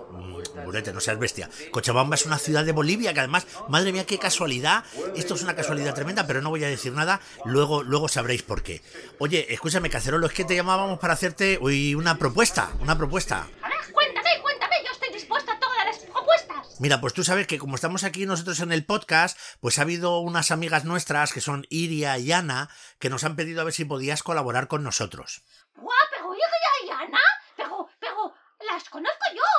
No 0.55 1.01
seas 1.01 1.19
bestia. 1.19 1.49
Cochabamba 1.71 2.15
es 2.15 2.27
una 2.27 2.39
ciudad 2.39 2.65
de 2.65 2.73
Bolivia 2.73 3.13
que 3.15 3.21
además, 3.21 3.47
madre 3.69 3.93
mía, 3.93 4.07
qué 4.07 4.19
casualidad. 4.19 4.85
Esto 5.17 5.35
es 5.35 5.43
una 5.43 5.55
casualidad 5.55 5.95
tremenda, 5.95 6.27
pero 6.27 6.41
no 6.43 6.51
voy 6.51 6.65
a 6.65 6.69
decir 6.69 6.93
nada. 6.93 7.21
Luego, 7.45 7.83
luego 7.83 8.09
sabréis 8.09 8.43
por 8.43 8.63
qué. 8.63 8.83
Oye, 9.19 9.53
escúchame, 9.53 9.91
Cacerolo, 9.91 10.27
es 10.27 10.33
que 10.33 10.45
te 10.45 10.55
llamábamos 10.55 10.99
para 10.99 11.15
hacerte 11.15 11.59
hoy 11.61 11.95
una 11.95 12.19
propuesta. 12.19 12.71
Una 12.81 12.97
propuesta. 12.97 13.49
A 13.63 13.69
ver, 13.69 13.93
cuéntame, 13.93 14.31
cuéntame. 14.43 14.77
Yo 14.85 14.93
estoy 14.93 15.13
dispuesta 15.13 15.53
a 15.53 15.59
todas 15.59 15.87
las 15.87 15.99
propuestas. 15.99 16.81
Mira, 16.81 17.01
pues 17.01 17.15
tú 17.15 17.25
sabes 17.25 17.47
que 17.47 17.59
como 17.59 17.77
estamos 17.77 18.05
aquí 18.05 18.27
nosotros 18.27 18.61
en 18.61 18.73
el 18.73 18.85
podcast, 18.85 19.39
pues 19.61 19.79
ha 19.79 19.83
habido 19.83 20.19
unas 20.19 20.51
amigas 20.51 20.85
nuestras 20.85 21.33
que 21.33 21.41
son 21.41 21.67
Iria 21.71 22.19
y 22.19 22.33
Ana 22.33 22.71
que 22.99 23.11
nos 23.11 23.25
han 23.25 23.37
pedido 23.37 23.61
a 23.61 23.65
ver 23.65 23.73
si 23.73 23.85
podías 23.85 24.23
colaborar 24.23 24.69
con 24.69 24.83
nosotros. 24.83 25.43
¡Buah! 25.77 25.93
Pero 26.11 26.35
Iria 26.35 26.87
y 26.87 26.91
Ana. 26.91 27.21
Pero, 27.57 27.89
pero, 28.01 28.35
las 28.69 28.89
conozco 28.89 29.27
yo. 29.35 29.52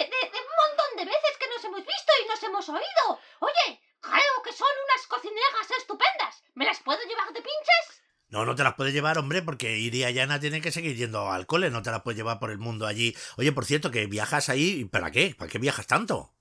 De, 0.00 0.06
de, 0.06 0.30
de 0.32 0.38
un 0.38 0.56
montón 0.64 0.96
de 0.96 1.04
veces 1.04 1.36
que 1.38 1.48
nos 1.48 1.62
hemos 1.62 1.80
visto 1.80 2.12
y 2.24 2.28
nos 2.28 2.42
hemos 2.42 2.68
oído. 2.70 3.20
Oye, 3.40 3.82
creo 4.00 4.42
que 4.42 4.50
son 4.50 4.68
unas 4.84 5.06
cocineras 5.06 5.70
estupendas. 5.76 6.42
¿Me 6.54 6.64
las 6.64 6.80
puedo 6.80 7.02
llevar 7.02 7.28
de 7.34 7.42
pinches? 7.42 8.02
No, 8.28 8.46
no 8.46 8.54
te 8.54 8.62
las 8.62 8.76
puedes 8.76 8.94
llevar, 8.94 9.18
hombre, 9.18 9.42
porque 9.42 9.76
Iria 9.76 10.08
y 10.08 10.18
Ana 10.18 10.40
tienen 10.40 10.62
que 10.62 10.72
seguir 10.72 10.96
yendo 10.96 11.30
al 11.30 11.46
cole, 11.46 11.68
no 11.68 11.82
te 11.82 11.90
las 11.90 12.00
puedes 12.00 12.16
llevar 12.16 12.38
por 12.38 12.50
el 12.50 12.56
mundo 12.56 12.86
allí. 12.86 13.14
Oye, 13.36 13.52
por 13.52 13.66
cierto, 13.66 13.90
que 13.90 14.06
viajas 14.06 14.48
ahí, 14.48 14.86
¿para 14.86 15.10
qué? 15.10 15.34
¿Para 15.36 15.50
qué 15.50 15.58
viajas 15.58 15.86
tanto? 15.86 16.32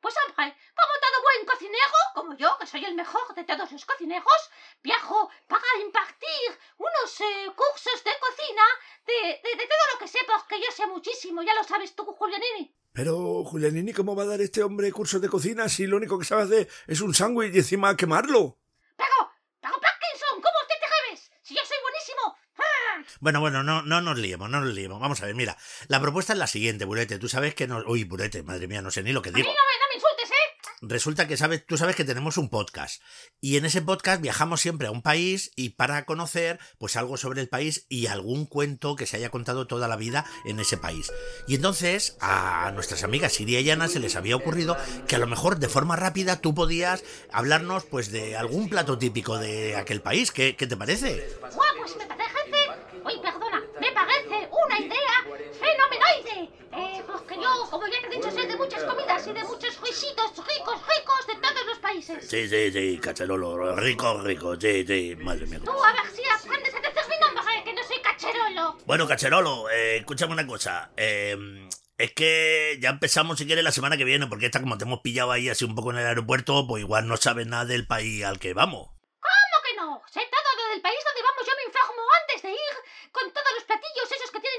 Pues 0.00 0.14
hombre, 0.22 0.54
como 0.76 0.92
todo 1.02 1.22
buen 1.22 1.46
cocinero, 1.46 1.98
como 2.14 2.36
yo, 2.36 2.56
que 2.60 2.66
soy 2.66 2.84
el 2.84 2.94
mejor 2.94 3.34
de 3.34 3.42
todos 3.42 3.72
los 3.72 3.84
cocineros, 3.84 4.50
viajo 4.80 5.28
para 5.48 5.64
impartir 5.84 6.56
unos 6.76 7.20
eh, 7.20 7.50
cursos 7.56 8.04
de 8.04 8.12
cocina 8.20 8.62
de, 9.06 9.40
de, 9.42 9.56
de 9.56 9.66
todo 9.66 9.92
lo 9.92 9.98
que 9.98 10.06
sé, 10.06 10.20
porque 10.24 10.60
yo 10.60 10.70
sé 10.70 10.86
muchísimo, 10.86 11.42
ya 11.42 11.54
lo 11.54 11.64
sabes 11.64 11.96
tú, 11.96 12.04
Julianini. 12.04 12.72
Pero, 12.98 13.44
Julianini, 13.44 13.92
¿cómo 13.92 14.16
va 14.16 14.24
a 14.24 14.26
dar 14.26 14.40
este 14.40 14.60
hombre 14.60 14.90
cursos 14.90 15.20
de 15.20 15.28
cocina 15.28 15.68
si 15.68 15.86
lo 15.86 15.98
único 15.98 16.18
que 16.18 16.24
sabe 16.24 16.42
hacer 16.42 16.68
es 16.88 17.00
un 17.00 17.14
sándwich 17.14 17.54
y 17.54 17.58
encima 17.58 17.96
quemarlo? 17.96 18.58
Pero, 18.96 19.14
pero 19.60 19.74
Parkinson, 19.80 20.30
¿cómo 20.42 20.58
usted 20.62 20.74
te 20.80 20.86
atreves? 20.86 21.30
Si 21.42 21.54
yo 21.54 21.60
soy 21.64 21.76
buenísimo. 21.80 22.36
¡Ah! 22.58 23.04
Bueno, 23.20 23.38
bueno, 23.38 23.62
no, 23.62 23.82
no 23.82 24.00
nos 24.00 24.18
liemos, 24.18 24.50
no 24.50 24.58
nos 24.60 24.74
liemos. 24.74 24.98
Vamos 25.00 25.22
a 25.22 25.26
ver, 25.26 25.36
mira, 25.36 25.56
la 25.86 26.00
propuesta 26.00 26.32
es 26.32 26.40
la 26.40 26.48
siguiente, 26.48 26.86
Burete. 26.86 27.20
Tú 27.20 27.28
sabes 27.28 27.54
que 27.54 27.68
nos... 27.68 27.84
Uy, 27.86 28.02
Burete, 28.02 28.42
madre 28.42 28.66
mía, 28.66 28.82
no 28.82 28.90
sé 28.90 29.04
ni 29.04 29.12
lo 29.12 29.22
que 29.22 29.28
A 29.28 29.32
mí 29.32 29.42
digo. 29.42 29.48
no 29.48 29.54
me, 29.54 29.78
no 29.78 29.88
me 29.90 29.94
insultes, 29.94 30.30
¿eh? 30.32 30.58
Resulta 30.80 31.26
que 31.26 31.36
sabes, 31.36 31.66
tú 31.66 31.76
sabes 31.76 31.96
que 31.96 32.04
tenemos 32.04 32.36
un 32.36 32.48
podcast 32.48 33.02
y 33.40 33.56
en 33.56 33.64
ese 33.64 33.82
podcast 33.82 34.22
viajamos 34.22 34.60
siempre 34.60 34.86
a 34.86 34.90
un 34.92 35.02
país 35.02 35.50
y 35.56 35.70
para 35.70 36.04
conocer 36.04 36.60
pues 36.78 36.96
algo 36.96 37.16
sobre 37.16 37.40
el 37.40 37.48
país 37.48 37.86
y 37.88 38.06
algún 38.06 38.46
cuento 38.46 38.94
que 38.94 39.06
se 39.06 39.16
haya 39.16 39.30
contado 39.30 39.66
toda 39.66 39.88
la 39.88 39.96
vida 39.96 40.24
en 40.44 40.60
ese 40.60 40.76
país. 40.76 41.12
Y 41.48 41.56
entonces 41.56 42.16
a 42.20 42.70
nuestras 42.74 43.02
amigas 43.02 43.32
Siria 43.32 43.60
y 43.60 43.70
Ana 43.70 43.88
se 43.88 43.98
les 43.98 44.14
había 44.14 44.36
ocurrido 44.36 44.76
que 45.08 45.16
a 45.16 45.18
lo 45.18 45.26
mejor 45.26 45.58
de 45.58 45.68
forma 45.68 45.96
rápida 45.96 46.40
tú 46.40 46.54
podías 46.54 47.02
hablarnos 47.32 47.84
pues 47.84 48.12
de 48.12 48.36
algún 48.36 48.68
plato 48.68 48.98
típico 48.98 49.38
de 49.38 49.74
aquel 49.76 50.00
país. 50.00 50.30
¿Qué, 50.30 50.54
qué 50.54 50.66
te 50.66 50.76
parece? 50.76 51.28
Buah, 51.40 51.66
pues 51.78 51.96
me 51.96 52.06
parece... 52.06 52.17
fenomenoide. 56.28 56.58
Eh, 56.70 57.02
porque 57.06 57.34
yo, 57.36 57.70
como 57.70 57.86
ya 57.86 58.00
te 58.00 58.06
he 58.06 58.18
dicho, 58.18 58.30
sé 58.30 58.46
de 58.46 58.56
muchas 58.56 58.84
comidas 58.84 59.26
y 59.26 59.32
de 59.32 59.44
muchos 59.44 59.80
risitos 59.80 60.30
ricos, 60.36 60.80
ricos 60.86 61.26
de 61.26 61.34
todos 61.36 61.66
los 61.66 61.78
países. 61.78 62.28
Sí, 62.28 62.48
sí, 62.48 62.72
sí, 62.72 62.98
cacherolo. 62.98 63.74
Rico, 63.76 64.20
rico. 64.22 64.60
Sí, 64.60 64.84
sí, 64.86 65.16
madre 65.16 65.46
mía. 65.46 65.60
Tú, 65.64 65.72
a 65.72 65.92
ver 65.92 66.02
si 66.14 66.22
aprendes 66.24 66.74
a 66.74 66.80
decir 66.80 67.02
mi 67.08 67.18
nombre, 67.18 67.64
que 67.64 67.72
no 67.72 67.82
soy 67.82 68.00
cacherolo. 68.02 68.78
Bueno, 68.86 69.08
cacherolo, 69.08 69.70
eh, 69.70 69.98
escúchame 69.98 70.32
una 70.32 70.46
cosa. 70.46 70.90
Eh, 70.96 71.68
es 71.96 72.12
que 72.12 72.78
ya 72.80 72.90
empezamos, 72.90 73.38
si 73.38 73.46
quieres, 73.46 73.64
la 73.64 73.72
semana 73.72 73.96
que 73.96 74.04
viene, 74.04 74.26
porque 74.26 74.46
esta, 74.46 74.60
como 74.60 74.78
te 74.78 74.84
hemos 74.84 75.00
pillado 75.00 75.32
ahí 75.32 75.48
así 75.48 75.64
un 75.64 75.74
poco 75.74 75.90
en 75.90 75.98
el 75.98 76.06
aeropuerto, 76.06 76.66
pues 76.68 76.82
igual 76.82 77.08
no 77.08 77.16
sabes 77.16 77.46
nada 77.46 77.64
del 77.64 77.86
país 77.86 78.24
al 78.24 78.38
que 78.38 78.54
vamos. 78.54 78.88
¿Cómo 79.18 79.56
que 79.64 79.74
no? 79.76 80.02
Sé 80.06 80.20
todo 80.30 80.64
lo 80.64 80.72
del 80.74 80.80
país 80.80 80.98
donde 81.04 81.22
vamos. 81.22 81.42
Yo 81.44 81.52
me 81.56 81.64
informo 81.64 82.02
antes 82.22 82.42
de 82.42 82.50
ir 82.50 82.74
con 83.10 83.32
todos 83.32 83.52
los 83.54 83.64
platillos 83.64 84.12
esos 84.12 84.30
que 84.30 84.40
tienen. 84.40 84.57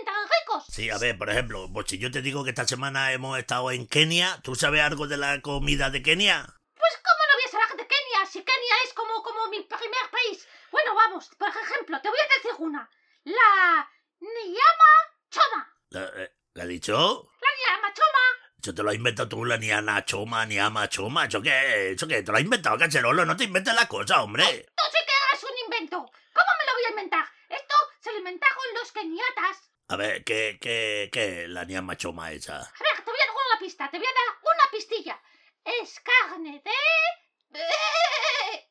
Sí, 0.70 0.91
a 0.91 0.99
ver, 0.99 1.17
por 1.17 1.32
ejemplo, 1.32 1.67
pues 1.74 1.88
si 1.89 1.97
yo 1.97 2.11
te 2.11 2.22
digo 2.22 2.43
que 2.43 2.51
esta 2.51 2.67
semana 2.67 3.11
hemos 3.11 3.39
estado 3.39 3.72
en 3.72 3.88
Kenia, 3.88 4.39
¿tú 4.43 4.53
sabes 4.53 4.82
algo 4.82 5.07
de 5.07 5.17
la 5.17 5.41
comida 5.41 5.89
de 5.89 6.03
Kenia? 6.03 6.45
Pues 6.76 6.93
cómo 7.03 7.24
no 7.28 7.34
voy 7.34 7.43
a 7.43 7.49
saber 7.49 7.78
de 7.78 7.88
Kenia 7.88 8.26
si 8.28 8.43
Kenia 8.43 8.76
es 8.86 8.93
como, 8.93 9.24
como 9.24 9.47
mi 9.47 9.61
primer 9.63 10.09
país. 10.11 10.47
Bueno, 10.72 10.93
vamos, 10.93 11.28
por 11.39 11.49
ejemplo, 11.49 11.99
te 11.99 12.09
voy 12.09 12.20
a 12.20 12.36
decir 12.36 12.51
una. 12.59 12.88
La 13.24 13.89
Niyama 14.20 14.91
Choma. 15.32 15.76
¿La, 15.89 16.24
eh, 16.24 16.36
¿la 16.53 16.63
ha 16.63 16.67
dicho? 16.67 16.93
La 16.93 17.47
Niyama 17.57 17.93
Choma. 17.93 18.20
Eso 18.61 18.76
te 18.76 18.84
lo 18.84 18.89
has 18.89 18.95
inventado 18.95 19.28
tú, 19.28 19.45
la 19.45 19.57
Niana 19.57 20.05
Choma, 20.05 20.45
Niama 20.45 20.88
Choma. 20.88 21.26
¿Eso 21.26 21.41
qué? 21.41 21.93
¿Eso 21.93 22.07
qué? 22.07 22.22
¿Te 22.22 22.32
lo 22.32 22.38
has 22.38 22.43
inventado, 22.43 22.78
cacherolo? 22.78 23.26
No 23.26 23.36
te 23.36 23.45
inventes 23.45 23.74
las 23.74 23.88
cosas, 23.88 24.20
hombre. 24.20 24.43
Tú 24.76 24.84
sí 24.91 24.99
que 25.03 25.13
eres 25.32 25.43
un 25.43 25.57
invento. 25.65 25.97
¿Cómo 25.97 26.51
me 26.59 26.65
lo 26.65 26.74
voy 26.74 26.86
a 26.86 26.89
inventar? 26.89 27.26
Esto 27.49 27.76
se 28.01 28.11
lo 28.11 28.20
inventaron 28.20 28.63
los 28.76 28.91
keniatas. 28.91 29.68
A 29.89 29.95
ver, 29.97 30.23
¿qué, 30.23 30.57
qué, 30.61 31.09
qué? 31.11 31.47
La 31.47 31.65
Niama 31.65 31.97
Choma 31.97 32.31
esa. 32.31 32.57
A 32.57 32.59
ver, 32.61 33.03
te 33.03 33.09
voy 33.11 33.19
a 33.19 33.25
dar 33.25 33.35
una 33.35 33.59
pista, 33.59 33.89
te 33.89 33.97
voy 33.97 34.05
a 34.07 34.09
dar 34.11 34.37
una 34.43 34.71
pistilla. 34.71 35.21
Es 35.63 35.99
carne 35.99 36.61
de... 36.63 36.71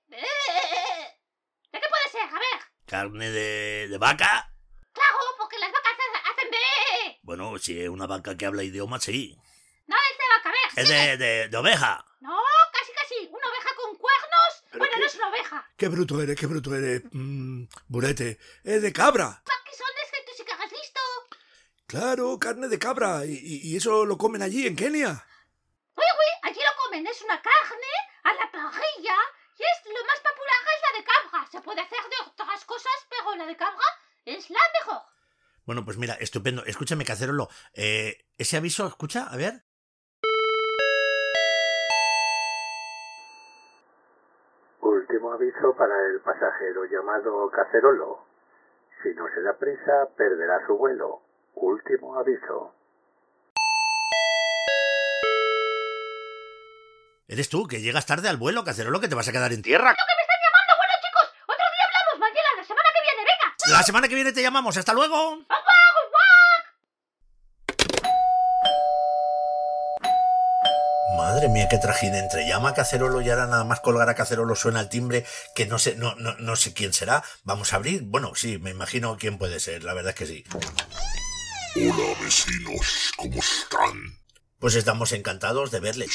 ¿De 0.08 1.80
qué 1.80 1.86
puede 1.88 2.08
ser? 2.10 2.22
A 2.22 2.38
ver. 2.38 2.60
¿Carne 2.86 3.30
de, 3.30 3.88
de 3.88 3.98
vaca? 3.98 4.52
Claro, 4.92 5.18
porque 5.38 5.58
las 5.58 5.72
vacas 5.72 5.92
ha- 5.98 6.30
hacen 6.32 6.50
de... 6.50 7.18
Bueno, 7.22 7.58
si 7.58 7.80
es 7.80 7.88
una 7.88 8.06
vaca 8.06 8.36
que 8.36 8.46
habla 8.46 8.62
idioma, 8.62 9.00
sí. 9.00 9.36
No 9.86 9.96
es 9.96 10.18
de 10.18 10.24
vaca, 10.36 10.48
a 10.48 10.52
ver. 10.52 10.60
Es 10.76 10.88
de, 10.88 11.16
de, 11.24 11.48
de 11.48 11.56
oveja. 11.56 12.04
No, 12.20 12.40
casi 12.72 12.92
casi. 12.92 13.26
Una 13.30 13.48
oveja 13.48 13.74
con 13.76 13.96
cuernos. 13.96 14.64
¿Pero 14.70 14.78
Bueno, 14.78 14.94
qué? 14.94 15.00
no 15.00 15.06
es 15.06 15.14
una 15.16 15.28
oveja. 15.30 15.68
Qué 15.76 15.88
bruto 15.88 16.22
eres, 16.22 16.36
qué 16.36 16.46
bruto 16.46 16.74
eres. 16.74 17.02
Mm, 17.12 17.64
burete. 17.88 18.38
Es 18.64 18.82
de 18.82 18.92
cabra. 18.92 19.42
¿Qué 19.64 19.74
son? 19.76 19.86
Es 20.04 20.10
que 20.10 20.22
tú 20.24 20.32
sí 20.36 20.44
que 20.44 20.52
eres 20.52 20.72
listo. 20.72 21.00
Claro, 21.88 22.38
carne 22.38 22.68
de 22.68 22.78
cabra. 22.78 23.24
Y, 23.24 23.74
eso 23.74 24.04
lo 24.04 24.18
comen 24.18 24.42
allí, 24.42 24.66
en 24.66 24.76
Kenia. 24.76 25.24
Uy, 25.96 26.04
uy, 26.04 26.32
allí 26.42 26.60
lo 26.60 26.84
comen. 26.84 27.06
Es 27.06 27.22
una 27.22 27.40
carne 27.40 27.92
a 28.24 28.34
la 28.34 28.52
parrilla. 28.52 29.16
Y 29.56 29.62
es 29.62 29.78
lo 29.86 30.04
más 30.04 30.20
popular 30.20 30.60
es 30.68 30.82
la 30.84 30.98
de 30.98 31.04
cabra. 31.04 31.50
Se 31.50 31.60
puede 31.62 31.80
hacer 31.80 31.98
de 31.98 32.30
otras 32.30 32.62
cosas, 32.66 32.92
pero 33.08 33.34
la 33.36 33.46
de 33.46 33.56
cabra 33.56 33.86
es 34.26 34.50
la 34.50 34.60
mejor. 34.78 35.02
Bueno, 35.64 35.86
pues 35.86 35.96
mira, 35.96 36.12
estupendo. 36.20 36.62
Escúchame, 36.66 37.06
cacerolo. 37.06 37.48
Eh, 37.72 38.26
ese 38.36 38.58
aviso, 38.58 38.86
escucha, 38.86 39.24
a 39.24 39.36
ver. 39.38 39.64
Último 44.82 45.32
aviso 45.32 45.74
para 45.74 45.94
el 46.12 46.20
pasajero 46.20 46.84
llamado 46.84 47.50
Cacerolo. 47.50 48.26
Si 49.02 49.08
no 49.14 49.26
se 49.34 49.40
da 49.40 49.56
prisa, 49.56 50.06
perderá 50.18 50.66
su 50.66 50.76
vuelo. 50.76 51.27
Último 51.54 52.18
aviso. 52.18 52.74
Eres 57.28 57.50
tú, 57.50 57.66
que 57.66 57.82
llegas 57.82 58.06
tarde 58.06 58.28
al 58.28 58.38
vuelo, 58.38 58.64
cacerolo, 58.64 59.00
que 59.00 59.08
te 59.08 59.14
vas 59.14 59.28
a 59.28 59.32
quedar 59.32 59.52
en 59.52 59.60
tierra. 59.60 59.90
¡Lo 59.90 59.96
que 59.96 60.16
me 60.16 60.22
están 60.22 60.38
llamando! 60.40 60.74
Bueno, 60.78 60.94
chicos, 61.04 61.44
otro 61.44 61.64
día 61.74 61.84
hablamos. 61.84 62.18
Mañana, 62.20 62.48
la 62.56 62.64
semana 62.64 62.88
que 62.94 63.02
viene. 63.02 63.22
Venga. 63.22 63.76
La 63.78 63.82
semana 63.82 64.08
que 64.08 64.14
viene 64.14 64.32
te 64.32 64.42
llamamos. 64.42 64.76
¡Hasta 64.78 64.94
luego! 64.94 65.44
Madre 71.18 71.48
mía, 71.48 71.68
qué 71.68 71.76
trajín 71.76 72.14
entre 72.14 72.48
llama 72.48 72.70
a 72.70 72.74
Cacerolo 72.74 73.20
y 73.20 73.28
ahora 73.28 73.46
nada 73.46 73.64
más 73.64 73.80
colgar 73.80 74.08
a 74.08 74.14
Cacerolo 74.14 74.54
suena 74.54 74.80
el 74.80 74.88
timbre 74.88 75.26
que 75.54 75.66
no 75.66 75.78
sé, 75.78 75.96
no, 75.96 76.14
no, 76.14 76.34
no 76.38 76.56
sé 76.56 76.72
quién 76.72 76.94
será. 76.94 77.22
Vamos 77.44 77.74
a 77.74 77.76
abrir. 77.76 78.04
Bueno, 78.04 78.34
sí, 78.34 78.58
me 78.58 78.70
imagino 78.70 79.18
quién 79.18 79.36
puede 79.36 79.60
ser, 79.60 79.84
la 79.84 79.92
verdad 79.92 80.10
es 80.10 80.16
que 80.16 80.26
sí. 80.26 80.44
Hola 81.80 82.20
vecinos, 82.20 83.12
¿cómo 83.16 83.38
están? 83.38 84.18
Pues 84.58 84.74
estamos 84.74 85.12
encantados 85.12 85.70
de 85.70 85.78
verle. 85.78 86.08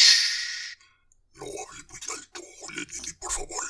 No 1.35 1.45
hable 1.45 1.83
muy 1.89 1.99
alto, 2.17 2.41
Julianini, 2.59 3.13
por 3.13 3.31
favor. 3.31 3.65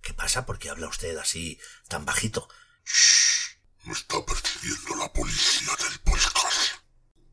¿Qué 0.00 0.14
pasa? 0.14 0.46
¿Por 0.46 0.60
qué 0.60 0.70
habla 0.70 0.86
usted 0.86 1.16
así 1.16 1.58
tan 1.88 2.04
bajito? 2.04 2.48
Me 3.82 3.94
está 3.94 4.24
persiguiendo 4.24 4.94
la 4.94 5.12
policía 5.12 5.76
del 5.76 6.00
podcast. 6.00 6.74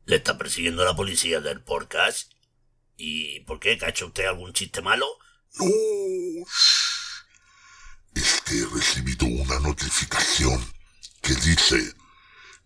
¿Le 0.04 0.16
está 0.16 0.36
persiguiendo 0.36 0.84
la 0.84 0.96
policía 0.96 1.40
del 1.40 1.62
podcast? 1.62 2.32
¿Y 2.96 3.38
por 3.40 3.60
qué? 3.60 3.78
¿Que 3.78 3.86
ha 3.86 3.90
hecho 3.90 4.06
usted 4.08 4.24
algún 4.24 4.52
chiste 4.52 4.82
malo? 4.82 5.06
No. 5.54 5.66
Es 8.16 8.40
que 8.40 8.58
he 8.58 8.66
recibido 8.66 9.26
una 9.26 9.60
notificación 9.60 10.77
que 11.28 11.34
dice 11.34 11.94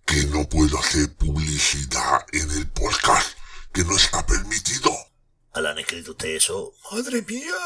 que 0.06 0.24
no 0.26 0.48
puedo 0.48 0.78
hacer 0.78 1.12
publicidad 1.16 2.24
en 2.30 2.48
el 2.52 2.70
podcast, 2.70 3.36
que 3.72 3.82
no 3.82 3.96
está 3.96 4.24
permitido. 4.24 4.92
¿Le 5.56 5.68
han 5.68 5.80
escrito 5.80 6.12
usted 6.12 6.28
eso? 6.28 6.72
Madre 6.92 7.22
mía, 7.22 7.56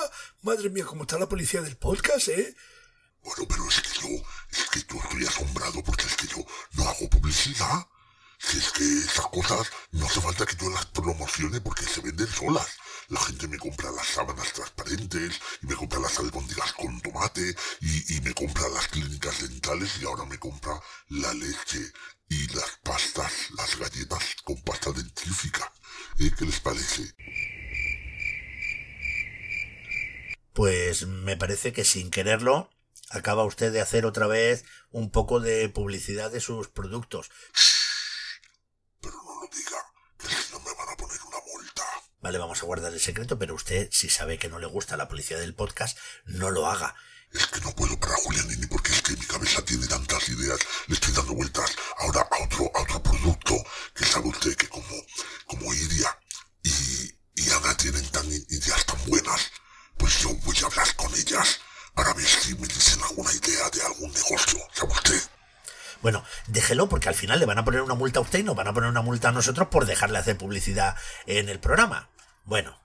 madre 0.40 0.70
mía, 0.70 0.86
cómo 0.86 1.02
está 1.02 1.18
la 1.18 1.28
policía 1.28 1.60
del 1.60 1.76
podcast, 1.76 2.28
¿eh? 2.28 2.56
Bueno, 3.22 3.44
pero 3.46 3.68
es 3.68 3.82
que 3.82 4.00
yo, 4.00 4.08
es 4.52 4.70
que 4.70 4.80
yo 4.90 4.98
estoy 5.02 5.26
asombrado 5.26 5.84
porque 5.84 6.06
es 6.06 6.16
que 6.16 6.28
yo 6.28 6.46
no 6.72 6.88
hago 6.88 7.10
publicidad. 7.10 7.86
Si 8.38 8.56
es 8.56 8.70
que 8.70 8.84
esas 8.84 9.26
cosas 9.26 9.70
no 9.90 10.06
hace 10.06 10.22
falta 10.22 10.46
que 10.46 10.56
yo 10.56 10.70
las 10.70 10.86
promocione 10.86 11.60
porque 11.60 11.84
se 11.84 12.00
venden 12.00 12.28
solas. 12.28 12.68
La 13.08 13.20
gente 13.20 13.46
me 13.48 13.58
compra 13.58 13.90
las 13.92 14.06
sábanas 14.06 14.52
transparentes 14.52 15.40
y 15.62 15.66
me 15.66 15.76
compra 15.76 16.00
las 16.00 16.18
albóndigas 16.18 16.72
con 16.72 17.00
tomate 17.00 17.54
y, 17.80 18.16
y 18.16 18.20
me 18.22 18.34
compra 18.34 18.68
las 18.68 18.88
clínicas 18.88 19.42
dentales 19.42 19.98
y 20.00 20.04
ahora 20.04 20.24
me 20.24 20.38
compra 20.38 20.80
la 21.08 21.32
leche 21.34 21.92
y 22.28 22.48
las 22.54 22.78
pastas, 22.82 23.50
las 23.56 23.78
galletas 23.78 24.36
con 24.44 24.60
pasta 24.62 24.90
dentífrica. 24.92 25.72
¿Eh? 26.18 26.30
¿Qué 26.36 26.44
les 26.44 26.60
parece? 26.60 27.14
Pues 30.52 31.06
me 31.06 31.36
parece 31.36 31.72
que 31.72 31.84
sin 31.84 32.10
quererlo 32.10 32.70
acaba 33.10 33.44
usted 33.44 33.72
de 33.72 33.80
hacer 33.80 34.06
otra 34.06 34.26
vez 34.26 34.64
un 34.90 35.10
poco 35.10 35.40
de 35.40 35.68
publicidad 35.68 36.30
de 36.30 36.40
sus 36.40 36.68
productos. 36.68 37.30
Vale, 42.26 42.38
vamos 42.38 42.60
a 42.60 42.66
guardar 42.66 42.92
el 42.92 42.98
secreto, 42.98 43.38
pero 43.38 43.54
usted, 43.54 43.88
si 43.92 44.08
sabe 44.08 44.36
que 44.36 44.48
no 44.48 44.58
le 44.58 44.66
gusta 44.66 44.96
la 44.96 45.06
publicidad 45.06 45.38
del 45.38 45.54
podcast, 45.54 45.96
no 46.24 46.50
lo 46.50 46.66
haga. 46.66 46.96
Es 47.30 47.46
que 47.46 47.60
no 47.60 47.72
puedo 47.72 48.00
parar 48.00 48.16
Julianini 48.16 48.66
porque 48.66 48.90
es 48.90 49.00
que 49.00 49.12
mi 49.12 49.24
cabeza 49.24 49.64
tiene 49.64 49.86
tantas 49.86 50.28
ideas. 50.30 50.58
Le 50.88 50.94
estoy 50.94 51.14
dando 51.14 51.34
vueltas 51.34 51.70
ahora 51.98 52.22
a 52.28 52.44
otro, 52.44 52.68
a 52.74 52.82
otro 52.82 53.00
producto 53.00 53.54
que 53.94 54.04
sabe 54.04 54.26
usted 54.26 54.56
que 54.56 54.68
como, 54.68 55.06
como 55.46 55.72
Iria 55.72 56.18
y, 56.64 57.14
y 57.36 57.50
Ana 57.50 57.76
tienen 57.76 58.04
tan 58.08 58.26
ideas 58.26 58.84
tan 58.86 58.98
buenas, 59.06 59.52
pues 59.96 60.18
yo 60.18 60.34
voy 60.34 60.56
a 60.64 60.66
hablar 60.66 60.96
con 60.96 61.14
ellas 61.14 61.60
para 61.94 62.12
ver 62.12 62.26
si 62.26 62.56
me 62.56 62.66
dicen 62.66 63.00
alguna 63.04 63.32
idea 63.32 63.70
de 63.70 63.82
algún 63.82 64.12
negocio. 64.12 64.58
¿Sabe 64.74 64.92
usted? 64.94 65.22
Bueno, 66.02 66.24
déjelo 66.48 66.88
porque 66.88 67.08
al 67.08 67.14
final 67.14 67.38
le 67.38 67.46
van 67.46 67.58
a 67.58 67.64
poner 67.64 67.82
una 67.82 67.94
multa 67.94 68.18
a 68.18 68.22
usted 68.22 68.40
y 68.40 68.42
nos 68.42 68.56
van 68.56 68.66
a 68.66 68.74
poner 68.74 68.90
una 68.90 69.02
multa 69.02 69.28
a 69.28 69.32
nosotros 69.32 69.68
por 69.68 69.86
dejarle 69.86 70.18
hacer 70.18 70.36
publicidad 70.36 70.96
en 71.26 71.48
el 71.48 71.60
programa. 71.60 72.08
Bueno, 72.46 72.78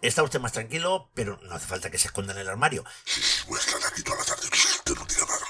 está 0.00 0.22
usted 0.22 0.40
más 0.40 0.52
tranquilo, 0.52 1.10
pero 1.14 1.38
no 1.42 1.54
hace 1.54 1.66
falta 1.66 1.90
que 1.90 1.98
se 1.98 2.06
esconda 2.06 2.32
en 2.32 2.38
el 2.38 2.48
armario. 2.48 2.84
Voy 3.48 3.58
a 3.58 3.60
estar 3.60 3.80
aquí 3.92 4.02
toda 4.02 4.18
la 4.18 4.24
tarde. 4.24 4.46
Usted 4.46 4.94
no 4.94 5.04
diga 5.04 5.26
nada. 5.26 5.46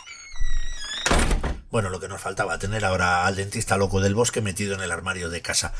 Bueno, 1.70 1.90
lo 1.90 2.00
que 2.00 2.08
nos 2.08 2.20
faltaba, 2.22 2.58
tener 2.58 2.84
ahora 2.86 3.26
al 3.26 3.36
dentista 3.36 3.76
loco 3.76 4.00
del 4.00 4.14
bosque 4.14 4.40
metido 4.40 4.74
en 4.74 4.80
el 4.80 4.90
armario 4.90 5.28
de 5.28 5.42
casa. 5.42 5.74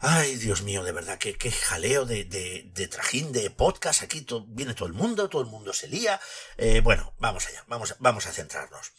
Ay, 0.00 0.36
Dios 0.36 0.60
mío, 0.60 0.84
de 0.84 0.92
verdad, 0.92 1.16
qué, 1.16 1.34
qué 1.38 1.50
jaleo 1.50 2.04
de, 2.04 2.24
de, 2.24 2.70
de 2.74 2.88
trajín, 2.88 3.32
de 3.32 3.48
podcast. 3.48 4.02
Aquí 4.02 4.20
to- 4.20 4.44
viene 4.48 4.74
todo 4.74 4.86
el 4.86 4.92
mundo, 4.92 5.30
todo 5.30 5.40
el 5.40 5.48
mundo 5.48 5.72
se 5.72 5.88
lía. 5.88 6.20
Eh, 6.58 6.80
bueno, 6.80 7.14
vamos 7.18 7.46
allá, 7.46 7.64
vamos, 7.68 7.94
vamos 8.00 8.26
a 8.26 8.32
centrarnos. 8.32 8.92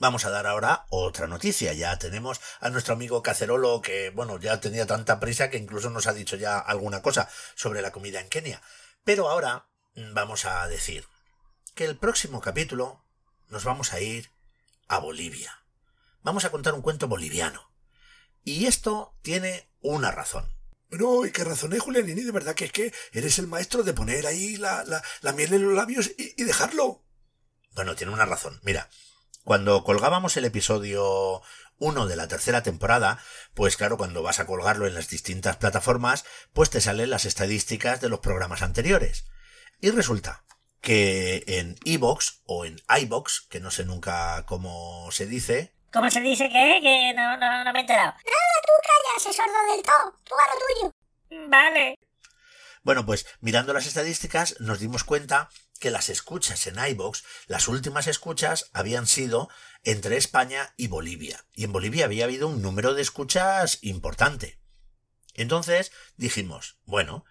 Vamos 0.00 0.24
a 0.24 0.30
dar 0.30 0.46
ahora 0.46 0.86
otra 0.88 1.26
noticia. 1.26 1.74
Ya 1.74 1.98
tenemos 1.98 2.40
a 2.60 2.70
nuestro 2.70 2.94
amigo 2.94 3.22
Cacerolo 3.22 3.82
que, 3.82 4.08
bueno, 4.08 4.40
ya 4.40 4.58
tenía 4.58 4.86
tanta 4.86 5.20
prisa 5.20 5.50
que 5.50 5.58
incluso 5.58 5.90
nos 5.90 6.06
ha 6.06 6.14
dicho 6.14 6.36
ya 6.36 6.58
alguna 6.58 7.02
cosa 7.02 7.28
sobre 7.54 7.82
la 7.82 7.92
comida 7.92 8.18
en 8.18 8.30
Kenia. 8.30 8.62
Pero 9.04 9.28
ahora 9.28 9.68
mm, 9.96 10.14
vamos 10.14 10.46
a 10.46 10.66
decir 10.68 11.06
que 11.74 11.84
el 11.84 11.98
próximo 11.98 12.40
capítulo 12.40 13.04
nos 13.48 13.64
vamos 13.64 13.92
a 13.92 14.00
ir 14.00 14.30
a 14.88 14.96
Bolivia. 15.00 15.66
Vamos 16.22 16.46
a 16.46 16.50
contar 16.50 16.72
un 16.72 16.80
cuento 16.80 17.06
boliviano. 17.06 17.70
Y 18.42 18.64
esto 18.64 19.18
tiene 19.20 19.70
una 19.82 20.10
razón. 20.10 20.50
Bueno, 20.88 21.26
¿y 21.26 21.30
qué 21.30 21.44
razón 21.44 21.74
es, 21.74 21.82
Julianini? 21.82 22.22
De 22.22 22.32
verdad 22.32 22.54
que 22.54 22.64
es 22.64 22.72
que 22.72 22.94
eres 23.12 23.38
el 23.38 23.48
maestro 23.48 23.82
de 23.82 23.92
poner 23.92 24.26
ahí 24.26 24.56
la, 24.56 24.82
la, 24.84 25.02
la 25.20 25.32
miel 25.32 25.52
en 25.52 25.64
los 25.64 25.74
labios 25.74 26.10
y, 26.16 26.40
y 26.40 26.44
dejarlo. 26.44 27.04
Bueno, 27.72 27.94
tiene 27.96 28.14
una 28.14 28.24
razón. 28.24 28.58
Mira, 28.62 28.88
cuando 29.44 29.84
colgábamos 29.84 30.36
el 30.36 30.44
episodio 30.44 31.42
1 31.78 32.06
de 32.06 32.16
la 32.16 32.28
tercera 32.28 32.62
temporada, 32.62 33.18
pues 33.54 33.76
claro, 33.76 33.96
cuando 33.96 34.22
vas 34.22 34.40
a 34.40 34.46
colgarlo 34.46 34.86
en 34.86 34.94
las 34.94 35.08
distintas 35.08 35.56
plataformas, 35.56 36.24
pues 36.52 36.70
te 36.70 36.80
salen 36.80 37.10
las 37.10 37.24
estadísticas 37.24 38.00
de 38.00 38.08
los 38.08 38.20
programas 38.20 38.62
anteriores. 38.62 39.26
Y 39.80 39.90
resulta 39.90 40.44
que 40.80 41.44
en 41.46 41.76
iBox 41.84 42.42
o 42.46 42.64
en 42.64 42.80
iBox, 42.88 43.46
que 43.48 43.60
no 43.60 43.70
sé 43.70 43.84
nunca 43.84 44.44
cómo 44.46 45.10
se 45.10 45.26
dice, 45.26 45.74
¿Cómo 45.92 46.08
se 46.08 46.20
dice 46.20 46.48
que? 46.48 46.78
Que 46.80 47.12
no, 47.16 47.36
no, 47.36 47.64
no 47.64 47.72
me 47.72 47.80
he 47.80 47.82
enterado. 47.82 48.12
Nada, 48.12 48.56
tú 48.62 48.72
callas, 48.86 49.36
sordo 49.36 49.74
del 49.74 49.82
todo. 49.82 50.14
Tú 50.24 50.34
a 50.36 50.46
lo 50.54 50.90
tuyo. 50.90 51.48
Vale. 51.48 51.98
Bueno, 52.82 53.04
pues 53.04 53.26
mirando 53.40 53.72
las 53.72 53.86
estadísticas 53.86 54.56
nos 54.58 54.80
dimos 54.80 55.04
cuenta 55.04 55.50
que 55.78 55.90
las 55.90 56.08
escuchas 56.08 56.66
en 56.66 56.78
iBox, 56.78 57.24
las 57.46 57.68
últimas 57.68 58.06
escuchas 58.06 58.70
habían 58.72 59.06
sido 59.06 59.48
entre 59.82 60.16
España 60.16 60.74
y 60.76 60.88
Bolivia. 60.88 61.44
Y 61.54 61.64
en 61.64 61.72
Bolivia 61.72 62.04
había 62.04 62.24
habido 62.24 62.48
un 62.48 62.62
número 62.62 62.94
de 62.94 63.02
escuchas 63.02 63.78
importante. 63.82 64.60
Entonces 65.34 65.92
dijimos, 66.16 66.78
bueno, 66.84 67.24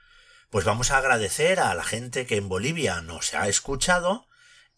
pues 0.49 0.65
vamos 0.65 0.91
a 0.91 0.97
agradecer 0.97 1.59
a 1.59 1.73
la 1.75 1.83
gente 1.83 2.25
que 2.25 2.37
en 2.37 2.49
Bolivia 2.49 3.01
nos 3.01 3.33
ha 3.33 3.47
escuchado 3.47 4.27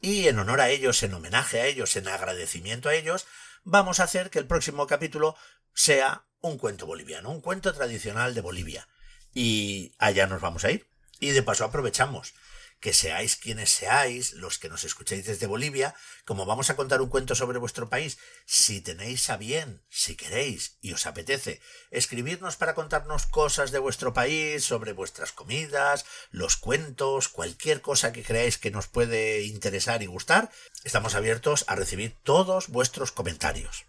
y 0.02 0.28
en 0.28 0.40
honor 0.40 0.62
a 0.62 0.70
ellos, 0.70 1.04
en 1.04 1.14
homenaje 1.14 1.62
a 1.62 1.66
ellos, 1.66 1.96
en 1.96 2.08
agradecimiento 2.08 2.90
a 2.90 2.96
ellos, 2.96 3.26
vamos 3.64 4.00
a 4.00 4.04
hacer 4.04 4.30
que 4.30 4.40
el 4.40 4.48
próximo 4.48 4.88
capítulo 4.88 5.36
sea 5.74 6.26
un 6.42 6.58
cuento 6.58 6.86
boliviano, 6.86 7.30
un 7.30 7.42
cuento 7.42 7.74
tradicional 7.74 8.34
de 8.34 8.42
Bolivia. 8.42 8.88
Y 9.34 9.94
allá 9.98 10.28
nos 10.28 10.42
vamos 10.42 10.66
a 10.66 10.72
ir. 10.72 10.88
Y 11.20 11.32
de 11.32 11.44
paso 11.44 11.66
aprovechamos 11.66 12.34
que 12.82 12.94
seáis 12.94 13.36
quienes 13.36 13.70
seáis, 13.70 14.34
los 14.34 14.58
que 14.58 14.68
nos 14.68 14.84
escucháis 14.84 15.28
desde 15.28 15.46
Bolivia, 15.46 15.94
como 16.26 16.48
vamos 16.48 16.72
a 16.72 16.76
contar 16.76 17.00
un 17.00 17.10
cuento 17.10 17.36
sobre 17.36 17.60
vuestro 17.60 17.90
país, 17.90 18.18
si 18.46 18.82
tenéis 18.82 19.30
a 19.30 19.38
bien, 19.38 19.84
si 19.88 20.16
queréis 20.16 20.78
y 20.82 20.92
os 20.94 21.06
apetece, 21.06 21.62
escribirnos 21.92 22.56
para 22.56 22.74
contarnos 22.74 23.28
cosas 23.28 23.70
de 23.70 23.78
vuestro 23.78 24.14
país, 24.14 24.66
sobre 24.66 24.94
vuestras 24.94 25.32
comidas, 25.32 26.06
los 26.32 26.58
cuentos, 26.58 27.30
cualquier 27.30 27.82
cosa 27.82 28.12
que 28.12 28.24
creáis 28.24 28.58
que 28.58 28.72
nos 28.72 28.88
puede 28.88 29.44
interesar 29.44 30.02
y 30.02 30.08
gustar, 30.08 30.50
estamos 30.84 31.14
abiertos 31.14 31.66
a 31.68 31.76
recibir 31.76 32.16
todos 32.24 32.68
vuestros 32.68 33.12
comentarios. 33.12 33.86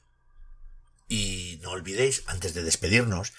Y 1.08 1.58
no 1.62 1.70
olvidéis, 1.70 2.24
antes 2.26 2.52
de 2.52 2.62
despedirnos, 2.62 3.32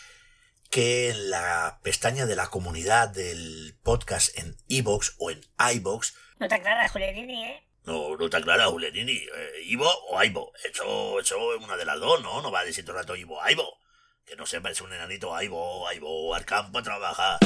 que 0.73 1.11
en 1.11 1.29
la 1.29 1.79
pestaña 1.83 2.25
de 2.25 2.35
la 2.35 2.47
comunidad 2.47 3.09
del 3.09 3.77
podcast 3.83 4.35
en 4.39 4.57
iVoox 4.69 5.11
o 5.19 5.29
en 5.29 5.39
iVoox 5.75 6.13
No 6.39 6.47
te 6.47 6.55
aclaras, 6.55 6.91
Julianini, 6.91 7.45
¿eh? 7.45 7.63
no, 7.85 8.17
no 8.17 8.25
está 8.25 8.41
clara, 8.41 8.65
Julianini. 8.65 9.17
Eh, 9.17 9.51
¿Ivo 9.65 9.87
o 10.09 10.23
Ivo? 10.23 10.51
Eso, 10.67 11.19
eso 11.19 11.53
es 11.53 11.63
una 11.63 11.77
de 11.77 11.85
las 11.85 11.99
dos, 11.99 12.23
¿no? 12.23 12.41
No 12.41 12.51
va 12.51 12.61
a 12.61 12.65
decir 12.65 12.83
todo 12.83 12.95
el 12.95 13.03
rato 13.03 13.15
Ivo 13.15 13.37
o 13.37 13.49
Ivo. 13.51 13.77
Que 14.25 14.35
no 14.35 14.47
sepa, 14.47 14.71
es 14.71 14.81
un 14.81 14.91
enanito 14.91 15.39
Ivo, 15.39 15.85
Ivo, 15.93 16.33
al 16.33 16.43
campo 16.43 16.79
a 16.79 16.81
trabajar. 16.81 17.37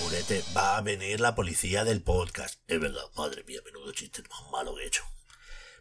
Murete, 0.00 0.44
va 0.54 0.76
a 0.76 0.82
venir 0.82 1.20
la 1.20 1.34
policía 1.34 1.84
del 1.84 2.02
podcast. 2.02 2.60
Es 2.68 2.78
verdad, 2.78 3.04
madre 3.16 3.42
mía, 3.44 3.60
menudo 3.64 3.90
chiste 3.92 4.22
más 4.28 4.50
malo 4.50 4.74
que 4.74 4.82
he 4.82 4.86
hecho. 4.86 5.04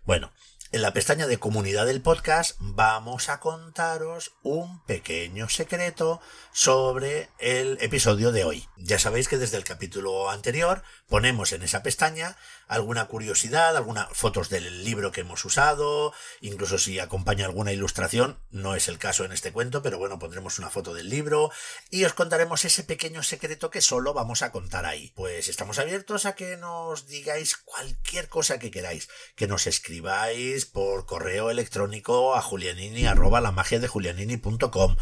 Bueno, 0.06 0.32
en 0.72 0.82
la 0.82 0.94
pestaña 0.94 1.28
de 1.28 1.40
comunidad 1.40 1.86
del 1.86 2.02
podcast 2.02 2.58
vamos 2.60 3.30
a 3.30 3.40
contaros 3.40 4.34
un 4.44 4.84
pequeño 4.84 5.50
secreto 5.50 6.20
sobre 6.52 7.30
el 7.40 7.78
episodio 7.82 8.32
de 8.32 8.44
hoy. 8.44 8.68
Ya 8.78 9.00
sabéis 9.00 9.28
que 9.28 9.38
desde 9.38 9.58
el 9.58 9.64
capítulo 9.64 10.30
anterior 10.30 10.84
ponemos 11.08 11.54
en 11.54 11.64
esa 11.64 11.84
pestaña 11.84 12.36
alguna 12.68 13.06
curiosidad, 13.06 13.76
algunas 13.76 14.08
fotos 14.12 14.50
del 14.50 14.84
libro 14.84 15.12
que 15.12 15.22
hemos 15.22 15.44
usado, 15.46 16.14
incluso 16.42 16.78
si 16.78 17.00
acompaña 17.00 17.46
alguna 17.46 17.72
ilustración, 17.72 18.40
no 18.52 18.76
es 18.76 18.88
el 18.88 18.98
caso 18.98 19.26
en 19.26 19.32
este 19.32 19.52
cuento, 19.52 19.82
pero 19.82 19.98
bueno, 19.98 20.20
pondremos 20.20 20.60
una 20.60 20.70
foto 20.70 20.94
del 20.94 21.10
libro 21.10 21.52
y 21.90 22.06
os 22.06 22.14
contaremos 22.14 22.66
ese 22.66 22.84
pequeño 22.84 23.24
secreto 23.24 23.70
que 23.70 23.82
solo 23.82 24.14
vamos 24.14 24.42
a 24.42 24.52
contar 24.52 24.86
ahí. 24.86 25.12
Pues 25.16 25.48
estamos 25.48 25.80
abiertos 25.80 26.26
a 26.26 26.36
que 26.36 26.58
nos 26.58 27.08
digáis 27.08 27.58
cualquier 27.58 28.30
cosa 28.30 28.60
que 28.60 28.72
queráis, 28.72 29.10
que 29.36 29.48
nos 29.48 29.68
escribáis 29.68 30.66
por 30.66 31.06
correo 31.06 31.50
electrónico 31.50 32.36
a 32.36 32.42
julianini 32.42 33.04
la 33.04 33.52
magia 33.52 33.80
de 33.80 33.88
julianini.com 33.88 34.98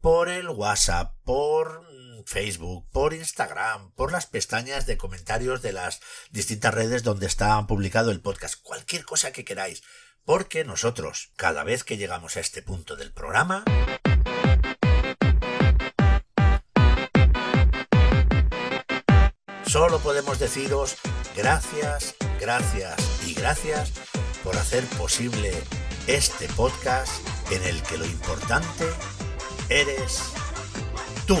por 0.00 0.28
el 0.28 0.48
WhatsApp, 0.48 1.14
por 1.24 1.82
mm, 1.82 2.24
Facebook, 2.24 2.88
por 2.92 3.14
Instagram, 3.14 3.92
por 3.92 4.12
las 4.12 4.26
pestañas 4.26 4.86
de 4.86 4.96
comentarios 4.96 5.62
de 5.62 5.72
las 5.72 6.00
distintas 6.30 6.74
redes 6.74 7.02
donde 7.02 7.26
está 7.26 7.66
publicado 7.66 8.10
el 8.10 8.20
podcast, 8.20 8.60
cualquier 8.62 9.04
cosa 9.04 9.32
que 9.32 9.44
queráis, 9.44 9.82
porque 10.24 10.64
nosotros, 10.64 11.32
cada 11.36 11.64
vez 11.64 11.84
que 11.84 11.96
llegamos 11.96 12.36
a 12.36 12.40
este 12.40 12.62
punto 12.62 12.96
del 12.96 13.12
programa, 13.12 13.64
solo 19.66 19.98
podemos 20.00 20.38
deciros 20.38 20.96
gracias, 21.36 22.14
gracias 22.40 22.96
y 23.26 23.34
gracias 23.34 23.92
por 24.44 24.56
hacer 24.56 24.84
posible 24.96 25.52
este 26.06 26.48
podcast 26.48 27.12
en 27.50 27.62
el 27.64 27.82
que 27.82 27.98
lo 27.98 28.06
importante 28.06 28.86
eres 29.68 30.32
tú. 31.26 31.36